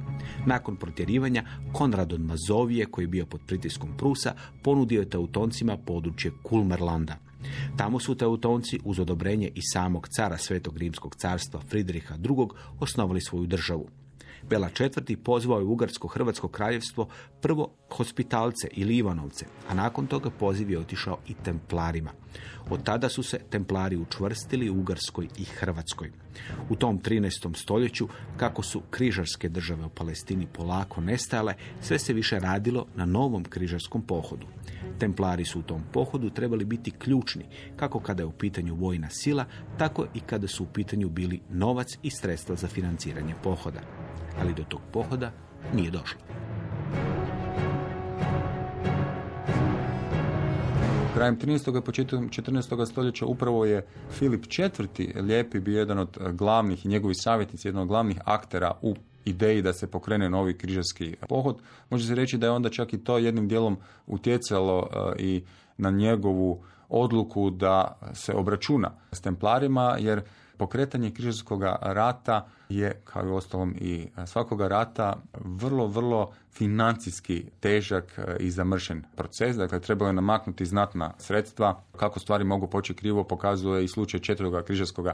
Nakon 0.47 0.77
protjerivanja, 0.77 1.45
Konrad 1.73 2.13
od 2.13 2.21
Mazovije, 2.21 2.87
koji 2.87 3.05
je 3.05 3.09
bio 3.09 3.27
pod 3.27 3.41
pritiskom 3.47 3.97
Prusa, 3.97 4.35
ponudio 4.63 5.01
je 5.01 5.11
teutoncima 5.11 5.77
područje 5.77 6.33
Kulmerlanda. 6.43 7.17
Tamo 7.77 8.01
su 8.01 8.15
Teutonci 8.15 8.79
uz 8.85 8.99
odobrenje 8.99 9.51
i 9.55 9.61
samog 9.63 10.09
cara 10.09 10.39
Svetog 10.39 10.79
Rimskog 10.79 11.15
carstva 11.17 11.61
Fridriha 11.61 12.15
II. 12.15 12.49
osnovali 12.81 13.21
svoju 13.21 13.47
državu. 13.47 13.89
Bela 14.49 14.69
IV. 14.81 15.17
pozvao 15.23 15.59
je 15.59 15.65
Ugarsko-Hrvatsko 15.65 16.49
kraljevstvo 16.49 17.09
prvo 17.41 17.71
hospitalce 17.91 18.69
ili 18.73 18.97
Ivanovce, 18.97 19.47
a 19.69 19.75
nakon 19.75 20.07
toga 20.07 20.31
poziv 20.31 20.71
je 20.71 20.79
otišao 20.79 21.19
i 21.27 21.35
templarima. 21.35 22.11
Od 22.71 22.85
tada 22.85 23.09
su 23.09 23.23
se 23.23 23.39
templari 23.51 23.97
učvrstili 23.97 24.71
u 24.71 24.81
Ugarskoj 24.81 25.29
i 25.39 25.45
Hrvatskoj. 25.45 26.11
U 26.71 26.77
tom 26.77 26.99
13. 26.99 27.57
stoljeću, 27.57 28.09
kako 28.37 28.63
su 28.63 28.83
križarske 28.91 29.49
države 29.49 29.85
u 29.85 29.89
Palestini 29.89 30.47
polako 30.47 31.01
nestajale, 31.01 31.55
sve 31.81 31.99
se 31.99 32.13
više 32.13 32.39
radilo 32.39 32.87
na 32.95 33.05
novom 33.05 33.45
križarskom 33.45 34.03
pohodu. 34.03 34.47
Templari 34.99 35.45
su 35.45 35.59
u 35.59 35.63
tom 35.63 35.83
pohodu 35.93 36.31
trebali 36.31 36.65
biti 36.65 36.91
ključni, 36.91 37.45
kako 37.77 38.01
kada 38.01 38.23
je 38.23 38.27
u 38.27 38.33
pitanju 38.33 38.75
vojna 38.75 39.09
sila, 39.11 39.45
tako 39.79 40.07
i 40.15 40.21
kada 40.21 40.49
su 40.49 40.65
u 40.65 40.73
pitanju 40.75 41.09
bili 41.09 41.41
novac 41.51 41.89
i 42.03 42.11
sredstva 42.11 42.57
za 42.57 42.69
financiranje 42.69 43.35
pohoda. 43.43 43.81
Ali 44.41 44.55
do 44.55 44.65
tog 44.69 44.81
pohoda 44.93 45.31
nije 45.75 45.91
došlo. 45.91 46.21
Krajem 51.15 51.39
13. 51.39 51.79
i 51.79 51.85
početkom 51.85 52.29
14. 52.29 52.87
stoljeća 52.87 53.27
upravo 53.27 53.65
je 53.65 53.87
Filip 54.11 54.45
IV. 54.59 55.23
Lijepi 55.23 55.61
bio 55.61 55.79
jedan 55.79 55.99
od 55.99 56.19
glavnih 56.33 56.87
i 56.87 56.89
njegovi 56.89 57.15
savjetnici, 57.15 57.69
jedan 57.69 57.83
od 57.83 57.89
glavnih 57.89 58.21
aktera 58.25 58.73
u 58.83 58.95
ideji 59.25 59.63
da 59.63 59.73
se 59.73 59.87
pokrene 59.87 60.31
novi 60.31 60.59
križarski 60.59 61.17
pohod. 61.29 61.57
Može 61.91 62.07
se 62.07 62.15
reći 62.15 62.39
da 62.39 62.47
je 62.47 62.51
onda 62.51 62.71
čak 62.71 62.93
i 62.93 62.99
to 62.99 63.19
jednim 63.19 63.49
dijelom 63.49 63.77
utjecalo 64.07 64.89
e, 64.93 65.23
i 65.23 65.43
na 65.77 65.91
njegovu 65.91 66.63
odluku 66.89 67.51
da 67.51 67.99
se 68.13 68.35
obračuna 68.35 68.91
s 69.13 69.21
templarima, 69.21 69.97
jer 69.99 70.23
pokretanje 70.57 71.11
križarskog 71.11 71.63
rata 71.83 72.49
je, 72.69 73.01
kao 73.05 73.27
i 73.27 73.31
ostalom 73.31 73.75
i 73.81 74.09
svakoga 74.27 74.69
rata, 74.69 75.17
vrlo, 75.35 75.87
vrlo 75.87 76.33
financijski 76.53 77.45
težak 77.61 78.19
i 78.41 78.51
zamršen 78.51 79.03
proces. 79.17 79.57
Dakle, 79.57 79.81
trebalo 79.81 80.09
je 80.09 80.13
namaknuti 80.13 80.67
znatna 80.67 81.13
sredstva. 81.19 81.83
Kako 81.97 82.21
stvari 82.21 82.45
mogu 82.45 82.67
poći 82.67 82.95
krivo, 82.95 83.25
pokazuje 83.25 83.85
i 83.85 83.89
slučaj 83.89 84.21
četvrtoga 84.21 84.63
križarskog 84.63 85.09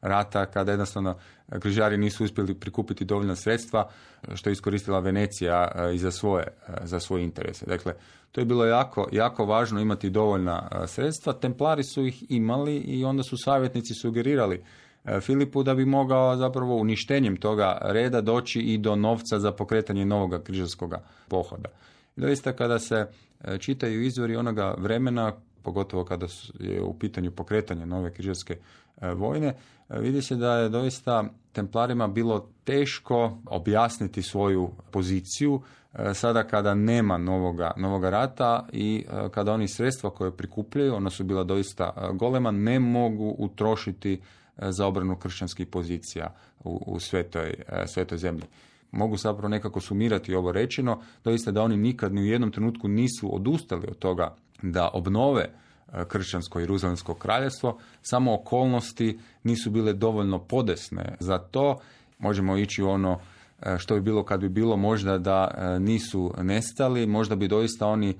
rata, 0.00 0.46
kada 0.46 0.72
jednostavno 0.72 1.16
križari 1.60 1.96
nisu 1.96 2.24
uspjeli 2.24 2.54
prikupiti 2.54 3.04
dovoljna 3.04 3.36
sredstva, 3.36 3.90
što 4.34 4.50
je 4.50 4.52
iskoristila 4.52 5.00
Venecija 5.00 5.72
i 5.94 5.98
za 5.98 6.10
svoje, 6.10 6.46
za 6.82 7.00
svoje 7.00 7.24
interese. 7.24 7.66
Dakle, 7.66 7.94
to 8.32 8.40
je 8.40 8.44
bilo 8.44 8.64
jako, 8.64 9.08
jako 9.12 9.44
važno 9.44 9.80
imati 9.80 10.10
dovoljna 10.10 10.86
sredstva. 10.86 11.32
Templari 11.32 11.84
su 11.84 12.06
ih 12.06 12.24
imali 12.28 12.76
i 12.76 13.04
onda 13.04 13.22
su 13.22 13.36
savjetnici 13.44 13.94
sugerirali 13.94 14.56
E, 14.56 14.85
Filipu 15.20 15.62
da 15.62 15.74
bi 15.74 15.84
mogao 15.84 16.36
zapravo 16.36 16.76
uništenjem 16.76 17.36
toga 17.36 17.78
reda 17.82 18.20
doći 18.20 18.60
i 18.60 18.78
do 18.78 18.96
novca 18.96 19.38
za 19.38 19.52
pokretanje 19.52 20.04
novoga 20.04 20.42
križarskog 20.42 20.94
pohoda. 21.28 21.68
Doista 22.16 22.52
kada 22.52 22.78
se 22.78 23.06
e, 23.44 23.58
čitaju 23.58 24.02
izvori 24.02 24.36
onoga 24.36 24.74
vremena 24.78 25.32
pogotovo 25.62 26.04
kada 26.04 26.26
je 26.60 26.82
u 26.82 26.94
pitanju 26.98 27.30
pokretanje 27.30 27.86
nove 27.86 28.12
križarske 28.12 28.56
e, 29.00 29.12
vojne, 29.12 29.54
e, 29.88 30.00
vidi 30.00 30.22
se 30.22 30.36
da 30.36 30.56
je 30.56 30.68
doista 30.68 31.24
templarima 31.52 32.08
bilo 32.08 32.48
teško 32.64 33.38
objasniti 33.46 34.22
svoju 34.22 34.70
poziciju 34.90 35.60
e, 35.94 36.14
sada 36.14 36.42
kada 36.42 36.74
nema 36.74 37.18
novoga, 37.18 37.72
novoga 37.76 38.10
rata 38.10 38.66
i 38.72 39.04
e, 39.08 39.28
kada 39.30 39.52
oni 39.52 39.68
sredstva 39.68 40.10
koje 40.10 40.36
prikupljaju, 40.36 40.94
ona 40.94 41.10
su 41.10 41.24
bila 41.24 41.44
doista 41.44 41.92
e, 41.96 42.12
golema, 42.12 42.50
ne 42.50 42.80
mogu 42.80 43.36
utrošiti 43.38 44.12
e, 44.14 44.18
za 44.58 44.86
obranu 44.86 45.16
kršćanskih 45.16 45.66
pozicija 45.66 46.34
u, 46.64 46.82
u 46.86 47.00
svetoj, 47.00 47.54
e, 47.68 47.86
svetoj 47.86 48.18
zemlji. 48.18 48.44
Mogu 48.92 49.16
zapravo 49.16 49.48
nekako 49.48 49.80
sumirati 49.80 50.34
ovo 50.34 50.52
rečeno, 50.52 51.00
doista 51.24 51.50
da 51.50 51.62
oni 51.62 51.76
nikad 51.76 52.14
ni 52.14 52.20
u 52.20 52.26
jednom 52.26 52.50
trenutku 52.50 52.88
nisu 52.88 53.34
odustali 53.34 53.86
od 53.88 53.98
toga 53.98 54.34
da 54.62 54.90
obnove 54.92 55.42
e, 55.42 56.04
kršćansko 56.08 56.60
Jeruzalemsko 56.60 57.14
kraljevstvo, 57.14 57.78
samo 58.02 58.34
okolnosti 58.34 59.18
nisu 59.42 59.70
bile 59.70 59.92
dovoljno 59.92 60.38
podesne 60.38 61.16
za 61.20 61.38
to. 61.38 61.78
Možemo 62.18 62.56
ići 62.56 62.82
u 62.82 62.88
ono 62.88 63.20
e, 63.62 63.78
što 63.78 63.94
bi 63.94 64.00
bilo 64.00 64.24
kad 64.24 64.40
bi 64.40 64.48
bilo 64.48 64.76
možda 64.76 65.18
da 65.18 65.48
nisu 65.78 66.34
nestali, 66.42 67.06
možda 67.06 67.36
bi 67.36 67.48
doista 67.48 67.86
oni 67.86 68.14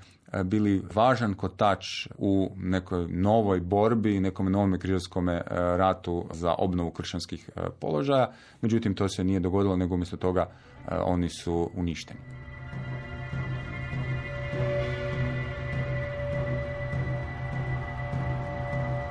bili 0.44 0.82
važan 0.94 1.34
kotač 1.34 2.06
u 2.18 2.50
nekoj 2.56 3.06
novoj 3.08 3.60
borbi, 3.60 4.20
nekom 4.20 4.52
novom 4.52 4.78
križarskom 4.78 5.28
ratu 5.76 6.24
za 6.32 6.54
obnovu 6.58 6.90
kršćanskih 6.90 7.50
e, 7.56 7.60
položaja. 7.80 8.32
Međutim, 8.60 8.94
to 8.94 9.08
se 9.08 9.24
nije 9.24 9.40
dogodilo, 9.40 9.76
nego 9.76 9.94
umjesto 9.94 10.16
toga 10.16 10.40
e, 10.40 10.94
oni 10.94 11.28
su 11.28 11.70
uništeni. 11.74 12.20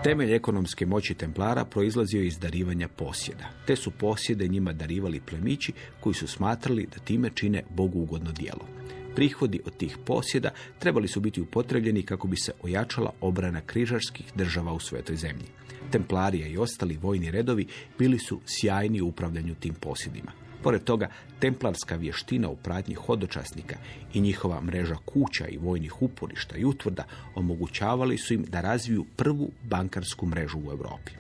Temelj 0.04 0.36
ekonomske 0.36 0.86
moći 0.86 1.14
Templara 1.14 1.66
proizlazio 1.66 2.22
je 2.22 2.28
iz 2.28 2.40
darivanja 2.40 2.88
posjeda. 2.88 3.50
Te 3.68 3.76
su 3.76 3.92
posjede 3.92 4.48
njima 4.48 4.74
darivali 4.74 5.20
plemići 5.20 5.74
koji 6.00 6.14
su 6.14 6.28
smatrali 6.28 6.88
da 6.96 7.04
time 7.04 7.30
čine 7.36 7.64
Bogu 7.70 8.00
ugodno 8.00 8.32
djelo. 8.32 8.75
Prihodi 9.16 9.62
od 9.66 9.78
tih 9.78 9.98
posjeda 10.06 10.50
trebali 10.80 11.08
su 11.08 11.20
biti 11.20 11.42
upotrebljeni 11.42 12.04
kako 12.04 12.28
bi 12.28 12.38
se 12.38 12.52
ojačala 12.64 13.12
obrana 13.22 13.62
križarskih 13.62 14.26
država 14.36 14.74
u 14.74 14.80
svetoj 14.80 15.16
zemlji. 15.16 15.46
Templarija 15.92 16.48
i 16.48 16.58
ostali 16.58 16.98
vojni 16.98 17.32
redovi 17.32 17.68
bili 18.00 18.20
su 18.20 18.42
sjajni 18.46 19.02
u 19.02 19.08
upravljanju 19.08 19.56
tim 19.56 19.74
posjedima. 19.74 20.32
Pored 20.64 20.84
toga, 20.84 21.10
templarska 21.40 21.96
vještina 21.96 22.50
u 22.50 22.56
pratnji 22.56 22.96
hodočasnika 22.96 23.76
i 24.14 24.22
njihova 24.22 24.62
mreža 24.62 24.96
kuća 25.06 25.48
i 25.48 25.58
vojnih 25.58 26.02
uporišta 26.02 26.58
i 26.58 26.66
utvrda 26.66 27.04
omogućavali 27.36 28.18
su 28.18 28.34
im 28.34 28.44
da 28.44 28.62
razviju 28.62 29.06
prvu 29.16 29.52
bankarsku 29.64 30.26
mrežu 30.26 30.60
u 30.60 30.72
Europi. 30.72 31.12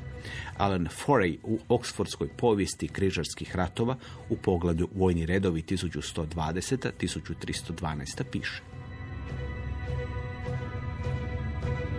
Alan 0.57 0.87
Forey 1.05 1.37
u 1.43 1.59
Oksfordskoj 1.69 2.27
povijesti 2.37 2.87
križarskih 2.87 3.55
ratova 3.55 3.97
u 4.29 4.37
poglavlju 4.37 4.89
Vojni 4.95 5.25
redovi 5.25 5.61
1120-1312 5.61 8.23
piše. 8.31 8.61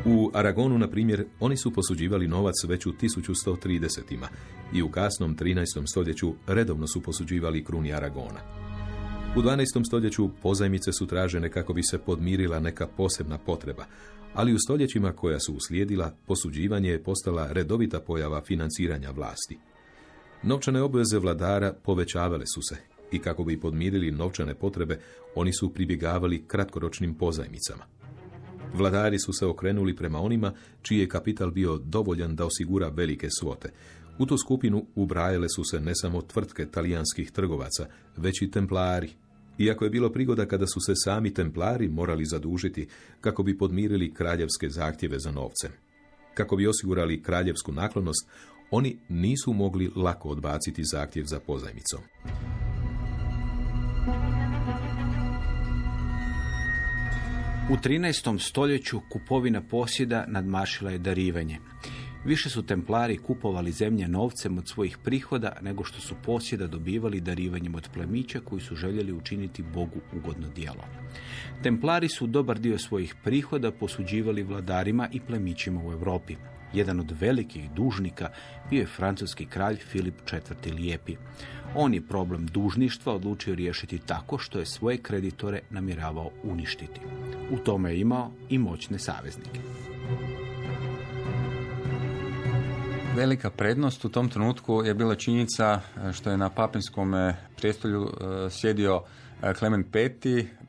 U 0.08 0.30
Aragonu, 0.34 0.78
na 0.78 0.90
primjer, 0.90 1.24
oni 1.40 1.56
su 1.56 1.70
posuđivali 1.70 2.28
novac 2.28 2.54
već 2.68 2.86
u 2.86 2.92
1130-ima 2.92 4.28
i 4.72 4.82
u 4.82 4.88
kasnom 4.88 5.36
13. 5.36 5.64
stoljeću 5.90 6.34
redovno 6.46 6.86
su 6.86 7.02
posuđivali 7.02 7.64
kruni 7.64 7.92
Aragona. 7.92 8.40
U 9.36 9.42
12. 9.42 9.86
stoljeću 9.86 10.30
pozajmice 10.42 10.92
su 10.92 11.06
tražene 11.06 11.50
kako 11.50 11.72
bi 11.72 11.82
se 11.82 11.98
podmirila 11.98 12.60
neka 12.60 12.86
posebna 12.86 13.38
potreba, 13.38 13.84
ali 14.36 14.54
u 14.54 14.58
stoljećima 14.58 15.12
koja 15.12 15.40
su 15.40 15.54
uslijedila, 15.54 16.14
posuđivanje 16.26 16.90
je 16.90 17.02
postala 17.02 17.52
redovita 17.52 18.00
pojava 18.00 18.40
financiranja 18.40 19.10
vlasti. 19.10 19.58
Novčane 20.42 20.82
obveze 20.82 21.18
vladara 21.18 21.72
povećavale 21.72 22.46
su 22.54 22.62
se 22.62 22.76
i 23.12 23.18
kako 23.18 23.44
bi 23.44 23.60
podmirili 23.60 24.10
novčane 24.10 24.54
potrebe, 24.54 24.98
oni 25.34 25.52
su 25.52 25.74
pribjegavali 25.74 26.44
kratkoročnim 26.46 27.14
pozajmicama. 27.14 27.84
Vladari 28.74 29.18
su 29.18 29.32
se 29.32 29.46
okrenuli 29.46 29.96
prema 29.96 30.20
onima 30.20 30.52
čiji 30.82 30.98
je 30.98 31.08
kapital 31.08 31.50
bio 31.50 31.78
dovoljan 31.78 32.36
da 32.36 32.46
osigura 32.46 32.88
velike 32.88 33.28
svote. 33.40 33.72
U 34.18 34.26
tu 34.26 34.38
skupinu 34.38 34.86
ubrajale 34.94 35.48
su 35.48 35.64
se 35.64 35.80
ne 35.80 35.92
samo 35.94 36.22
tvrtke 36.22 36.66
talijanskih 36.66 37.30
trgovaca, 37.30 37.86
već 38.16 38.42
i 38.42 38.50
templari. 38.50 39.10
Iako 39.58 39.84
je 39.84 39.90
bilo 39.90 40.12
prigoda 40.12 40.46
kada 40.46 40.66
su 40.66 40.80
se 40.80 40.92
sami 40.94 41.34
templari 41.34 41.88
morali 41.88 42.24
zadužiti 42.24 42.88
kako 43.20 43.42
bi 43.42 43.58
podmirili 43.58 44.14
kraljevske 44.14 44.68
zahtjeve 44.68 45.18
za 45.18 45.30
novcem. 45.30 45.70
Kako 46.34 46.56
bi 46.56 46.66
osigurali 46.66 47.22
kraljevsku 47.22 47.72
naklonost, 47.72 48.28
oni 48.70 48.98
nisu 49.08 49.52
mogli 49.52 49.90
lako 49.96 50.28
odbaciti 50.28 50.84
zahtjev 50.84 51.24
za 51.24 51.40
pozajmicom. 51.40 52.00
U 57.70 57.76
13. 57.76 58.38
stoljeću 58.38 59.00
kupovina 59.10 59.62
posjeda 59.70 60.24
nadmašila 60.28 60.90
je 60.90 60.98
darivanje. 60.98 61.58
Više 62.26 62.50
su 62.50 62.62
templari 62.62 63.16
kupovali 63.16 63.72
zemlje 63.72 64.08
novcem 64.08 64.58
od 64.58 64.68
svojih 64.68 64.98
prihoda 64.98 65.52
nego 65.62 65.84
što 65.84 66.00
su 66.00 66.14
posjeda 66.24 66.66
dobivali 66.66 67.20
darivanjem 67.20 67.74
od 67.74 67.88
plemića 67.94 68.40
koji 68.40 68.60
su 68.60 68.76
željeli 68.76 69.12
učiniti 69.12 69.62
Bogu 69.62 70.00
ugodno 70.16 70.48
djelo. 70.48 70.84
Templari 71.62 72.08
su 72.08 72.26
dobar 72.26 72.58
dio 72.58 72.78
svojih 72.78 73.14
prihoda 73.24 73.70
posuđivali 73.70 74.42
vladarima 74.42 75.08
i 75.12 75.20
plemićima 75.20 75.80
u 75.84 75.92
Europi. 75.92 76.36
Jedan 76.72 77.00
od 77.00 77.12
velikih 77.20 77.70
dužnika 77.70 78.30
bio 78.70 78.80
je 78.80 78.86
francuski 78.86 79.46
kralj 79.46 79.76
Filip 79.76 80.14
IV. 80.32 80.74
Lijepi. 80.74 81.16
On 81.74 81.94
je 81.94 82.06
problem 82.06 82.46
dužništva 82.46 83.14
odlučio 83.14 83.54
riješiti 83.54 83.98
tako 83.98 84.38
što 84.38 84.58
je 84.58 84.66
svoje 84.66 84.98
kreditore 84.98 85.60
namjeravao 85.70 86.30
uništiti. 86.42 87.00
U 87.50 87.58
tome 87.58 87.90
je 87.90 88.00
imao 88.00 88.32
i 88.48 88.58
moćne 88.58 88.98
saveznike. 88.98 89.85
Velika 93.16 93.50
prednost 93.50 94.04
u 94.04 94.08
tom 94.08 94.28
trenutku 94.28 94.82
je 94.84 94.94
bila 94.94 95.14
činjenica 95.14 95.64
e, 95.64 96.12
što 96.12 96.30
je 96.30 96.36
na 96.36 96.50
papinskom 96.50 97.14
e, 97.14 97.36
prijestolju 97.56 98.02
e, 98.04 98.50
sjedio 98.50 99.02
e, 99.42 99.54
Clement 99.54 99.94
V, 99.94 100.10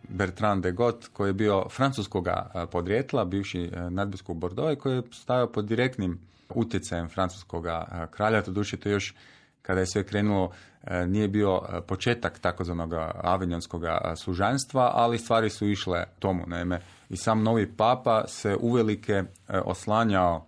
Bertrand 0.10 0.64
de 0.64 0.72
Got, 0.72 1.08
koji 1.14 1.30
je 1.30 1.34
bio 1.34 1.70
francuskoga 1.70 2.52
e, 2.56 2.66
podrijetla, 2.72 3.26
bivši 3.26 3.72
e, 3.74 3.90
nadbiskup 3.90 4.38
Bordeaux 4.38 4.82
koji 4.82 4.96
je 4.96 5.04
stajao 5.12 5.48
pod 5.48 5.66
direktnim 5.66 6.20
utjecajem 6.50 7.10
francuskoga 7.10 7.88
e, 7.92 8.12
kralja. 8.12 8.42
Doduše 8.42 8.78
to 8.78 8.90
još 8.90 9.16
kada 9.62 9.80
je 9.80 9.88
sve 9.88 10.04
krenulo 10.04 10.52
e, 10.84 11.08
nije 11.08 11.28
bio 11.28 11.62
e, 11.70 11.82
početak 11.82 12.40
takozvanog 12.40 12.94
avinjonskog 13.24 13.82
služanstva, 14.24 14.92
ali 14.94 15.18
stvari 15.18 15.50
su 15.50 15.68
išle 15.68 16.04
tomu. 16.20 16.44
Naime, 16.48 16.82
i 17.10 17.18
sam 17.18 17.44
novi 17.44 17.72
papa 17.78 18.24
se 18.28 18.56
uvelike 18.60 19.14
e, 19.14 19.24
oslanjao 19.66 20.47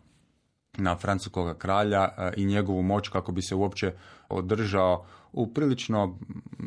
na 0.79 0.95
francuskog 0.95 1.57
kralja 1.57 2.03
e, 2.17 2.31
i 2.37 2.45
njegovu 2.45 2.81
moć 2.81 3.09
kako 3.09 3.31
bi 3.31 3.41
se 3.41 3.55
uopće 3.55 3.93
održao 4.29 5.05
u 5.33 5.47
prilično 5.47 6.17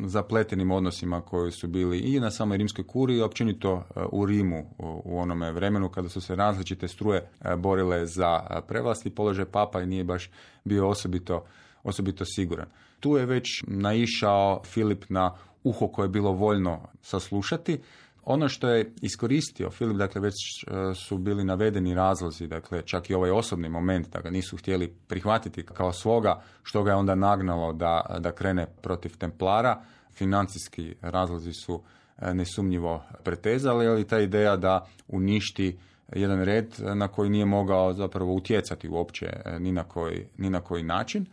zapletenim 0.05 0.71
odnosima 0.71 1.21
koji 1.21 1.51
su 1.51 1.67
bili 1.67 1.99
i 1.99 2.19
na 2.19 2.31
samoj 2.31 2.57
rimskoj 2.57 2.87
kuriji 2.87 3.17
i 3.17 3.21
općenito 3.21 3.73
e, 3.95 3.99
u 4.11 4.25
Rimu 4.25 4.65
u- 4.77 5.19
onome 5.19 5.51
vremenu 5.51 5.89
kada 5.89 6.09
su 6.09 6.21
se 6.21 6.35
različite 6.35 6.87
struje 6.87 7.29
e, 7.41 7.55
borile 7.55 8.05
za 8.05 8.47
e, 8.49 8.61
prevlast 8.67 9.05
i 9.05 9.09
položaj 9.09 9.45
papa 9.45 9.81
i 9.81 9.85
nije 9.85 10.03
baš 10.03 10.29
bio 10.63 10.89
osobito, 10.89 11.43
osobito 11.83 12.25
siguran. 12.25 12.67
Tu 12.99 13.17
je 13.17 13.25
već 13.25 13.63
naišao 13.67 14.61
Filip 14.65 15.05
na 15.09 15.33
uho 15.63 15.87
koje 15.87 16.05
je 16.05 16.09
bilo 16.09 16.31
voljno 16.31 16.79
saslušati. 17.01 17.79
Ono 18.25 18.49
što 18.49 18.69
je 18.69 18.93
iskoristio 19.01 19.69
Filip, 19.69 19.97
dakle 19.97 20.21
već 20.21 20.33
e, 20.33 20.93
su 20.95 21.17
bili 21.17 21.43
navedeni 21.43 21.93
razlozi, 21.93 22.47
dakle 22.47 22.81
čak 22.81 23.09
i 23.09 23.13
ovaj 23.13 23.31
osobni 23.31 23.69
moment 23.69 24.09
da 24.09 24.21
ga 24.21 24.29
nisu 24.29 24.57
htjeli 24.57 24.93
prihvatiti 25.07 25.65
kao 25.65 25.93
svoga, 25.93 26.41
što 26.63 26.83
ga 26.83 26.91
je 26.91 26.95
onda 26.95 27.15
nagnalo 27.15 27.73
da, 27.73 28.17
da 28.19 28.31
krene 28.31 28.67
protiv 28.81 29.17
Templara. 29.17 29.81
Financijski 30.13 30.95
razlozi 31.01 31.53
su 31.53 31.81
e, 32.17 32.33
nesumnjivo 32.33 33.03
pretezali, 33.23 33.87
ali 33.87 34.07
ta 34.07 34.19
ideja 34.19 34.57
da 34.57 34.87
uništi 35.07 35.77
jedan 36.15 36.43
red 36.43 36.75
na 36.95 37.07
koji 37.07 37.29
nije 37.29 37.45
mogao 37.45 37.93
zapravo 37.93 38.33
utjecati 38.33 38.89
uopće 38.89 39.25
e, 39.25 39.59
ni 39.59 39.71
na 39.71 39.83
koji, 39.83 40.27
ni 40.37 40.49
na 40.49 40.61
koji 40.61 40.83
način. 40.83 41.25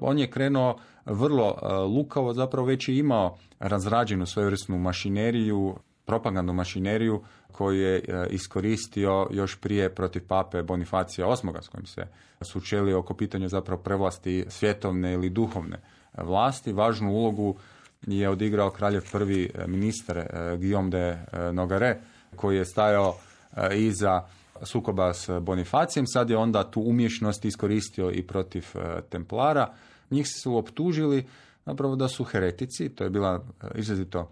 On 0.00 0.18
je 0.18 0.30
krenuo 0.30 0.78
vrlo 1.06 1.56
lukavo, 1.96 2.32
zapravo 2.32 2.66
već 2.66 2.88
je 2.88 2.98
imao 2.98 3.36
razrađenu 3.58 4.26
svojevrsnu 4.26 4.78
mašineriju, 4.78 5.76
propagandnu 6.08 6.52
mašineriju 6.52 7.22
koju 7.52 7.80
je 7.80 7.96
e, 7.96 8.26
iskoristio 8.30 9.28
još 9.30 9.60
prije 9.60 9.94
protiv 9.94 10.22
pape 10.28 10.62
Bonifacija 10.62 11.26
VIII 11.26 11.62
s 11.62 11.68
kojim 11.68 11.86
se 11.86 12.06
sučelio 12.42 12.98
oko 12.98 13.14
pitanja 13.14 13.48
zapravo 13.48 13.82
prevlasti 13.82 14.44
svjetovne 14.48 15.12
ili 15.12 15.30
duhovne 15.30 15.80
vlasti. 16.16 16.72
Važnu 16.72 17.12
ulogu 17.12 17.56
je 18.06 18.28
odigrao 18.28 18.70
kraljev 18.70 19.02
prvi 19.12 19.50
e, 19.54 19.66
ministar 19.66 20.18
e, 20.18 20.26
Guillaume 20.56 20.90
de 20.90 21.18
Nogare 21.52 22.00
koji 22.36 22.56
je 22.56 22.64
stajao 22.64 23.16
iza 23.74 24.22
sukoba 24.62 25.14
s 25.14 25.30
Bonifacijem, 25.40 26.06
sad 26.06 26.30
je 26.30 26.36
onda 26.36 26.70
tu 26.70 26.80
umješnost 26.80 27.44
iskoristio 27.44 28.10
i 28.10 28.22
protiv 28.22 28.64
Templara. 29.08 29.74
Njih 30.10 30.26
su 30.42 30.56
optužili 30.56 31.26
zapravo 31.66 31.96
da 31.96 32.08
su 32.08 32.24
heretici, 32.24 32.88
to 32.88 33.04
je 33.04 33.10
bila 33.10 33.44
izrazito 33.74 34.30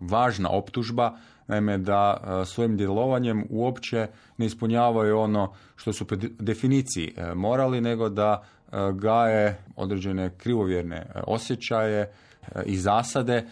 važna 0.00 0.50
optužba, 0.50 1.16
naime 1.46 1.78
da 1.78 2.16
e, 2.16 2.44
svojim 2.46 2.76
djelovanjem 2.76 3.46
uopće 3.50 4.06
ne 4.38 4.46
ispunjavaju 4.46 5.18
ono 5.18 5.52
što 5.76 5.92
su 5.92 6.06
po 6.06 6.16
definiciji 6.38 7.14
morali, 7.34 7.80
nego 7.80 8.08
da 8.08 8.42
gaje 8.94 9.58
određene 9.76 10.30
krivovjerne 10.36 11.06
osjećaje 11.26 12.12
i 12.66 12.76
zasade, 12.76 13.46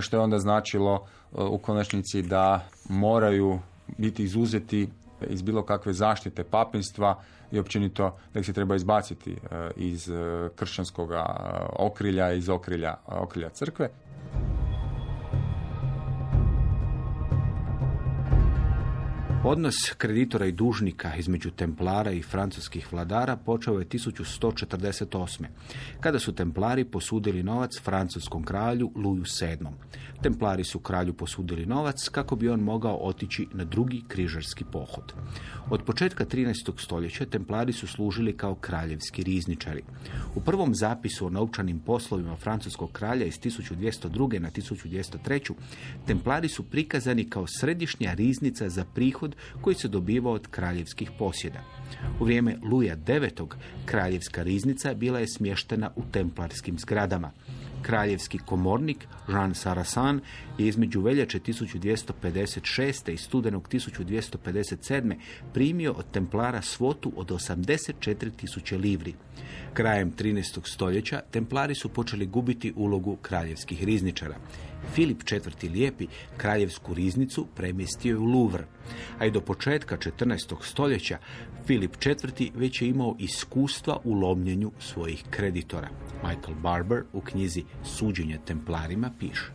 što 0.00 0.16
je 0.16 0.20
onda 0.20 0.38
značilo 0.38 1.06
u 1.32 1.58
konačnici 1.58 2.22
da 2.22 2.68
moraju 2.88 3.58
biti 3.98 4.24
izuzeti 4.24 4.88
iz 5.28 5.42
bilo 5.42 5.62
kakve 5.62 5.92
zaštite 5.92 6.44
papinstva 6.44 7.22
i 7.52 7.58
općenito 7.58 8.16
da 8.34 8.42
se 8.42 8.52
treba 8.52 8.76
izbaciti 8.76 9.32
e, 9.32 9.70
iz 9.76 10.08
e, 10.08 10.48
kršćanskog 10.56 11.12
e, 11.12 11.16
okrilja, 11.78 12.32
iz 12.32 12.48
okrilja, 12.48 12.94
okrilja 13.06 13.48
crkve. 13.48 13.90
Odnos 19.46 19.74
kreditora 19.98 20.46
i 20.46 20.52
dužnika 20.52 21.16
između 21.16 21.50
templara 21.50 22.10
i 22.10 22.22
francuskih 22.22 22.92
vladara 22.92 23.36
počeo 23.36 23.78
je 23.78 23.86
1148. 23.86 25.44
kada 26.00 26.18
su 26.18 26.32
templari 26.32 26.84
posudili 26.84 27.42
novac 27.42 27.70
francuskom 27.82 28.44
kralju 28.44 28.92
Luju 28.94 29.24
VII. 29.40 29.68
Templari 30.22 30.64
su 30.64 30.78
kralju 30.78 31.12
posudili 31.12 31.66
novac 31.66 32.08
kako 32.08 32.36
bi 32.36 32.48
on 32.48 32.60
mogao 32.60 32.96
otići 32.96 33.46
na 33.52 33.64
drugi 33.64 34.02
križarski 34.08 34.64
pohod. 34.72 35.12
Od 35.70 35.82
početka 35.82 36.24
13. 36.24 36.72
stoljeća 36.78 37.26
templari 37.26 37.72
su 37.72 37.86
služili 37.86 38.36
kao 38.36 38.54
kraljevski 38.54 39.22
rizničari. 39.22 39.82
U 40.34 40.40
prvom 40.40 40.74
zapisu 40.74 41.26
o 41.26 41.30
novčanim 41.30 41.80
poslovima 41.80 42.36
francuskog 42.36 42.92
kralja 42.92 43.26
iz 43.26 43.40
1202. 43.40 44.38
na 44.38 44.50
1203. 44.50 45.52
templari 46.06 46.48
su 46.48 46.62
prikazani 46.62 47.30
kao 47.30 47.46
središnja 47.46 48.14
riznica 48.14 48.68
za 48.68 48.84
prihod 48.94 49.33
koji 49.60 49.76
se 49.76 49.88
dobivao 49.88 50.32
od 50.32 50.46
kraljevskih 50.46 51.10
posjeda. 51.18 51.60
U 52.20 52.24
vrijeme 52.24 52.56
Luja 52.62 52.96
IX. 52.96 53.54
kraljevska 53.84 54.42
riznica 54.42 54.94
bila 54.94 55.18
je 55.18 55.28
smještena 55.28 55.90
u 55.96 56.02
templarskim 56.12 56.78
zgradama. 56.78 57.30
Kraljevski 57.82 58.38
komornik 58.38 59.06
Jean 59.28 59.54
Sarasan 59.54 60.20
je 60.58 60.68
između 60.68 61.00
veljače 61.00 61.38
1256. 61.38 63.12
i 63.12 63.16
studenog 63.16 63.68
1257. 63.68 65.16
primio 65.52 65.92
od 65.92 66.04
templara 66.12 66.62
svotu 66.62 67.12
od 67.16 67.30
84.000 67.30 68.80
livri. 68.80 69.14
Krajem 69.74 70.12
13. 70.12 70.60
stoljeća 70.64 71.20
templari 71.30 71.74
su 71.74 71.88
počeli 71.88 72.26
gubiti 72.26 72.72
ulogu 72.76 73.16
kraljevskih 73.16 73.84
rizničara. 73.84 74.36
Filip 74.92 75.22
IV. 75.32 75.72
Lijepi 75.72 76.06
kraljevsku 76.36 76.94
riznicu 76.94 77.46
premjestio 77.54 78.10
je 78.10 78.18
u 78.18 78.24
Louvre, 78.24 78.64
a 79.18 79.26
i 79.26 79.30
do 79.30 79.40
početka 79.40 79.96
14. 79.96 80.54
stoljeća 80.62 81.18
Filip 81.66 81.94
IV. 82.06 82.50
već 82.54 82.82
je 82.82 82.88
imao 82.88 83.16
iskustva 83.18 84.00
u 84.04 84.14
lomljenju 84.14 84.70
svojih 84.78 85.24
kreditora. 85.30 85.88
Michael 86.22 86.54
Barber 86.62 87.02
u 87.12 87.20
knjizi 87.20 87.64
Suđenje 87.84 88.38
templarima 88.46 89.10
piše. 89.18 89.52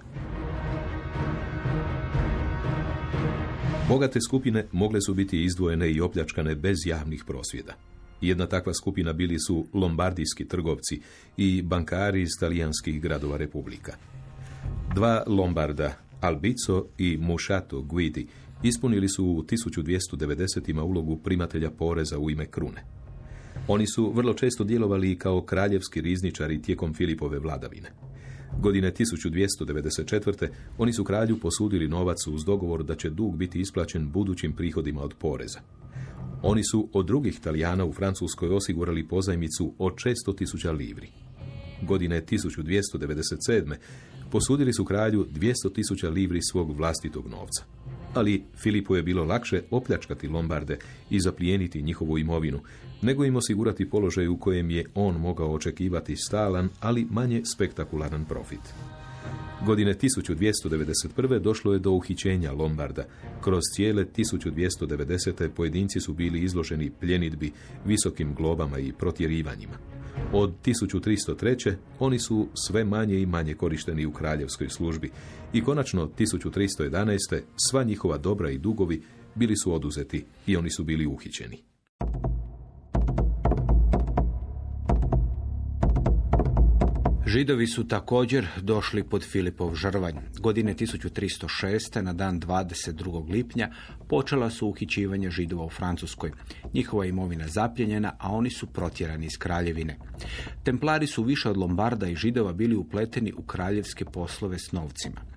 Bogate 3.90 4.20
skupine 4.22 4.66
mogle 4.72 5.02
su 5.02 5.14
biti 5.14 5.44
izdvojene 5.44 5.92
i 5.92 6.02
opljačkane 6.02 6.56
bez 6.56 6.78
javnih 6.86 7.24
prosvjeda. 7.28 7.74
Jedna 8.22 8.48
takva 8.48 8.74
skupina 8.74 9.14
bili 9.14 9.40
su 9.40 9.68
lombardijski 9.74 10.48
trgovci 10.48 11.02
i 11.38 11.62
bankari 11.62 12.22
iz 12.22 12.30
talijanskih 12.40 13.02
gradova 13.02 13.38
republika. 13.38 13.94
Dva 14.96 15.24
Lombarda, 15.28 15.94
Albico 16.22 16.86
i 16.98 17.18
Mushato 17.18 17.82
Guidi, 17.82 18.28
ispunili 18.64 19.10
su 19.10 19.26
u 19.26 19.44
1290. 19.44 20.82
ulogu 20.82 21.18
primatelja 21.18 21.72
poreza 21.72 22.20
u 22.20 22.30
ime 22.30 22.46
krune. 22.46 22.84
Oni 23.68 23.88
su 23.88 24.12
vrlo 24.16 24.34
često 24.34 24.64
djelovali 24.64 25.18
kao 25.18 25.42
kraljevski 25.42 26.02
rizničari 26.02 26.62
tijekom 26.62 26.94
Filipove 26.94 27.40
vladavine. 27.40 27.90
Godine 28.60 28.92
1294. 28.92 30.48
oni 30.78 30.94
su 30.94 31.04
kralju 31.04 31.40
posudili 31.40 31.88
novac 31.88 32.28
uz 32.28 32.46
dogovor 32.46 32.84
da 32.84 32.96
će 32.96 33.10
dug 33.10 33.38
biti 33.38 33.60
isplaćen 33.60 34.12
budućim 34.12 34.54
prihodima 34.54 35.02
od 35.02 35.14
poreza. 35.20 35.60
Oni 36.42 36.64
su 36.64 36.90
od 36.94 37.06
drugih 37.06 37.40
Talijana 37.40 37.86
u 37.86 37.94
Francuskoj 37.94 38.50
osigurali 38.50 39.08
pozajmicu 39.08 39.74
od 39.78 39.94
600.000 39.94 40.78
livri. 40.78 41.08
Godine 41.82 42.22
1297 42.22 43.76
posudili 44.32 44.74
su 44.74 44.86
kralju 44.86 45.28
200.000 45.34 46.10
livri 46.10 46.42
svog 46.42 46.78
vlastitog 46.78 47.28
novca. 47.28 47.64
Ali 48.14 48.44
Filipu 48.58 48.96
je 48.96 49.04
bilo 49.04 49.24
lakše 49.24 49.62
opljačkati 49.72 50.28
Lombarde 50.28 50.78
i 51.10 51.20
zaplijeniti 51.20 51.82
njihovu 51.82 52.18
imovinu, 52.18 52.60
nego 53.02 53.26
im 53.26 53.36
osigurati 53.36 53.90
položaj 53.90 54.28
u 54.28 54.38
kojem 54.38 54.72
je 54.72 54.86
on 54.96 55.16
mogao 55.16 55.54
očekivati 55.54 56.16
stalan, 56.16 56.70
ali 56.80 57.08
manje 57.10 57.42
spektakularan 57.46 58.26
profit. 58.26 58.74
Godine 59.66 59.94
1291. 59.94 61.40
došlo 61.40 61.74
je 61.74 61.80
do 61.80 61.92
uhićenja 61.92 62.52
Lombarda. 62.52 63.06
Kroz 63.42 63.62
cijele 63.76 64.06
1290. 64.18 65.50
pojedinci 65.50 66.00
su 66.00 66.14
bili 66.14 66.40
izloženi 66.40 66.92
pljenidbi, 67.00 67.52
visokim 67.86 68.34
globama 68.36 68.80
i 68.80 68.94
protjerivanjima. 68.94 69.99
Od 70.34 70.54
1303. 70.66 71.74
oni 72.00 72.20
su 72.20 72.48
sve 72.54 72.84
manje 72.84 73.20
i 73.22 73.26
manje 73.26 73.54
korišteni 73.54 74.06
u 74.06 74.12
kraljevskoj 74.12 74.70
službi 74.70 75.12
i 75.54 75.64
konačno 75.64 76.10
1311. 76.20 77.42
sva 77.70 77.84
njihova 77.84 78.18
dobra 78.18 78.50
i 78.52 78.58
dugovi 78.58 79.02
bili 79.36 79.58
su 79.58 79.74
oduzeti 79.74 80.26
i 80.48 80.58
oni 80.58 80.70
su 80.70 80.84
bili 80.84 81.06
uhićeni. 81.06 81.69
Židovi 87.30 87.68
su 87.68 87.88
također 87.88 88.48
došli 88.62 89.04
pod 89.04 89.24
Filipov 89.24 89.76
žrvanj. 89.76 90.16
Godine 90.40 90.74
1306. 90.74 92.02
na 92.02 92.14
dan 92.14 92.42
22. 92.42 93.32
lipnja 93.32 93.70
počela 94.08 94.50
su 94.50 94.68
uhićivanje 94.68 95.30
židova 95.30 95.66
u 95.66 95.70
Francuskoj. 95.70 96.32
Njihova 96.74 97.06
imovina 97.06 97.48
zapljenjena, 97.48 98.14
a 98.20 98.32
oni 98.32 98.50
su 98.50 98.68
protjerani 98.68 99.26
iz 99.26 99.38
kraljevine. 99.38 99.98
Templari 100.64 101.08
su 101.08 101.24
više 101.24 101.50
od 101.50 101.58
Lombarda 101.58 102.08
i 102.08 102.16
židova 102.16 102.54
bili 102.54 102.76
upleteni 102.76 103.34
u 103.34 103.42
kraljevske 103.42 104.06
poslove 104.06 104.60
s 104.60 104.72
novcima. 104.72 105.29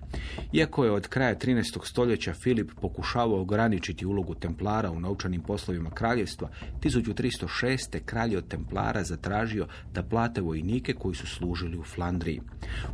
Iako 0.53 0.85
je 0.85 0.91
od 0.91 1.07
kraja 1.07 1.35
13. 1.35 1.85
stoljeća 1.85 2.33
Filip 2.33 2.71
pokušavao 2.81 3.41
ograničiti 3.41 4.05
ulogu 4.05 4.35
Templara 4.35 4.91
u 4.91 4.99
novčanim 4.99 5.41
poslovima 5.41 5.89
kraljevstva, 5.89 6.49
1306. 6.81 7.99
kralj 8.05 8.37
od 8.37 8.47
Templara 8.47 9.03
zatražio 9.03 9.67
da 9.93 10.03
plate 10.03 10.41
vojnike 10.41 10.93
koji 10.93 11.15
su 11.15 11.27
služili 11.27 11.77
u 11.77 11.83
Flandriji. 11.83 12.41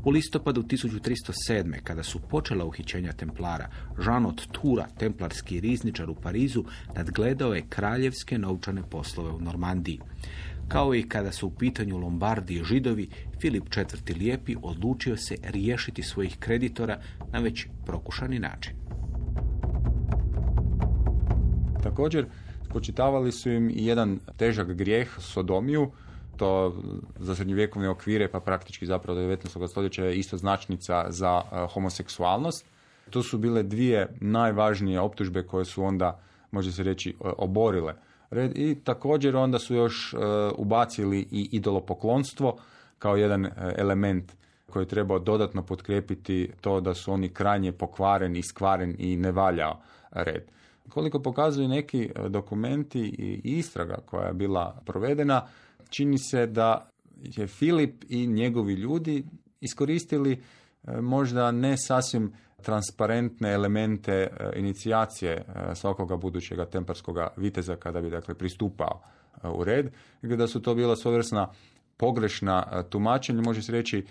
U 0.04 0.10
listopadu 0.10 0.64
1307. 0.64 1.82
kada 1.84 2.04
su 2.04 2.20
počela 2.20 2.66
uhićenja 2.66 3.14
Templara, 3.14 3.70
Jean 4.06 4.26
od 4.26 4.48
Tura, 4.52 4.88
templarski 4.98 5.60
rizničar 5.60 6.10
u 6.10 6.16
Parizu, 6.16 6.64
nadgledao 6.96 7.54
je 7.54 7.66
kraljevske 7.70 8.38
novčane 8.38 8.84
poslove 8.90 9.30
u 9.30 9.42
Normandiji. 9.42 10.00
Kao 10.70 10.96
i 10.96 11.10
kada 11.10 11.32
su 11.32 11.48
u 11.48 11.52
pitanju 11.52 11.98
Lombardi 11.98 12.54
i 12.54 12.64
Židovi, 12.64 13.10
Filip 13.40 13.64
IV. 13.78 14.18
Lijepi 14.18 14.56
odlučio 14.62 15.18
se 15.18 15.36
riješiti 15.44 16.04
svojih 16.04 16.38
kreditora 16.40 17.00
na 17.32 17.40
već 17.40 17.68
prokušani 17.86 18.40
način. 18.40 18.74
Također, 21.84 22.26
spočitavali 22.70 23.32
su 23.32 23.50
im 23.50 23.70
i 23.70 23.86
jedan 23.86 24.20
težak 24.38 24.74
grijeh, 24.74 25.10
sodomiju, 25.20 25.92
to 26.38 26.82
za 27.20 27.36
srednjovjekovne 27.36 27.90
okvire, 27.90 28.28
pa 28.28 28.40
praktički 28.40 28.86
zapravo 28.86 29.20
do 29.20 29.26
19. 29.26 29.68
stoljeća 29.68 30.06
je 30.06 30.16
isto 30.16 30.38
značnica 30.38 31.06
za 31.10 31.42
e, 31.42 31.68
homoseksualnost. 31.74 32.66
To 33.10 33.24
su 33.24 33.38
bile 33.38 33.64
dvije 33.64 34.08
najvažnije 34.22 35.00
optužbe 35.00 35.44
koje 35.44 35.66
su 35.66 35.84
onda, 35.84 36.20
može 36.52 36.72
se 36.72 36.84
reći, 36.84 37.10
e, 37.10 37.14
oborile 37.38 37.94
i 38.56 38.76
također 38.84 39.36
onda 39.36 39.60
su 39.60 39.76
još 39.76 40.14
e, 40.14 40.18
ubacili 40.58 41.28
i 41.32 41.50
idolopoklonstvo 41.52 42.58
kao 43.00 43.16
jedan 43.16 43.46
e, 43.46 43.52
element 43.78 44.32
koji 44.70 44.84
je 44.84 44.88
trebao 44.88 45.20
dodatno 45.20 45.64
potkrijepiti 45.64 46.52
to 46.62 46.82
da 46.82 46.94
su 46.94 47.12
oni 47.12 47.30
krajnje 47.30 47.72
pokvareni, 47.72 48.40
iskvaren 48.40 48.96
i 48.98 49.16
ne 49.16 49.32
valjao 49.32 49.82
red. 50.12 50.44
Koliko 50.90 51.20
pokazuju 51.20 51.68
neki 51.68 52.04
e, 52.16 52.30
dokumenti 52.30 53.00
i 53.00 53.58
istraga 53.58 53.98
koja 54.06 54.28
je 54.28 54.34
bila 54.34 54.82
provedena, 54.86 55.48
čini 55.90 56.18
se 56.18 56.46
da 56.48 56.90
je 57.22 57.48
Filip 57.48 58.04
i 58.10 58.28
njegovi 58.28 58.74
ljudi 58.74 59.24
iskoristili 59.62 60.42
možda 61.02 61.52
ne 61.52 61.78
sasvim 61.78 62.34
transparentne 62.62 63.54
elemente 63.54 64.14
e, 64.14 64.30
inicijacije 64.56 65.34
e, 65.34 65.76
svakoga 65.76 66.16
budućega 66.16 66.66
temparskoga 66.66 67.28
viteza 67.38 67.76
kada 67.76 68.02
bi 68.02 68.10
dakle 68.10 68.34
pristupao 68.34 69.02
e, 69.44 69.48
u 69.48 69.64
red, 69.64 69.92
i 70.22 70.28
da 70.28 70.48
su 70.48 70.62
to 70.62 70.76
bila 70.76 70.96
svojevrsna 70.96 71.50
pogrešna 71.98 72.84
tumačenja, 72.90 73.42
može 73.42 73.62
se 73.62 73.72
reći 73.72 74.06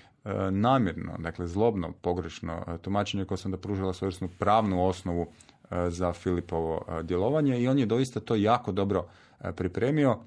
namjerno, 0.51 1.17
dakle 1.19 1.47
zlobno 1.47 1.93
pogrešno 1.93 2.79
tumačenje 2.83 3.25
koje 3.25 3.39
sam 3.39 3.51
da 3.51 3.57
pružila 3.57 3.93
svojevrsnu 3.93 4.29
pravnu 4.39 4.87
osnovu 4.87 5.27
za 5.89 6.13
Filipovo 6.13 6.85
djelovanje 7.03 7.61
i 7.61 7.69
on 7.69 7.79
je 7.79 7.87
doista 7.87 8.21
to 8.21 8.35
jako 8.35 8.73
dobro 8.73 9.09
pripremio. 9.57 10.19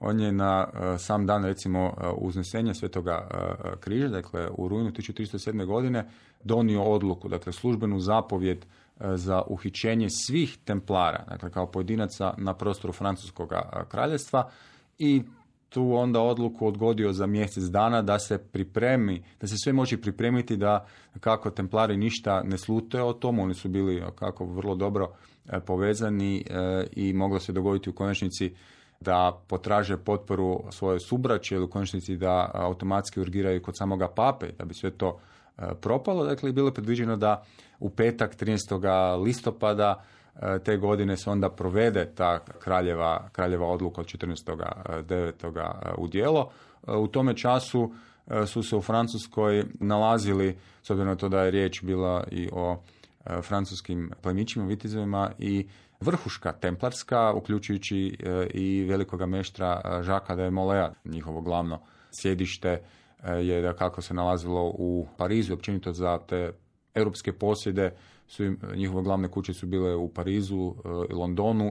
On 0.00 0.20
je 0.20 0.32
na 0.32 0.68
e, 0.72 0.98
sam 0.98 1.26
dan 1.26 1.44
recimo 1.44 1.78
e, 1.86 2.06
uznesenja 2.16 2.74
Svetoga 2.74 3.28
e, 3.30 3.36
križa, 3.80 4.08
dakle 4.08 4.48
u 4.50 4.68
rujnu 4.68 4.90
1307. 4.90 5.66
godine 5.66 6.08
donio 6.44 6.82
odluku, 6.82 7.28
dakle 7.28 7.52
službenu 7.52 8.00
zapovjed 8.00 8.66
za 9.14 9.42
uhićenje 9.46 10.10
svih 10.10 10.58
templara, 10.64 11.24
dakle 11.28 11.50
kao 11.50 11.66
pojedinaca 11.66 12.34
na 12.38 12.54
prostoru 12.54 12.92
Francuskog 12.92 13.52
kraljevstva 13.88 14.50
i 14.98 15.22
tu 15.68 15.92
onda 15.92 16.20
odluku 16.20 16.66
odgodio 16.66 17.12
za 17.12 17.26
mjesec 17.26 17.64
dana 17.64 18.02
da 18.02 18.18
se 18.18 18.38
pripremi, 18.38 19.24
da 19.40 19.46
se 19.46 19.54
sve 19.64 19.72
može 19.72 20.00
pripremiti 20.00 20.56
da 20.56 20.86
kako 21.20 21.50
templari 21.50 21.96
ništa 21.96 22.42
ne 22.42 22.58
slute 22.58 23.02
o 23.02 23.12
tom, 23.12 23.38
oni 23.38 23.54
su 23.54 23.68
bili 23.68 24.02
kako 24.14 24.44
vrlo 24.44 24.74
dobro 24.74 25.12
povezani 25.66 26.44
i 26.92 27.12
moglo 27.12 27.38
se 27.38 27.52
dogoditi 27.52 27.90
u 27.90 27.94
konačnici 27.94 28.54
da 29.00 29.40
potraže 29.46 29.96
potporu 29.96 30.62
svoje 30.70 31.00
subraće 31.00 31.54
ili 31.54 31.64
u 31.64 31.70
konačnici 31.70 32.16
da 32.16 32.50
automatski 32.54 33.20
urgiraju 33.20 33.62
kod 33.62 33.76
samoga 33.76 34.08
pape, 34.08 34.46
da 34.58 34.64
bi 34.64 34.74
sve 34.74 34.90
to 34.90 35.18
e, 35.58 35.62
propalo. 35.80 36.24
Dakle, 36.24 36.52
bilo 36.52 36.68
je 36.68 36.74
predviđeno 36.74 37.16
da 37.16 37.44
u 37.78 37.90
petak 37.90 38.36
13. 38.36 39.22
listopada 39.22 40.04
e, 40.34 40.58
te 40.64 40.76
godine 40.76 41.16
se 41.16 41.30
onda 41.30 41.50
provede 41.50 42.12
ta 42.14 42.38
kraljeva, 42.38 43.28
kraljeva 43.32 43.66
odluka 43.66 44.00
od 44.00 44.06
14.9. 44.06 45.94
u 45.98 46.08
dijelo. 46.08 46.50
E, 46.86 46.92
U 46.92 47.06
tome 47.06 47.36
času 47.36 47.92
e, 48.26 48.46
su 48.46 48.62
se 48.62 48.76
u 48.76 48.82
Francuskoj 48.82 49.64
nalazili, 49.80 50.58
s 50.82 50.90
obzirom 50.90 51.08
na 51.08 51.16
to 51.16 51.28
da 51.28 51.42
je 51.42 51.50
riječ 51.50 51.82
bila 51.82 52.24
i 52.30 52.48
o 52.52 52.76
e, 53.26 53.42
francuskim 53.42 54.10
plemićima, 54.22 54.64
vitezovima 54.64 55.30
i 55.38 55.66
vrhuška 56.00 56.52
templarska, 56.52 57.32
uključujući 57.32 58.16
e, 58.18 58.46
i 58.54 58.84
velikoga 58.84 59.26
meštra 59.26 59.80
e, 59.84 60.02
Žaka 60.02 60.34
de 60.34 60.50
Molea, 60.50 60.92
njihovo 61.04 61.40
glavno 61.40 61.80
sjedište 62.10 62.68
e, 62.68 63.32
je 63.32 63.62
da 63.62 63.72
kako 63.72 64.02
se 64.02 64.14
nalazilo 64.14 64.64
u 64.64 65.06
Parizu, 65.16 65.54
općenito 65.54 65.92
za 65.92 66.18
te 66.18 66.52
europske 66.94 67.32
posjede, 67.32 67.94
su 68.26 68.44
njihove 68.74 69.02
glavne 69.02 69.28
kuće 69.28 69.54
su 69.54 69.66
bile 69.66 69.94
u 69.94 70.08
Parizu 70.08 70.74
i 71.10 71.12
Londonu. 71.12 71.70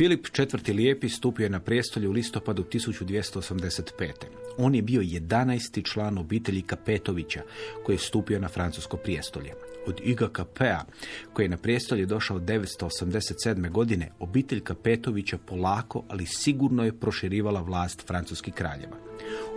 Filip 0.00 0.26
IV. 0.38 0.74
Lijepi 0.74 1.08
stupio 1.08 1.44
je 1.44 1.50
na 1.50 1.60
prijestolje 1.60 2.08
u 2.08 2.12
listopadu 2.12 2.64
1285. 2.64 4.12
On 4.58 4.74
je 4.74 4.82
bio 4.82 5.00
11. 5.00 5.92
član 5.92 6.18
obitelji 6.18 6.62
Kapetovića 6.62 7.42
koji 7.84 7.94
je 7.94 7.98
stupio 7.98 8.38
na 8.38 8.48
francusko 8.48 8.96
prijestolje. 8.96 9.52
Od 9.86 10.00
Iga 10.04 10.28
Kapea, 10.28 10.84
koji 11.32 11.44
je 11.44 11.48
na 11.48 11.56
prijestolje 11.56 12.06
došao 12.06 12.38
987. 12.38 13.70
godine, 13.70 14.12
obitelj 14.18 14.60
Kapetovića 14.60 15.38
polako, 15.38 16.04
ali 16.08 16.26
sigurno 16.26 16.84
je 16.84 17.00
proširivala 17.00 17.60
vlast 17.60 18.06
francuskih 18.06 18.54
kraljeva. 18.54 18.96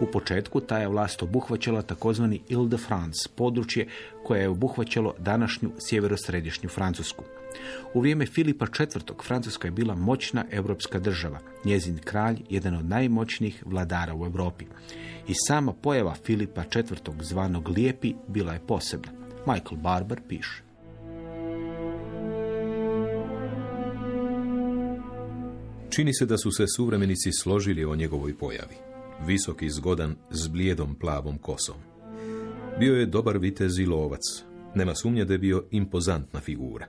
U 0.02 0.12
početku 0.12 0.60
ta 0.60 0.80
je 0.80 0.88
vlast 0.88 1.24
obuhvaćala 1.24 1.82
takozvani 1.82 2.42
Ile-de-France, 2.50 3.30
područje 3.36 3.88
koje 4.24 4.42
je 4.42 4.50
obuhvaćalo 4.50 5.16
današnju 5.20 5.72
sjeverosredišnju 5.80 6.70
Francusku. 6.70 7.24
U 7.94 8.00
vrijeme 8.00 8.26
Filipa 8.26 8.66
IV. 8.66 9.14
Francuska 9.24 9.68
je 9.68 9.72
bila 9.72 9.96
moćna 9.96 10.46
europska 10.52 11.00
država, 11.00 11.40
njezin 11.66 11.98
kralj 12.04 12.42
jedan 12.50 12.76
od 12.76 12.86
najmoćnijih 12.86 13.64
vladara 13.66 14.16
u 14.16 14.26
Europi. 14.26 14.66
I 15.28 15.34
sama 15.48 15.74
pojava 15.74 16.16
Filipa 16.26 16.64
IV. 16.64 17.12
zvanog 17.22 17.70
Lijepi 17.70 18.14
bila 18.28 18.54
je 18.54 18.68
posebna. 18.68 19.12
Michael 19.46 19.82
Barber 19.82 20.22
piše. 20.28 20.64
Čini 25.90 26.14
se 26.14 26.26
da 26.26 26.38
su 26.38 26.52
se 26.52 26.66
suvremenici 26.76 27.32
složili 27.32 27.86
o 27.86 27.96
njegovoj 27.96 28.38
pojavi. 28.38 28.76
Visoki 29.26 29.70
zgodan 29.70 30.16
s 30.32 30.48
blijedom 30.48 30.96
plavom 30.96 31.38
kosom. 31.38 31.76
Bio 32.80 32.96
je 32.96 33.06
dobar 33.06 33.38
vitez 33.38 33.80
i 33.80 33.86
lovac. 33.86 34.22
Nema 34.76 34.96
sumnje 34.96 35.26
da 35.26 35.34
je 35.34 35.40
bio 35.40 35.64
impozantna 35.72 36.40
figura. 36.40 36.88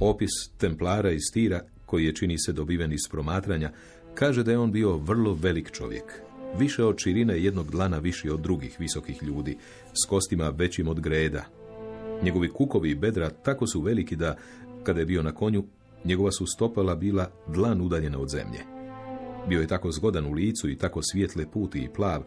Opis 0.00 0.30
templara 0.58 1.10
iz 1.10 1.32
Tira, 1.32 1.60
koji 1.86 2.04
je 2.04 2.14
čini 2.14 2.38
se 2.38 2.52
dobiven 2.52 2.92
iz 2.92 3.08
promatranja, 3.10 3.72
kaže 4.14 4.42
da 4.42 4.50
je 4.50 4.58
on 4.58 4.72
bio 4.72 4.96
vrlo 4.96 5.34
velik 5.34 5.70
čovjek. 5.70 6.04
Više 6.58 6.84
od 6.84 6.98
širine 6.98 7.42
jednog 7.42 7.70
dlana 7.70 7.98
viši 7.98 8.30
od 8.30 8.40
drugih 8.40 8.76
visokih 8.78 9.22
ljudi, 9.22 9.56
s 9.92 10.08
kostima 10.08 10.48
većim 10.48 10.88
od 10.88 11.00
greda. 11.00 11.44
Njegovi 12.22 12.48
kukovi 12.48 12.90
i 12.90 12.94
bedra 12.94 13.30
tako 13.30 13.66
su 13.66 13.80
veliki 13.80 14.16
da, 14.16 14.36
kada 14.82 15.00
je 15.00 15.06
bio 15.06 15.22
na 15.22 15.32
konju, 15.32 15.64
njegova 16.04 16.32
su 16.32 16.46
stopala 16.46 16.94
bila 16.94 17.30
dlan 17.46 17.80
udaljena 17.80 18.18
od 18.18 18.28
zemlje. 18.28 18.60
Bio 19.48 19.60
je 19.60 19.66
tako 19.66 19.92
zgodan 19.92 20.26
u 20.26 20.32
licu 20.32 20.68
i 20.68 20.76
tako 20.76 21.00
svijetle 21.02 21.50
puti 21.50 21.78
i 21.78 21.88
plav, 21.88 22.22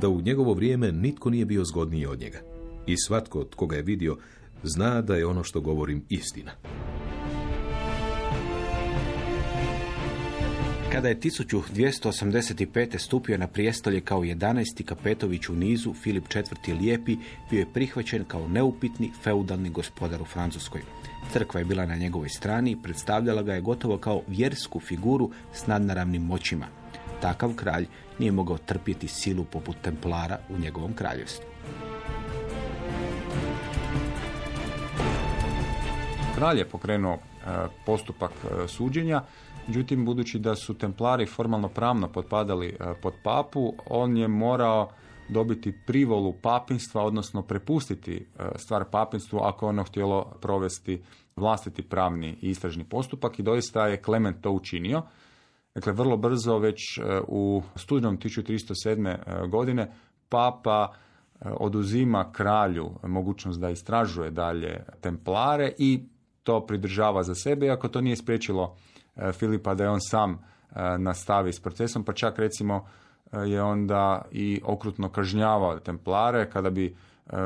da 0.00 0.08
u 0.08 0.20
njegovo 0.20 0.54
vrijeme 0.54 0.92
nitko 0.92 1.30
nije 1.30 1.44
bio 1.44 1.64
zgodniji 1.64 2.06
od 2.06 2.20
njega. 2.20 2.38
I 2.86 2.96
svatko 2.96 3.44
tko 3.44 3.66
ga 3.66 3.76
je 3.76 3.82
vidio, 3.82 4.16
zna 4.62 5.02
da 5.02 5.16
je 5.16 5.26
ono 5.26 5.44
što 5.44 5.60
govorim 5.60 6.04
istina. 6.08 6.52
Kada 10.92 11.08
je 11.08 11.20
1285. 11.20 12.98
stupio 12.98 13.38
na 13.38 13.46
prijestolje 13.46 14.00
kao 14.00 14.20
11. 14.20 14.84
kapetović 14.84 15.48
u 15.48 15.54
nizu, 15.54 15.94
Filip 15.94 16.24
IV. 16.34 16.74
Lijepi 16.80 17.16
bio 17.50 17.58
je 17.58 17.72
prihvaćen 17.72 18.24
kao 18.24 18.48
neupitni 18.48 19.10
feudalni 19.22 19.70
gospodar 19.70 20.22
u 20.22 20.24
Francuskoj. 20.24 20.80
Crkva 21.32 21.60
je 21.60 21.64
bila 21.64 21.86
na 21.86 21.96
njegovoj 21.96 22.28
strani 22.28 22.70
i 22.70 22.82
predstavljala 22.82 23.42
ga 23.42 23.54
je 23.54 23.60
gotovo 23.60 23.98
kao 23.98 24.22
vjersku 24.26 24.80
figuru 24.80 25.30
s 25.52 25.66
nadnaravnim 25.66 26.22
moćima. 26.22 26.66
Takav 27.20 27.54
kralj 27.54 27.86
nije 28.18 28.32
mogao 28.32 28.58
trpjeti 28.58 29.08
silu 29.08 29.44
poput 29.44 29.76
templara 29.82 30.38
u 30.48 30.58
njegovom 30.58 30.92
kraljevstvu. 30.92 31.44
Kralj 36.34 36.58
je 36.58 36.68
pokrenuo 36.68 37.14
e, 37.14 37.18
postupak 37.86 38.30
e, 38.30 38.68
suđenja, 38.68 39.22
međutim, 39.66 40.04
budući 40.04 40.38
da 40.38 40.54
su 40.54 40.74
templari 40.74 41.26
formalno 41.26 41.68
pravno 41.68 42.08
potpadali 42.08 42.68
e, 42.68 42.94
pod 43.02 43.14
papu, 43.22 43.74
on 43.86 44.16
je 44.16 44.28
morao 44.28 44.90
dobiti 45.28 45.74
privolu 45.86 46.34
papinstva, 46.42 47.02
odnosno 47.02 47.42
prepustiti 47.42 48.16
e, 48.16 48.44
stvar 48.56 48.84
papinstvu 48.84 49.38
ako 49.38 49.68
ono 49.68 49.84
htjelo 49.84 50.32
provesti 50.40 51.02
vlastiti 51.36 51.82
pravni 51.82 52.36
i 52.40 52.50
istražni 52.50 52.84
postupak 52.84 53.38
i 53.38 53.42
doista 53.42 53.86
je 53.86 54.02
Klement 54.02 54.40
to 54.40 54.50
učinio. 54.50 55.02
Dakle, 55.74 55.92
vrlo 55.92 56.16
brzo, 56.16 56.58
već 56.58 56.98
e, 56.98 57.02
u 57.28 57.62
studenom 57.76 58.18
1307. 58.18 59.48
godine, 59.50 59.92
papa 60.28 60.92
oduzima 61.44 62.32
kralju 62.32 62.90
mogućnost 63.02 63.60
da 63.60 63.70
istražuje 63.70 64.30
dalje 64.30 64.84
templare 65.00 65.72
i 65.78 66.02
to 66.42 66.66
pridržava 66.66 67.22
za 67.22 67.34
sebe, 67.34 67.66
iako 67.66 67.88
to 67.88 68.00
nije 68.00 68.16
spriječilo 68.16 68.76
Filipa 69.32 69.74
da 69.74 69.84
je 69.84 69.90
on 69.90 70.00
sam 70.00 70.38
nastavi 70.98 71.52
s 71.52 71.60
procesom, 71.60 72.04
pa 72.04 72.12
čak 72.12 72.38
recimo 72.38 72.86
je 73.46 73.62
onda 73.62 74.22
i 74.30 74.60
okrutno 74.64 75.08
kažnjavao 75.08 75.78
templare 75.78 76.50
kada 76.50 76.70
bi 76.70 76.96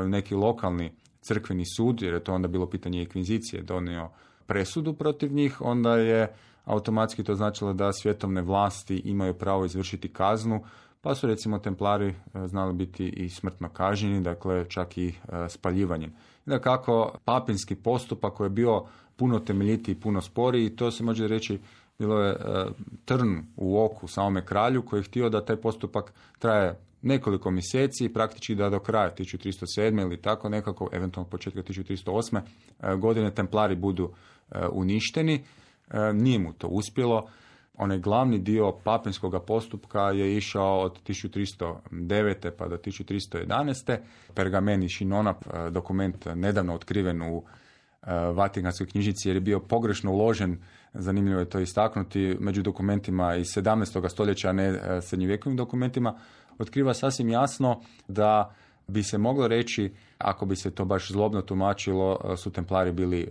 neki 0.07 0.35
lokalni 0.35 0.91
crkveni 1.21 1.63
sud, 1.77 2.01
jer 2.01 2.13
je 2.13 2.23
to 2.23 2.33
onda 2.33 2.47
bilo 2.47 2.69
pitanje 2.69 3.01
ekvizicije, 3.01 3.61
donio 3.63 4.09
presudu 4.45 4.93
protiv 4.93 5.33
njih, 5.33 5.61
onda 5.61 5.97
je 5.97 6.33
automatski 6.65 7.23
to 7.23 7.35
značilo 7.35 7.73
da 7.73 7.93
svjetovne 7.93 8.41
vlasti 8.41 9.01
imaju 9.05 9.33
pravo 9.33 9.65
izvršiti 9.65 10.13
kaznu, 10.13 10.63
pa 11.01 11.15
su 11.15 11.27
recimo 11.27 11.59
templari 11.59 12.15
znali 12.45 12.73
biti 12.73 13.09
i 13.09 13.29
smrtno 13.29 13.69
kažnjeni, 13.69 14.21
dakle 14.21 14.65
čak 14.69 14.97
i 14.97 15.13
spaljivanjem. 15.49 16.13
Da 16.45 16.59
kako 16.59 17.13
papinski 17.25 17.75
postupak 17.75 18.33
koji 18.33 18.45
je 18.45 18.49
bio 18.49 18.83
puno 19.17 19.39
temeljitiji, 19.39 19.95
puno 19.95 20.21
sporiji, 20.21 20.69
to 20.69 20.91
se 20.91 21.03
može 21.03 21.27
reći 21.27 21.59
bilo 21.99 22.21
je 22.21 22.35
trn 23.05 23.43
u 23.55 23.83
oku 23.83 24.07
samome 24.07 24.45
kralju 24.45 24.81
koji 24.81 24.99
je 24.99 25.03
htio 25.03 25.29
da 25.29 25.45
taj 25.45 25.55
postupak 25.55 26.13
traje 26.39 26.79
nekoliko 27.01 27.51
mjeseci, 27.51 28.09
praktički 28.13 28.55
da 28.55 28.69
do 28.69 28.79
kraja 28.79 29.11
1307. 29.17 30.01
ili 30.01 30.21
tako 30.21 30.49
nekako, 30.49 30.89
eventualno 30.91 31.29
početka 31.29 31.61
1308. 31.61 32.41
godine 32.97 33.31
templari 33.31 33.75
budu 33.75 34.11
uništeni. 34.71 35.43
Nije 36.13 36.39
mu 36.39 36.53
to 36.53 36.67
uspjelo. 36.67 37.29
onaj 37.79 37.99
glavni 37.99 38.39
dio 38.39 38.71
papinskog 38.83 39.45
postupka 39.47 40.01
je 40.01 40.37
išao 40.37 40.79
od 40.79 40.99
1309. 41.07 42.51
pa 42.57 42.67
do 42.67 42.77
1311. 42.77 43.97
Pergamen 44.33 44.83
i 44.83 44.89
Šinonap, 44.89 45.37
e, 45.47 45.69
dokument 45.69 46.25
nedavno 46.35 46.75
otkriven 46.75 47.21
u 47.21 47.37
e, 47.37 47.66
Vatikanskoj 48.33 48.87
knjižnici 48.87 49.29
jer 49.29 49.35
je 49.35 49.41
bio 49.41 49.59
pogrešno 49.59 50.11
uložen, 50.11 50.57
zanimljivo 50.93 51.39
je 51.39 51.49
to 51.49 51.59
istaknuti, 51.59 52.37
među 52.39 52.61
dokumentima 52.61 53.35
iz 53.35 53.47
17. 53.47 54.09
stoljeća, 54.09 54.49
a 54.49 54.53
ne 54.53 54.63
e, 54.65 55.01
srednjovjekovim 55.01 55.57
dokumentima, 55.57 56.19
otkriva 56.59 56.93
sasvim 56.93 57.29
jasno 57.29 57.81
da 58.07 58.55
bi 58.87 59.03
se 59.03 59.17
moglo 59.17 59.47
reći, 59.47 59.93
ako 60.17 60.45
bi 60.45 60.55
se 60.55 60.71
to 60.71 60.85
baš 60.85 61.11
zlobno 61.11 61.41
tumačilo, 61.41 62.35
su 62.37 62.51
templari 62.51 62.91
bili 62.91 63.27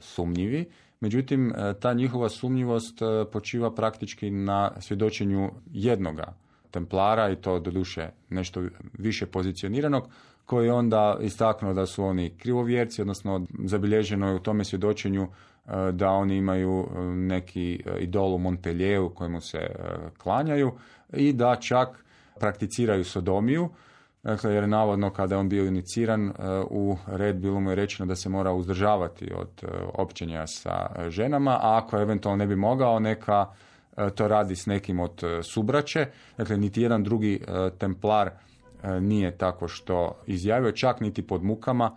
sumnjivi, 0.00 0.66
Međutim, 1.00 1.52
ta 1.80 1.92
njihova 1.92 2.28
sumnjivost 2.28 2.98
počiva 3.32 3.74
praktički 3.74 4.30
na 4.30 4.72
svjedočenju 4.80 5.50
jednoga 5.72 6.34
templara 6.74 7.30
i 7.30 7.36
to 7.36 7.58
doduše 7.58 8.08
nešto 8.30 8.62
više 8.98 9.26
pozicioniranog, 9.26 10.08
koji 10.44 10.66
je 10.66 10.72
onda 10.72 11.16
istaknuo 11.20 11.72
da 11.72 11.86
su 11.86 12.04
oni 12.04 12.30
krivovjerci, 12.38 13.02
odnosno 13.02 13.46
zabilježeno 13.64 14.28
je 14.28 14.34
u 14.34 14.38
tome 14.38 14.64
svjedočenju 14.64 15.22
e, 15.22 15.92
da 15.92 16.08
oni 16.08 16.36
imaju 16.36 16.88
neki 17.14 17.82
idol 18.00 18.34
u 18.34 18.38
Montpellieru 18.38 19.14
kojemu 19.14 19.40
se 19.40 19.58
klanjaju 20.18 20.72
i 21.12 21.32
da 21.32 21.56
čak 21.56 22.04
prakticiraju 22.40 23.04
sodomiju, 23.04 23.70
Dakle, 24.24 24.54
jer 24.54 24.68
navodno 24.68 25.10
kada 25.10 25.34
je 25.34 25.38
on 25.38 25.48
bio 25.48 25.64
iniciran 25.64 26.28
e, 26.28 26.32
u 26.70 26.96
red 27.06 27.36
bilo 27.36 27.60
mu 27.60 27.70
je 27.70 27.76
rečeno 27.76 28.06
da 28.06 28.16
se 28.16 28.28
mora 28.28 28.52
uzdržavati 28.52 29.32
od 29.34 29.48
e, 29.62 29.66
općenja 29.94 30.46
sa 30.46 30.86
ženama, 31.08 31.50
a 31.50 31.80
ako 31.84 32.00
eventualno 32.00 32.36
ne 32.36 32.46
bi 32.46 32.56
mogao, 32.56 32.98
neka 32.98 33.46
e, 33.46 33.73
to 34.14 34.28
radi 34.28 34.56
s 34.56 34.66
nekim 34.66 35.00
od 35.00 35.22
subraće. 35.42 36.06
Dakle, 36.36 36.56
niti 36.56 36.82
jedan 36.82 37.04
drugi 37.04 37.40
templar 37.78 38.30
nije 39.00 39.38
tako 39.38 39.68
što 39.68 40.16
izjavio, 40.26 40.72
čak 40.72 41.00
niti 41.00 41.26
pod 41.26 41.42
mukama, 41.42 41.96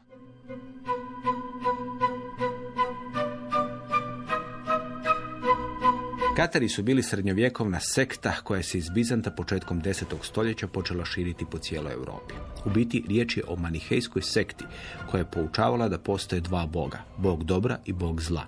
Katari 6.37 6.69
su 6.69 6.83
bili 6.83 7.03
srednjovjekovna 7.03 7.79
sekta 7.79 8.33
koja 8.43 8.63
se 8.63 8.77
iz 8.77 8.89
Bizanta 8.89 9.31
početkom 9.31 9.81
10. 9.81 10.03
stoljeća 10.21 10.67
počela 10.67 11.05
širiti 11.05 11.45
po 11.51 11.57
cijeloj 11.57 11.93
Europi. 11.93 12.33
U 12.65 12.69
biti 12.69 13.03
riječ 13.07 13.37
je 13.37 13.43
o 13.47 13.55
manihejskoj 13.55 14.21
sekti 14.21 14.65
koja 15.11 15.19
je 15.19 15.31
poučavala 15.31 15.89
da 15.89 15.97
postoje 15.97 16.41
dva 16.41 16.65
boga, 16.65 16.99
bog 17.17 17.43
dobra 17.43 17.79
i 17.85 17.93
bog 17.93 18.21
zla. 18.21 18.45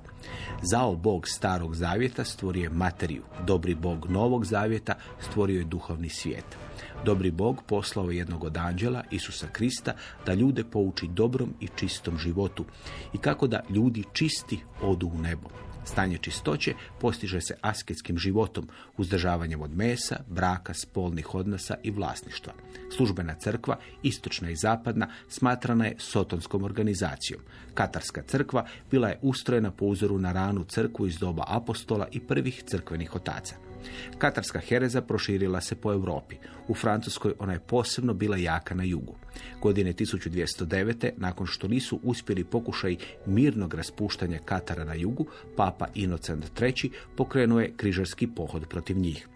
Zao 0.61 0.95
bog 0.95 1.27
starog 1.27 1.75
zavjeta 1.75 2.23
stvorio 2.23 2.63
je 2.63 2.69
materiju, 2.69 3.23
dobri 3.47 3.75
bog 3.75 4.05
novog 4.09 4.45
zavjeta 4.45 4.95
stvorio 5.19 5.59
je 5.59 5.65
duhovni 5.65 6.09
svijet. 6.09 6.57
Dobri 7.05 7.31
bog 7.31 7.63
poslao 7.67 8.11
je 8.11 8.17
jednog 8.17 8.43
od 8.43 8.57
anđela, 8.57 9.03
Isusa 9.11 9.47
Krista, 9.47 9.93
da 10.25 10.33
ljude 10.33 10.63
pouči 10.63 11.07
dobrom 11.07 11.53
i 11.59 11.67
čistom 11.75 12.17
životu 12.17 12.65
i 13.13 13.17
kako 13.17 13.47
da 13.47 13.63
ljudi 13.69 14.03
čisti 14.13 14.59
odu 14.81 15.07
u 15.07 15.17
nebo. 15.17 15.49
Stanje 15.89 16.17
čistoće 16.17 16.73
postiže 16.99 17.41
se 17.41 17.55
asketskim 17.61 18.17
životom, 18.17 18.67
uzdržavanjem 18.97 19.61
od 19.61 19.75
mesa, 19.75 20.19
braka, 20.27 20.73
spolnih 20.73 21.35
odnosa 21.35 21.75
i 21.83 21.91
vlasništva. 21.91 22.53
Službena 22.97 23.35
crkva, 23.35 23.77
istočna 24.03 24.49
i 24.49 24.55
zapadna, 24.55 25.07
smatrana 25.29 25.85
je 25.85 25.95
sotonskom 25.97 26.63
organizacijom. 26.63 27.41
Katarska 27.73 28.21
crkva 28.21 28.65
bila 28.91 29.07
je 29.07 29.19
ustrojena 29.21 29.71
po 29.71 29.85
uzoru 29.85 30.19
na 30.19 30.31
ranu 30.31 30.63
crkvu 30.63 31.07
iz 31.07 31.17
doba 31.17 31.43
apostola 31.47 32.07
i 32.11 32.19
prvih 32.19 32.63
crkvenih 32.67 33.15
otaca. 33.15 33.68
Katarska 34.17 34.59
hereza 34.59 35.01
proširila 35.01 35.61
se 35.61 35.75
po 35.75 35.91
Europi. 35.93 36.35
U 36.67 36.73
Francuskoj 36.73 37.33
ona 37.39 37.53
je 37.53 37.59
posebno 37.59 38.13
bila 38.13 38.37
jaka 38.37 38.75
na 38.75 38.83
jugu. 38.83 39.15
Godine 39.61 39.93
1209. 39.93 41.11
nakon 41.17 41.47
što 41.47 41.67
nisu 41.67 41.99
uspjeli 42.03 42.43
pokušaj 42.43 42.95
mirnog 43.25 43.73
raspuštanja 43.73 44.39
Katara 44.45 44.83
na 44.83 44.93
jugu, 44.93 45.27
papa 45.55 45.87
Inocent 45.95 46.61
III. 46.61 46.91
pokrenuo 47.15 47.59
je 47.59 47.73
križarski 47.77 48.27
pohod 48.27 48.67
protiv 48.69 48.97
njih. 48.97 49.27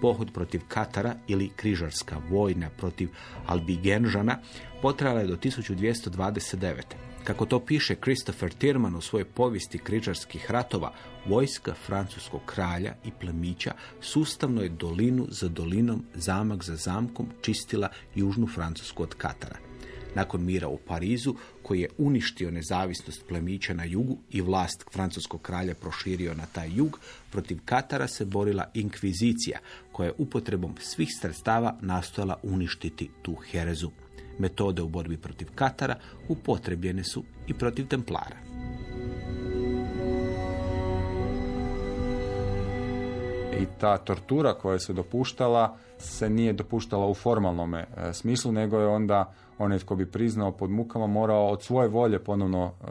Pohod 0.00 0.32
protiv 0.34 0.60
Katara 0.68 1.14
ili 1.28 1.50
križarska 1.56 2.16
vojna 2.30 2.70
protiv 2.70 3.08
Albigenžana 3.46 4.38
potrala 4.82 5.20
je 5.20 5.26
do 5.26 5.36
1229. 5.36 7.05
Kako 7.26 7.46
to 7.46 7.60
piše 7.60 7.94
Christopher 7.94 8.52
Tierman 8.52 8.96
u 8.96 9.00
svojoj 9.00 9.24
povijesti 9.24 9.78
križarskih 9.78 10.50
ratova, 10.50 10.92
vojska 11.28 11.74
francuskog 11.86 12.40
kralja 12.46 12.94
i 13.04 13.10
plemića 13.20 13.72
sustavno 14.00 14.62
je 14.62 14.68
dolinu 14.68 15.26
za 15.30 15.48
dolinom, 15.48 16.04
zamak 16.14 16.64
za 16.64 16.76
zamkom 16.76 17.26
čistila 17.42 17.88
južnu 18.14 18.46
Francusku 18.46 19.02
od 19.02 19.14
Katara. 19.14 19.56
Nakon 20.14 20.44
mira 20.44 20.68
u 20.68 20.78
Parizu, 20.78 21.34
koji 21.62 21.80
je 21.80 21.88
uništio 21.98 22.50
nezavisnost 22.50 23.24
plemića 23.28 23.74
na 23.74 23.84
jugu 23.84 24.18
i 24.30 24.40
vlast 24.40 24.84
francuskog 24.92 25.42
kralja 25.42 25.74
proširio 25.74 26.34
na 26.34 26.46
taj 26.46 26.70
jug, 26.74 27.00
protiv 27.30 27.58
Katara 27.64 28.08
se 28.08 28.24
borila 28.24 28.70
inkvizicija, 28.74 29.58
koja 29.92 30.06
je 30.06 30.14
upotrebom 30.18 30.74
svih 30.80 31.08
sredstava 31.20 31.78
nastojala 31.80 32.38
uništiti 32.42 33.10
tu 33.22 33.34
herezu. 33.34 33.90
Metode 34.38 34.82
u 34.82 34.88
borbi 34.88 35.16
protiv 35.16 35.48
Katara 35.54 35.94
upotrebljene 36.28 37.04
su 37.04 37.22
i 37.46 37.54
protiv 37.54 37.86
Templara. 37.86 38.36
I 43.60 43.66
ta 43.80 43.98
tortura 43.98 44.54
koja 44.54 44.78
se 44.78 44.92
dopuštala 44.92 45.76
se 45.98 46.30
nije 46.30 46.52
dopuštala 46.52 47.06
u 47.06 47.14
formalnom 47.14 47.74
e, 47.74 47.86
smislu, 48.12 48.52
nego 48.52 48.78
je 48.78 48.86
onda 48.86 49.32
onaj 49.58 49.78
tko 49.78 49.96
bi 49.96 50.10
priznao 50.10 50.52
pod 50.52 50.70
mukama 50.70 51.06
morao 51.06 51.48
od 51.48 51.62
svoje 51.62 51.88
volje 51.88 52.24
ponovno 52.24 52.64
e, 52.64 52.86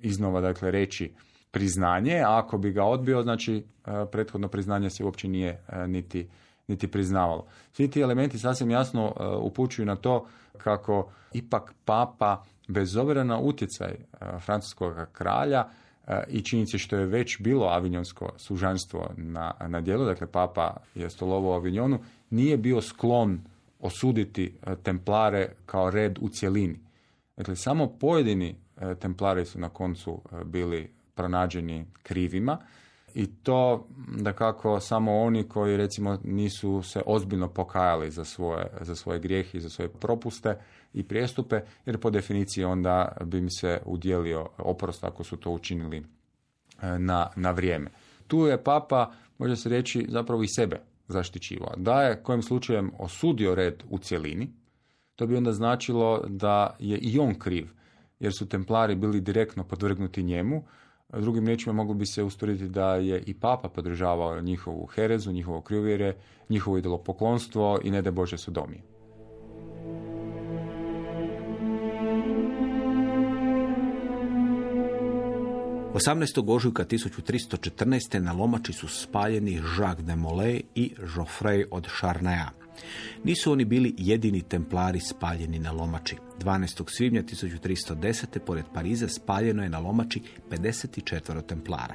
iznova 0.00 0.40
dakle 0.40 0.70
reći 0.70 1.12
priznanje, 1.50 2.22
a 2.26 2.38
ako 2.38 2.58
bi 2.58 2.72
ga 2.72 2.84
odbio, 2.84 3.22
znači 3.22 3.56
e, 3.86 3.90
prethodno 4.12 4.48
priznanje 4.48 4.90
se 4.90 5.04
uopće 5.04 5.28
nije 5.28 5.64
niti, 5.86 6.28
niti 6.68 6.88
priznavalo. 6.88 7.46
Svi 7.72 7.90
ti 7.90 8.00
elementi 8.00 8.38
sasvim 8.38 8.70
jasno 8.70 9.14
upućuju 9.42 9.86
na 9.86 9.96
to 9.96 10.26
kako 10.64 11.10
ipak 11.32 11.74
papa, 11.84 12.44
bez 12.68 12.96
obzira 12.96 13.24
na 13.24 13.38
utjecaj 13.38 13.94
francuskog 14.40 14.94
kralja, 15.12 15.64
i 16.28 16.42
činjenice 16.42 16.78
što 16.78 16.96
je 16.96 17.06
već 17.06 17.40
bilo 17.40 17.66
avinjonsko 17.66 18.32
sužanstvo 18.36 19.10
na, 19.16 19.54
na 19.68 19.80
dijelu, 19.80 20.04
dakle 20.04 20.26
papa 20.26 20.76
je 20.94 21.10
stolovo 21.10 21.50
u 21.50 21.54
Avinjonu, 21.54 21.98
nije 22.30 22.56
bio 22.56 22.80
sklon 22.80 23.40
osuditi 23.80 24.58
e, 24.62 24.76
templare 24.76 25.48
kao 25.66 25.90
red 25.90 26.18
u 26.20 26.28
cjelini. 26.28 26.80
Dakle, 27.36 27.56
samo 27.56 27.86
pojedini 27.86 28.56
e, 28.80 28.94
templari 28.94 29.44
su 29.44 29.60
na 29.60 29.68
koncu 29.68 30.22
e, 30.32 30.44
bili 30.44 30.90
pronađeni 31.14 31.86
krivima 32.02 32.58
i 33.14 33.26
to 33.26 33.86
da 34.18 34.32
kako 34.32 34.80
samo 34.80 35.18
oni 35.20 35.48
koji 35.48 35.76
recimo 35.76 36.18
nisu 36.24 36.82
se 36.82 37.02
ozbiljno 37.06 37.48
pokajali 37.48 38.10
za 38.10 38.24
svoje, 38.24 38.66
za 38.80 38.94
svoje 38.94 39.18
grijehe 39.18 39.58
i 39.58 39.60
za 39.60 39.68
svoje 39.68 39.88
propuste 39.88 40.58
i 40.94 41.02
prijestupe, 41.02 41.60
jer 41.86 41.98
po 41.98 42.10
definiciji 42.10 42.64
onda 42.64 43.16
bi 43.24 43.38
im 43.38 43.50
se 43.50 43.80
udjelio 43.84 44.48
oprost 44.58 45.04
ako 45.04 45.24
su 45.24 45.36
to 45.36 45.50
učinili 45.50 46.02
na, 46.98 47.30
na 47.36 47.50
vrijeme. 47.50 47.90
Tu 48.26 48.46
je 48.46 48.64
papa, 48.64 49.12
može 49.38 49.56
se 49.56 49.68
reći, 49.68 50.06
zapravo 50.08 50.42
i 50.42 50.48
sebe 50.48 50.80
zaštićivao. 51.08 51.74
Da 51.76 52.02
je 52.02 52.22
kojim 52.22 52.42
slučajem 52.42 52.90
osudio 52.98 53.54
red 53.54 53.82
u 53.90 53.98
cjelini, 53.98 54.50
to 55.16 55.26
bi 55.26 55.36
onda 55.36 55.52
značilo 55.52 56.24
da 56.28 56.76
je 56.78 56.98
i 56.98 57.18
on 57.18 57.34
kriv, 57.34 57.68
jer 58.20 58.32
su 58.38 58.48
templari 58.48 58.94
bili 58.94 59.20
direktno 59.20 59.64
podvrgnuti 59.64 60.22
njemu. 60.22 60.64
Drugim 61.20 61.46
riječima 61.46 61.72
moglo 61.72 61.94
bi 61.94 62.06
se 62.06 62.22
ustvrditi 62.22 62.68
da 62.68 62.94
je 62.94 63.22
i 63.26 63.34
papa 63.34 63.68
podržavao 63.68 64.40
njihovu 64.40 64.86
herezu, 64.86 65.32
njihovo 65.32 65.60
krivjere, 65.60 66.16
njihovo 66.48 66.78
idolopoklonstvo 66.78 67.80
i 67.84 67.90
ne 67.90 68.02
da 68.02 68.10
Bože 68.10 68.38
sodomije. 68.38 68.82
18. 75.94 76.44
ožujka 76.46 76.84
1314. 76.84 78.18
na 78.18 78.32
Lomači 78.32 78.72
su 78.72 78.88
spaljeni 78.88 79.54
Jacques 79.78 80.06
de 80.06 80.12
Molay 80.12 80.62
i 80.74 80.94
Geoffrey 80.98 81.64
od 81.70 81.88
Charnaya. 82.00 82.61
Nisu 83.24 83.52
oni 83.52 83.64
bili 83.64 83.94
jedini 83.98 84.42
templari 84.42 85.00
spaljeni 85.00 85.58
na 85.58 85.72
Lomači. 85.72 86.16
12. 86.40 86.84
svibnja 86.96 87.22
1310. 87.22 88.38
pored 88.38 88.64
Pariza 88.74 89.08
spaljeno 89.08 89.62
je 89.62 89.68
na 89.68 89.78
Lomači 89.78 90.22
54 90.50 91.46
templara. 91.46 91.94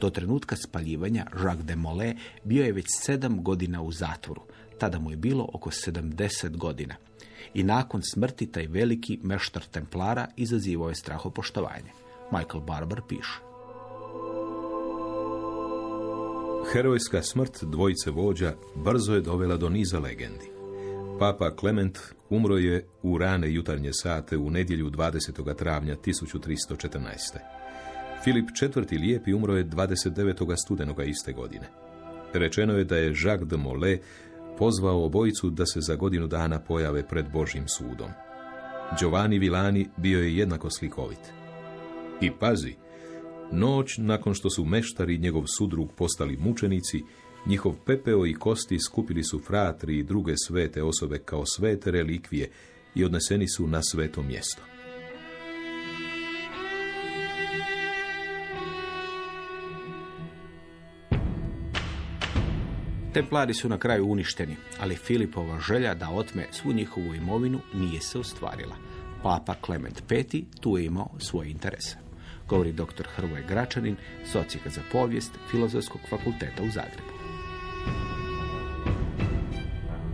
Do 0.00 0.10
trenutka 0.10 0.56
spaljivanja 0.56 1.26
Jacques 1.44 1.66
de 1.66 1.76
Molay 1.76 2.16
bio 2.44 2.64
je 2.64 2.72
već 2.72 2.86
sedam 2.88 3.42
godina 3.42 3.82
u 3.82 3.92
zatvoru. 3.92 4.42
Tada 4.78 4.98
mu 4.98 5.10
je 5.10 5.16
bilo 5.16 5.48
oko 5.52 5.70
70 5.70 6.56
godina. 6.56 6.94
I 7.54 7.62
nakon 7.62 8.02
smrti 8.02 8.46
taj 8.46 8.66
veliki 8.66 9.18
meštar 9.22 9.62
templara 9.62 10.28
izazivao 10.36 10.88
je 10.88 10.94
strahopoštovanje. 10.94 11.90
Michael 12.32 12.60
Barber 12.60 13.00
piše. 13.08 13.53
Herojska 16.72 17.22
smrt 17.22 17.64
dvojice 17.64 18.10
vođa 18.10 18.54
brzo 18.74 19.14
je 19.14 19.20
dovela 19.20 19.56
do 19.56 19.68
niza 19.68 19.98
legendi. 19.98 20.50
Papa 21.18 21.56
Klement 21.56 21.98
umro 22.30 22.56
je 22.56 22.86
u 23.02 23.18
rane 23.18 23.52
jutarnje 23.52 23.92
sate 23.92 24.36
u 24.36 24.50
nedjelju 24.50 24.90
20. 24.90 25.56
travnja 25.56 25.96
1314. 25.96 26.98
Filip 28.24 28.48
IV. 28.62 29.00
Lijepi 29.00 29.32
umro 29.32 29.56
je 29.56 29.64
29. 29.64 30.54
studenoga 30.64 31.04
iste 31.04 31.32
godine. 31.32 31.68
Rečeno 32.32 32.72
je 32.78 32.84
da 32.84 32.96
je 32.96 33.14
Jacques 33.24 33.48
de 33.48 33.56
Molay 33.56 33.98
pozvao 34.58 35.04
obojicu 35.04 35.50
da 35.50 35.66
se 35.66 35.80
za 35.80 35.96
godinu 35.96 36.26
dana 36.26 36.60
pojave 36.60 37.08
pred 37.08 37.26
Božjim 37.32 37.68
sudom. 37.68 38.10
Giovanni 38.98 39.38
Villani 39.38 39.88
bio 39.96 40.20
je 40.20 40.36
jednako 40.36 40.70
slikovit. 40.70 41.32
I 42.20 42.30
pazi, 42.30 42.74
noć 43.52 43.98
nakon 43.98 44.34
što 44.34 44.50
su 44.50 44.64
meštari 44.64 45.14
i 45.14 45.18
njegov 45.18 45.44
sudrug 45.58 45.92
postali 45.92 46.36
mučenici, 46.36 47.02
njihov 47.46 47.74
pepeo 47.86 48.26
i 48.26 48.34
kosti 48.34 48.78
skupili 48.80 49.24
su 49.24 49.38
fratri 49.38 49.98
i 49.98 50.02
druge 50.02 50.34
svete 50.46 50.82
osobe 50.82 51.18
kao 51.18 51.46
svete 51.46 51.90
relikvije 51.90 52.50
i 52.94 53.04
odneseni 53.04 53.48
su 53.48 53.66
na 53.66 53.82
sveto 53.82 54.22
mjesto. 54.22 54.62
Templari 63.14 63.54
su 63.54 63.68
na 63.68 63.78
kraju 63.78 64.06
uništeni, 64.06 64.56
ali 64.80 64.96
Filipova 64.96 65.60
želja 65.60 65.94
da 65.94 66.10
otme 66.10 66.46
svu 66.52 66.72
njihovu 66.72 67.14
imovinu 67.14 67.60
nije 67.74 68.00
se 68.00 68.18
ostvarila. 68.18 68.76
Papa 69.22 69.54
Klement 69.60 70.02
V 70.10 70.24
tu 70.60 70.78
je 70.78 70.84
imao 70.84 71.10
svoje 71.18 71.50
interese. 71.50 72.03
Govori 72.48 72.72
dr. 72.72 73.06
Hrvoje 73.16 73.44
Gračanin, 73.48 73.96
socijaka 74.32 74.70
za 74.70 74.80
povijest 74.92 75.32
Filozofskog 75.50 76.00
fakulteta 76.10 76.62
u 76.62 76.70
Zagrebu. 76.70 77.14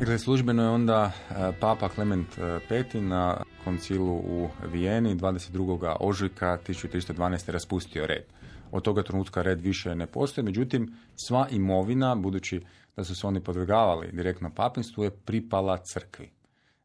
Dakle, 0.01 0.19
službeno 0.19 0.63
je 0.63 0.69
onda 0.69 1.13
e, 1.31 1.53
Papa 1.61 1.89
Klement 1.89 2.37
V 2.71 3.01
na 3.01 3.43
koncilu 3.65 4.15
u 4.15 4.49
Vijeni 4.73 5.15
22. 5.15 5.97
ožujka 6.01 6.59
1312. 6.69 7.51
raspustio 7.51 8.07
red. 8.07 8.25
Od 8.71 8.83
toga 8.83 9.03
trenutka 9.03 9.43
red 9.43 9.61
više 9.61 9.95
ne 9.95 10.07
postoji, 10.07 10.45
međutim 10.45 10.95
sva 11.27 11.49
imovina, 11.51 12.15
budući 12.15 12.61
da 12.97 13.05
su 13.05 13.15
se 13.15 13.27
oni 13.27 13.41
podvrgavali 13.41 14.13
direktno 14.13 14.51
papinstvu, 14.51 15.05
je 15.05 15.11
pripala 15.11 15.77
crkvi. 15.77 16.31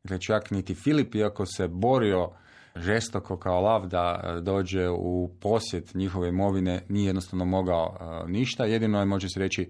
Dakle, 0.04 0.20
čak 0.20 0.52
niti 0.52 0.76
Filip, 0.76 1.16
iako 1.16 1.46
se 1.46 1.68
borio 1.68 2.30
žestoko 2.76 3.38
kao 3.38 3.61
lav 3.61 3.88
da 3.88 4.21
e, 4.23 4.41
dođe 4.41 4.89
u 4.89 5.30
posjet 5.41 5.93
njihove 5.93 6.30
imovine, 6.30 6.84
nije 6.89 7.07
jednostavno 7.07 7.45
mogao 7.45 7.97
e, 7.99 8.32
ništa. 8.32 8.65
Jedino 8.65 8.99
je, 8.99 9.05
može 9.05 9.30
se 9.30 9.39
reći, 9.39 9.69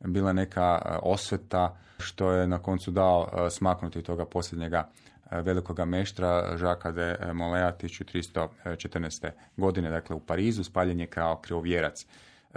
bila 0.00 0.32
neka 0.32 0.82
e, 0.84 0.98
osveta 1.02 1.76
što 1.98 2.30
je 2.30 2.46
na 2.46 2.58
koncu 2.58 2.90
dao 2.90 3.50
smaknuti 3.50 4.02
toga 4.02 4.24
posljednjega 4.24 4.88
velikoga 5.30 5.84
meštra 5.84 6.56
Žaka 6.56 6.90
de 6.90 7.18
Molea 7.32 7.72
1314. 7.82 9.30
godine, 9.56 9.90
dakle 9.90 10.16
u 10.16 10.20
Parizu, 10.20 10.64
spaljen 10.64 11.00
je 11.00 11.06
kao 11.06 11.36
krivovjerac. 11.36 12.06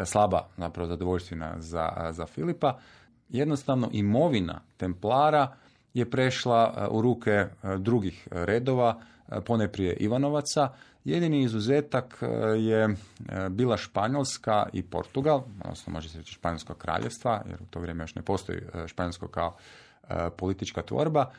Slaba 0.04 0.47
zapravo 0.58 0.88
zadovoljština 0.88 1.56
za, 1.58 1.89
za 2.12 2.26
Filipa. 2.26 2.80
Jednostavno 3.30 3.89
imovina 3.91 4.62
Templara 4.78 5.56
je 5.93 6.10
prešla 6.10 6.88
u 6.91 7.02
ruke 7.02 7.45
drugih 7.78 8.28
redova, 8.32 9.02
poneprije 9.46 9.94
Ivanovaca. 9.94 10.70
Jedini 11.04 11.42
izuzetak 11.44 12.24
je 12.58 12.96
bila 13.50 13.78
Španjolska 13.78 14.66
i 14.74 14.84
Portugal, 14.84 15.44
odnosno 15.64 15.94
može 15.94 16.10
se 16.10 16.18
reći 16.18 16.34
Španjolsko 16.34 16.74
kraljevstva, 16.74 17.42
jer 17.50 17.62
u 17.62 17.66
to 17.66 17.80
vrijeme 17.80 18.04
još 18.04 18.16
ne 18.16 18.22
postoji 18.22 18.62
Španjolsko 18.88 19.28
kao 19.28 19.56
politička 20.38 20.82
tvorba, 20.82 21.32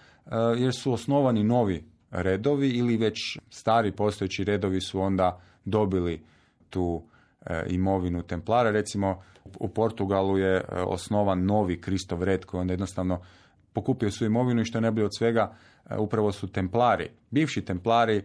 jer 0.57 0.75
su 0.75 0.93
osnovani 0.93 1.45
novi 1.45 1.85
redovi 2.11 2.69
ili 2.69 2.97
već 2.97 3.39
stari 3.51 3.93
postojeći 3.93 4.45
redovi 4.45 4.81
su 4.81 5.01
onda 5.01 5.41
dobili 5.65 6.23
tu 6.71 7.03
imovinu 7.67 8.23
Templara. 8.23 8.71
Recimo 8.71 9.23
u 9.61 9.69
Portugalu 9.69 10.39
je 10.39 10.65
osnovan 10.87 11.45
novi 11.45 11.81
Kristov 11.81 12.23
red 12.23 12.45
koji 12.45 12.61
onda 12.61 12.73
jednostavno 12.73 13.21
pokupio 13.73 14.11
su 14.11 14.25
imovinu 14.25 14.61
i 14.61 14.65
što 14.65 14.79
je 14.79 14.83
najbolje 14.83 15.05
od 15.05 15.17
svega 15.17 15.57
upravo 15.99 16.33
su 16.33 16.47
templari, 16.47 17.09
bivši 17.31 17.63
templari 17.65 18.23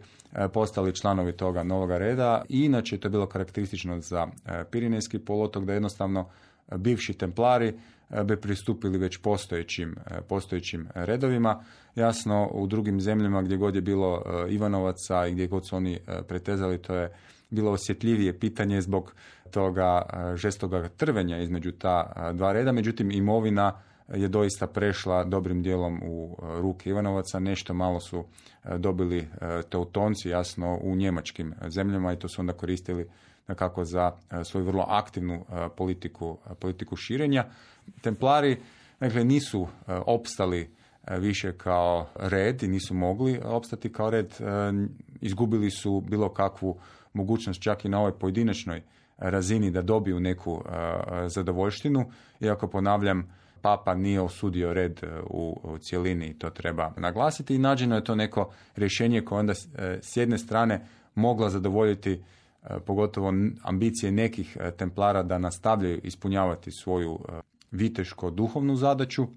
postali 0.53 0.95
članovi 0.95 1.31
toga 1.31 1.63
novoga 1.63 1.97
reda 1.97 2.45
i 2.49 2.65
inače 2.65 2.97
to 2.97 3.07
je 3.07 3.11
bilo 3.11 3.27
karakteristično 3.27 3.99
za 3.99 4.27
Pirinejski 4.71 5.19
polotok 5.19 5.65
da 5.65 5.73
jednostavno 5.73 6.29
bivši 6.75 7.13
templari 7.13 7.73
bi 8.25 8.41
pristupili 8.41 8.97
već 8.97 9.17
postojećim, 9.17 9.95
postojećim 10.29 10.87
redovima. 10.95 11.63
Jasno, 11.95 12.49
u 12.51 12.67
drugim 12.67 13.01
zemljama 13.01 13.41
gdje 13.41 13.57
god 13.57 13.75
je 13.75 13.81
bilo 13.81 14.23
Ivanovaca 14.49 15.27
i 15.27 15.31
gdje 15.31 15.47
god 15.47 15.67
su 15.67 15.75
oni 15.75 15.99
pretezali, 16.27 16.81
to 16.81 16.95
je 16.95 17.13
bilo 17.49 17.71
osjetljivije 17.71 18.39
pitanje 18.39 18.81
zbog 18.81 19.13
toga 19.51 20.01
žestoga 20.35 20.89
trvenja 20.89 21.37
između 21.37 21.71
ta 21.71 22.31
dva 22.33 22.53
reda. 22.53 22.71
Međutim, 22.71 23.11
imovina 23.11 23.81
je 24.14 24.28
doista 24.28 24.68
prešla 24.68 25.24
dobrim 25.24 25.64
dijelom 25.64 26.01
u 26.03 26.38
ruke 26.41 26.89
Ivanovaca. 26.89 27.39
Nešto 27.39 27.74
malo 27.74 27.99
su 27.99 28.26
dobili 28.78 29.28
teutonci, 29.70 30.30
jasno, 30.30 30.80
u 30.82 30.95
njemačkim 30.95 31.53
zemljama 31.68 32.14
i 32.14 32.20
to 32.20 32.28
su 32.28 32.41
onda 32.41 32.53
koristili 32.53 33.10
nekako 33.47 33.86
za 33.86 34.12
svoju 34.43 34.66
vrlo 34.66 34.86
aktivnu 34.88 35.45
politiku, 35.78 36.38
politiku 36.60 36.95
širenja. 36.95 37.45
Templari 38.01 38.58
dakle, 38.99 39.24
nisu 39.24 39.68
opstali 39.88 40.70
više 41.20 41.58
kao 41.58 42.08
red 42.16 42.64
i 42.64 42.68
nisu 42.68 42.93
mogli 42.93 43.41
opstati 43.43 43.91
kao 43.93 44.10
red. 44.10 44.34
Izgubili 45.22 45.72
su 45.72 46.01
bilo 46.01 46.30
kakvu 46.30 46.78
mogućnost 47.14 47.62
čak 47.62 47.86
i 47.86 47.89
na 47.89 47.99
ovoj 47.99 48.20
pojedinačnoj 48.20 48.82
razini 49.18 49.72
da 49.72 49.82
dobiju 49.82 50.20
neku 50.20 50.64
zadovoljštinu. 51.28 52.06
Iako 52.39 52.68
ponavljam, 52.68 53.32
papa 53.66 53.95
nije 53.95 54.22
osudio 54.22 54.74
red 54.74 55.01
u, 55.30 55.59
u 55.63 55.78
cjelini 55.78 56.28
i 56.28 56.34
to 56.34 56.49
treba 56.49 56.93
naglasiti 56.97 57.55
i 57.55 57.57
nađeno 57.57 57.95
je 57.95 58.03
to 58.03 58.16
neko 58.16 58.51
rješenje 58.76 59.22
koje 59.22 59.39
onda 59.39 59.53
s 60.01 60.18
jedne 60.18 60.38
strane 60.38 60.88
mogla 61.16 61.49
zadovoljiti 61.49 62.24
pogotovo 62.86 63.34
ambicije 63.63 64.11
nekih 64.11 64.57
templara 64.78 65.24
da 65.24 65.38
nastavljaju 65.38 65.99
ispunjavati 66.03 66.72
svoju 66.72 67.20
viteško-duhovnu 67.72 68.76
zadaću, 68.76 69.28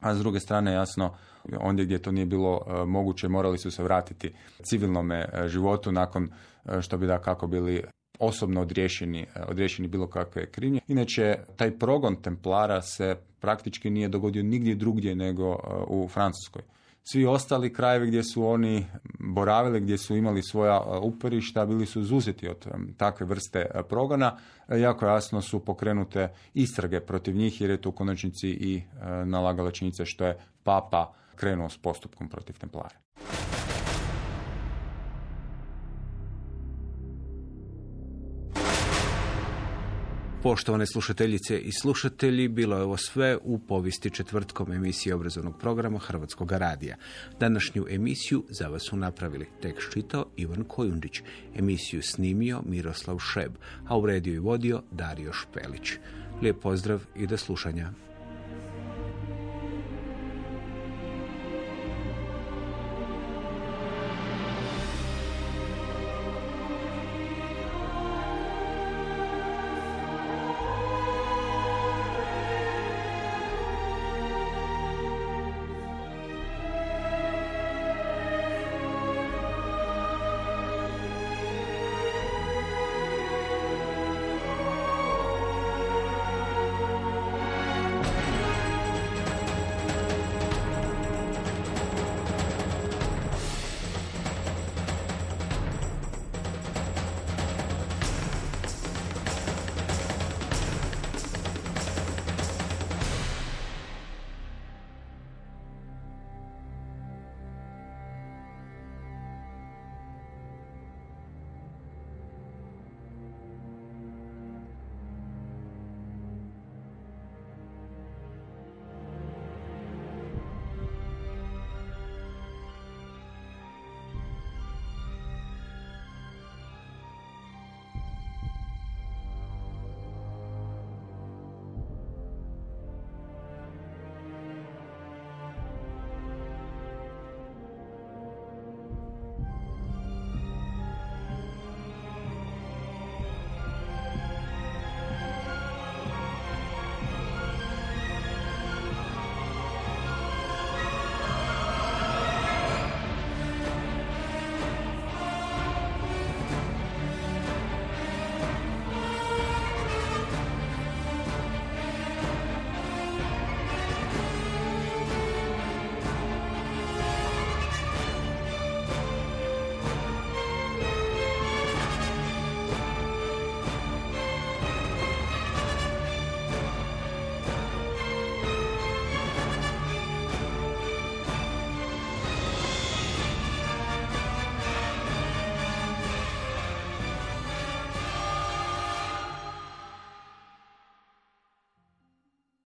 a 0.00 0.14
s 0.14 0.18
druge 0.18 0.40
strane 0.40 0.72
jasno 0.72 1.14
ondje 1.60 1.84
gdje 1.84 2.02
to 2.02 2.12
nije 2.12 2.26
bilo 2.26 2.84
moguće 2.86 3.28
morali 3.28 3.58
su 3.58 3.70
se 3.70 3.82
vratiti 3.82 4.32
civilnome 4.62 5.28
životu 5.46 5.92
nakon 5.92 6.28
što 6.80 6.98
bi 6.98 7.06
da 7.06 7.18
kako 7.18 7.46
bili 7.46 7.84
osobno 8.18 8.60
odriješeni, 8.60 9.26
odriješeni 9.48 9.88
bilo 9.88 10.06
kakve 10.06 10.50
krivnje. 10.50 10.80
Inače, 10.88 11.38
taj 11.56 11.78
progon 11.78 12.16
templara 12.16 12.82
se 12.82 13.16
praktički 13.40 13.90
nije 13.90 14.08
dogodio 14.08 14.42
nigdje 14.42 14.74
drugdje 14.74 15.14
nego 15.14 15.58
u 15.88 16.08
Francuskoj. 16.08 16.62
Svi 17.04 17.26
ostali 17.26 17.72
krajevi 17.72 18.06
gdje 18.06 18.22
su 18.22 18.46
oni 18.46 18.86
boravili, 19.18 19.80
gdje 19.80 19.98
su 19.98 20.16
imali 20.16 20.42
svoja 20.42 20.80
uporišta, 21.02 21.66
bili 21.66 21.86
su 21.86 22.00
izuzeti 22.00 22.48
od 22.48 22.66
takve 22.96 23.26
vrste 23.26 23.66
progona. 23.88 24.36
Jako 24.68 25.06
jasno 25.06 25.42
su 25.42 25.64
pokrenute 25.64 26.28
istrage 26.54 27.00
protiv 27.00 27.36
njih 27.36 27.60
jer 27.60 27.70
je 27.70 27.80
to 27.80 27.88
u 27.88 27.92
konačnici 27.92 28.48
i 28.48 28.82
nalagala 29.24 29.70
činjenica 29.70 30.04
što 30.04 30.26
je 30.26 30.38
papa 30.62 31.12
krenuo 31.36 31.68
s 31.68 31.78
postupkom 31.78 32.28
protiv 32.28 32.58
templara. 32.58 32.96
Poštovane 40.42 40.86
slušateljice 40.86 41.58
i 41.58 41.72
slušatelji, 41.72 42.48
bilo 42.48 42.76
je 42.76 42.82
ovo 42.82 42.96
sve 42.96 43.38
u 43.42 43.58
povijesti 43.58 44.10
četvrtkom 44.10 44.72
emisije 44.72 45.14
obrazovnog 45.14 45.58
programa 45.58 45.98
Hrvatskog 45.98 46.52
radija. 46.52 46.96
Današnju 47.40 47.86
emisiju 47.90 48.44
za 48.48 48.68
vas 48.68 48.82
su 48.82 48.96
napravili 48.96 49.46
tekst 49.60 49.92
čitao 49.92 50.26
Ivan 50.36 50.64
Kojundić, 50.64 51.20
emisiju 51.56 52.02
snimio 52.02 52.62
Miroslav 52.66 53.18
Šeb, 53.18 53.52
a 53.88 53.98
u 53.98 54.06
rediju 54.06 54.34
i 54.34 54.38
vodio 54.38 54.82
Dario 54.90 55.32
Špelić. 55.32 55.92
Lijep 56.42 56.60
pozdrav 56.62 57.00
i 57.16 57.26
do 57.26 57.36
slušanja. 57.36 57.92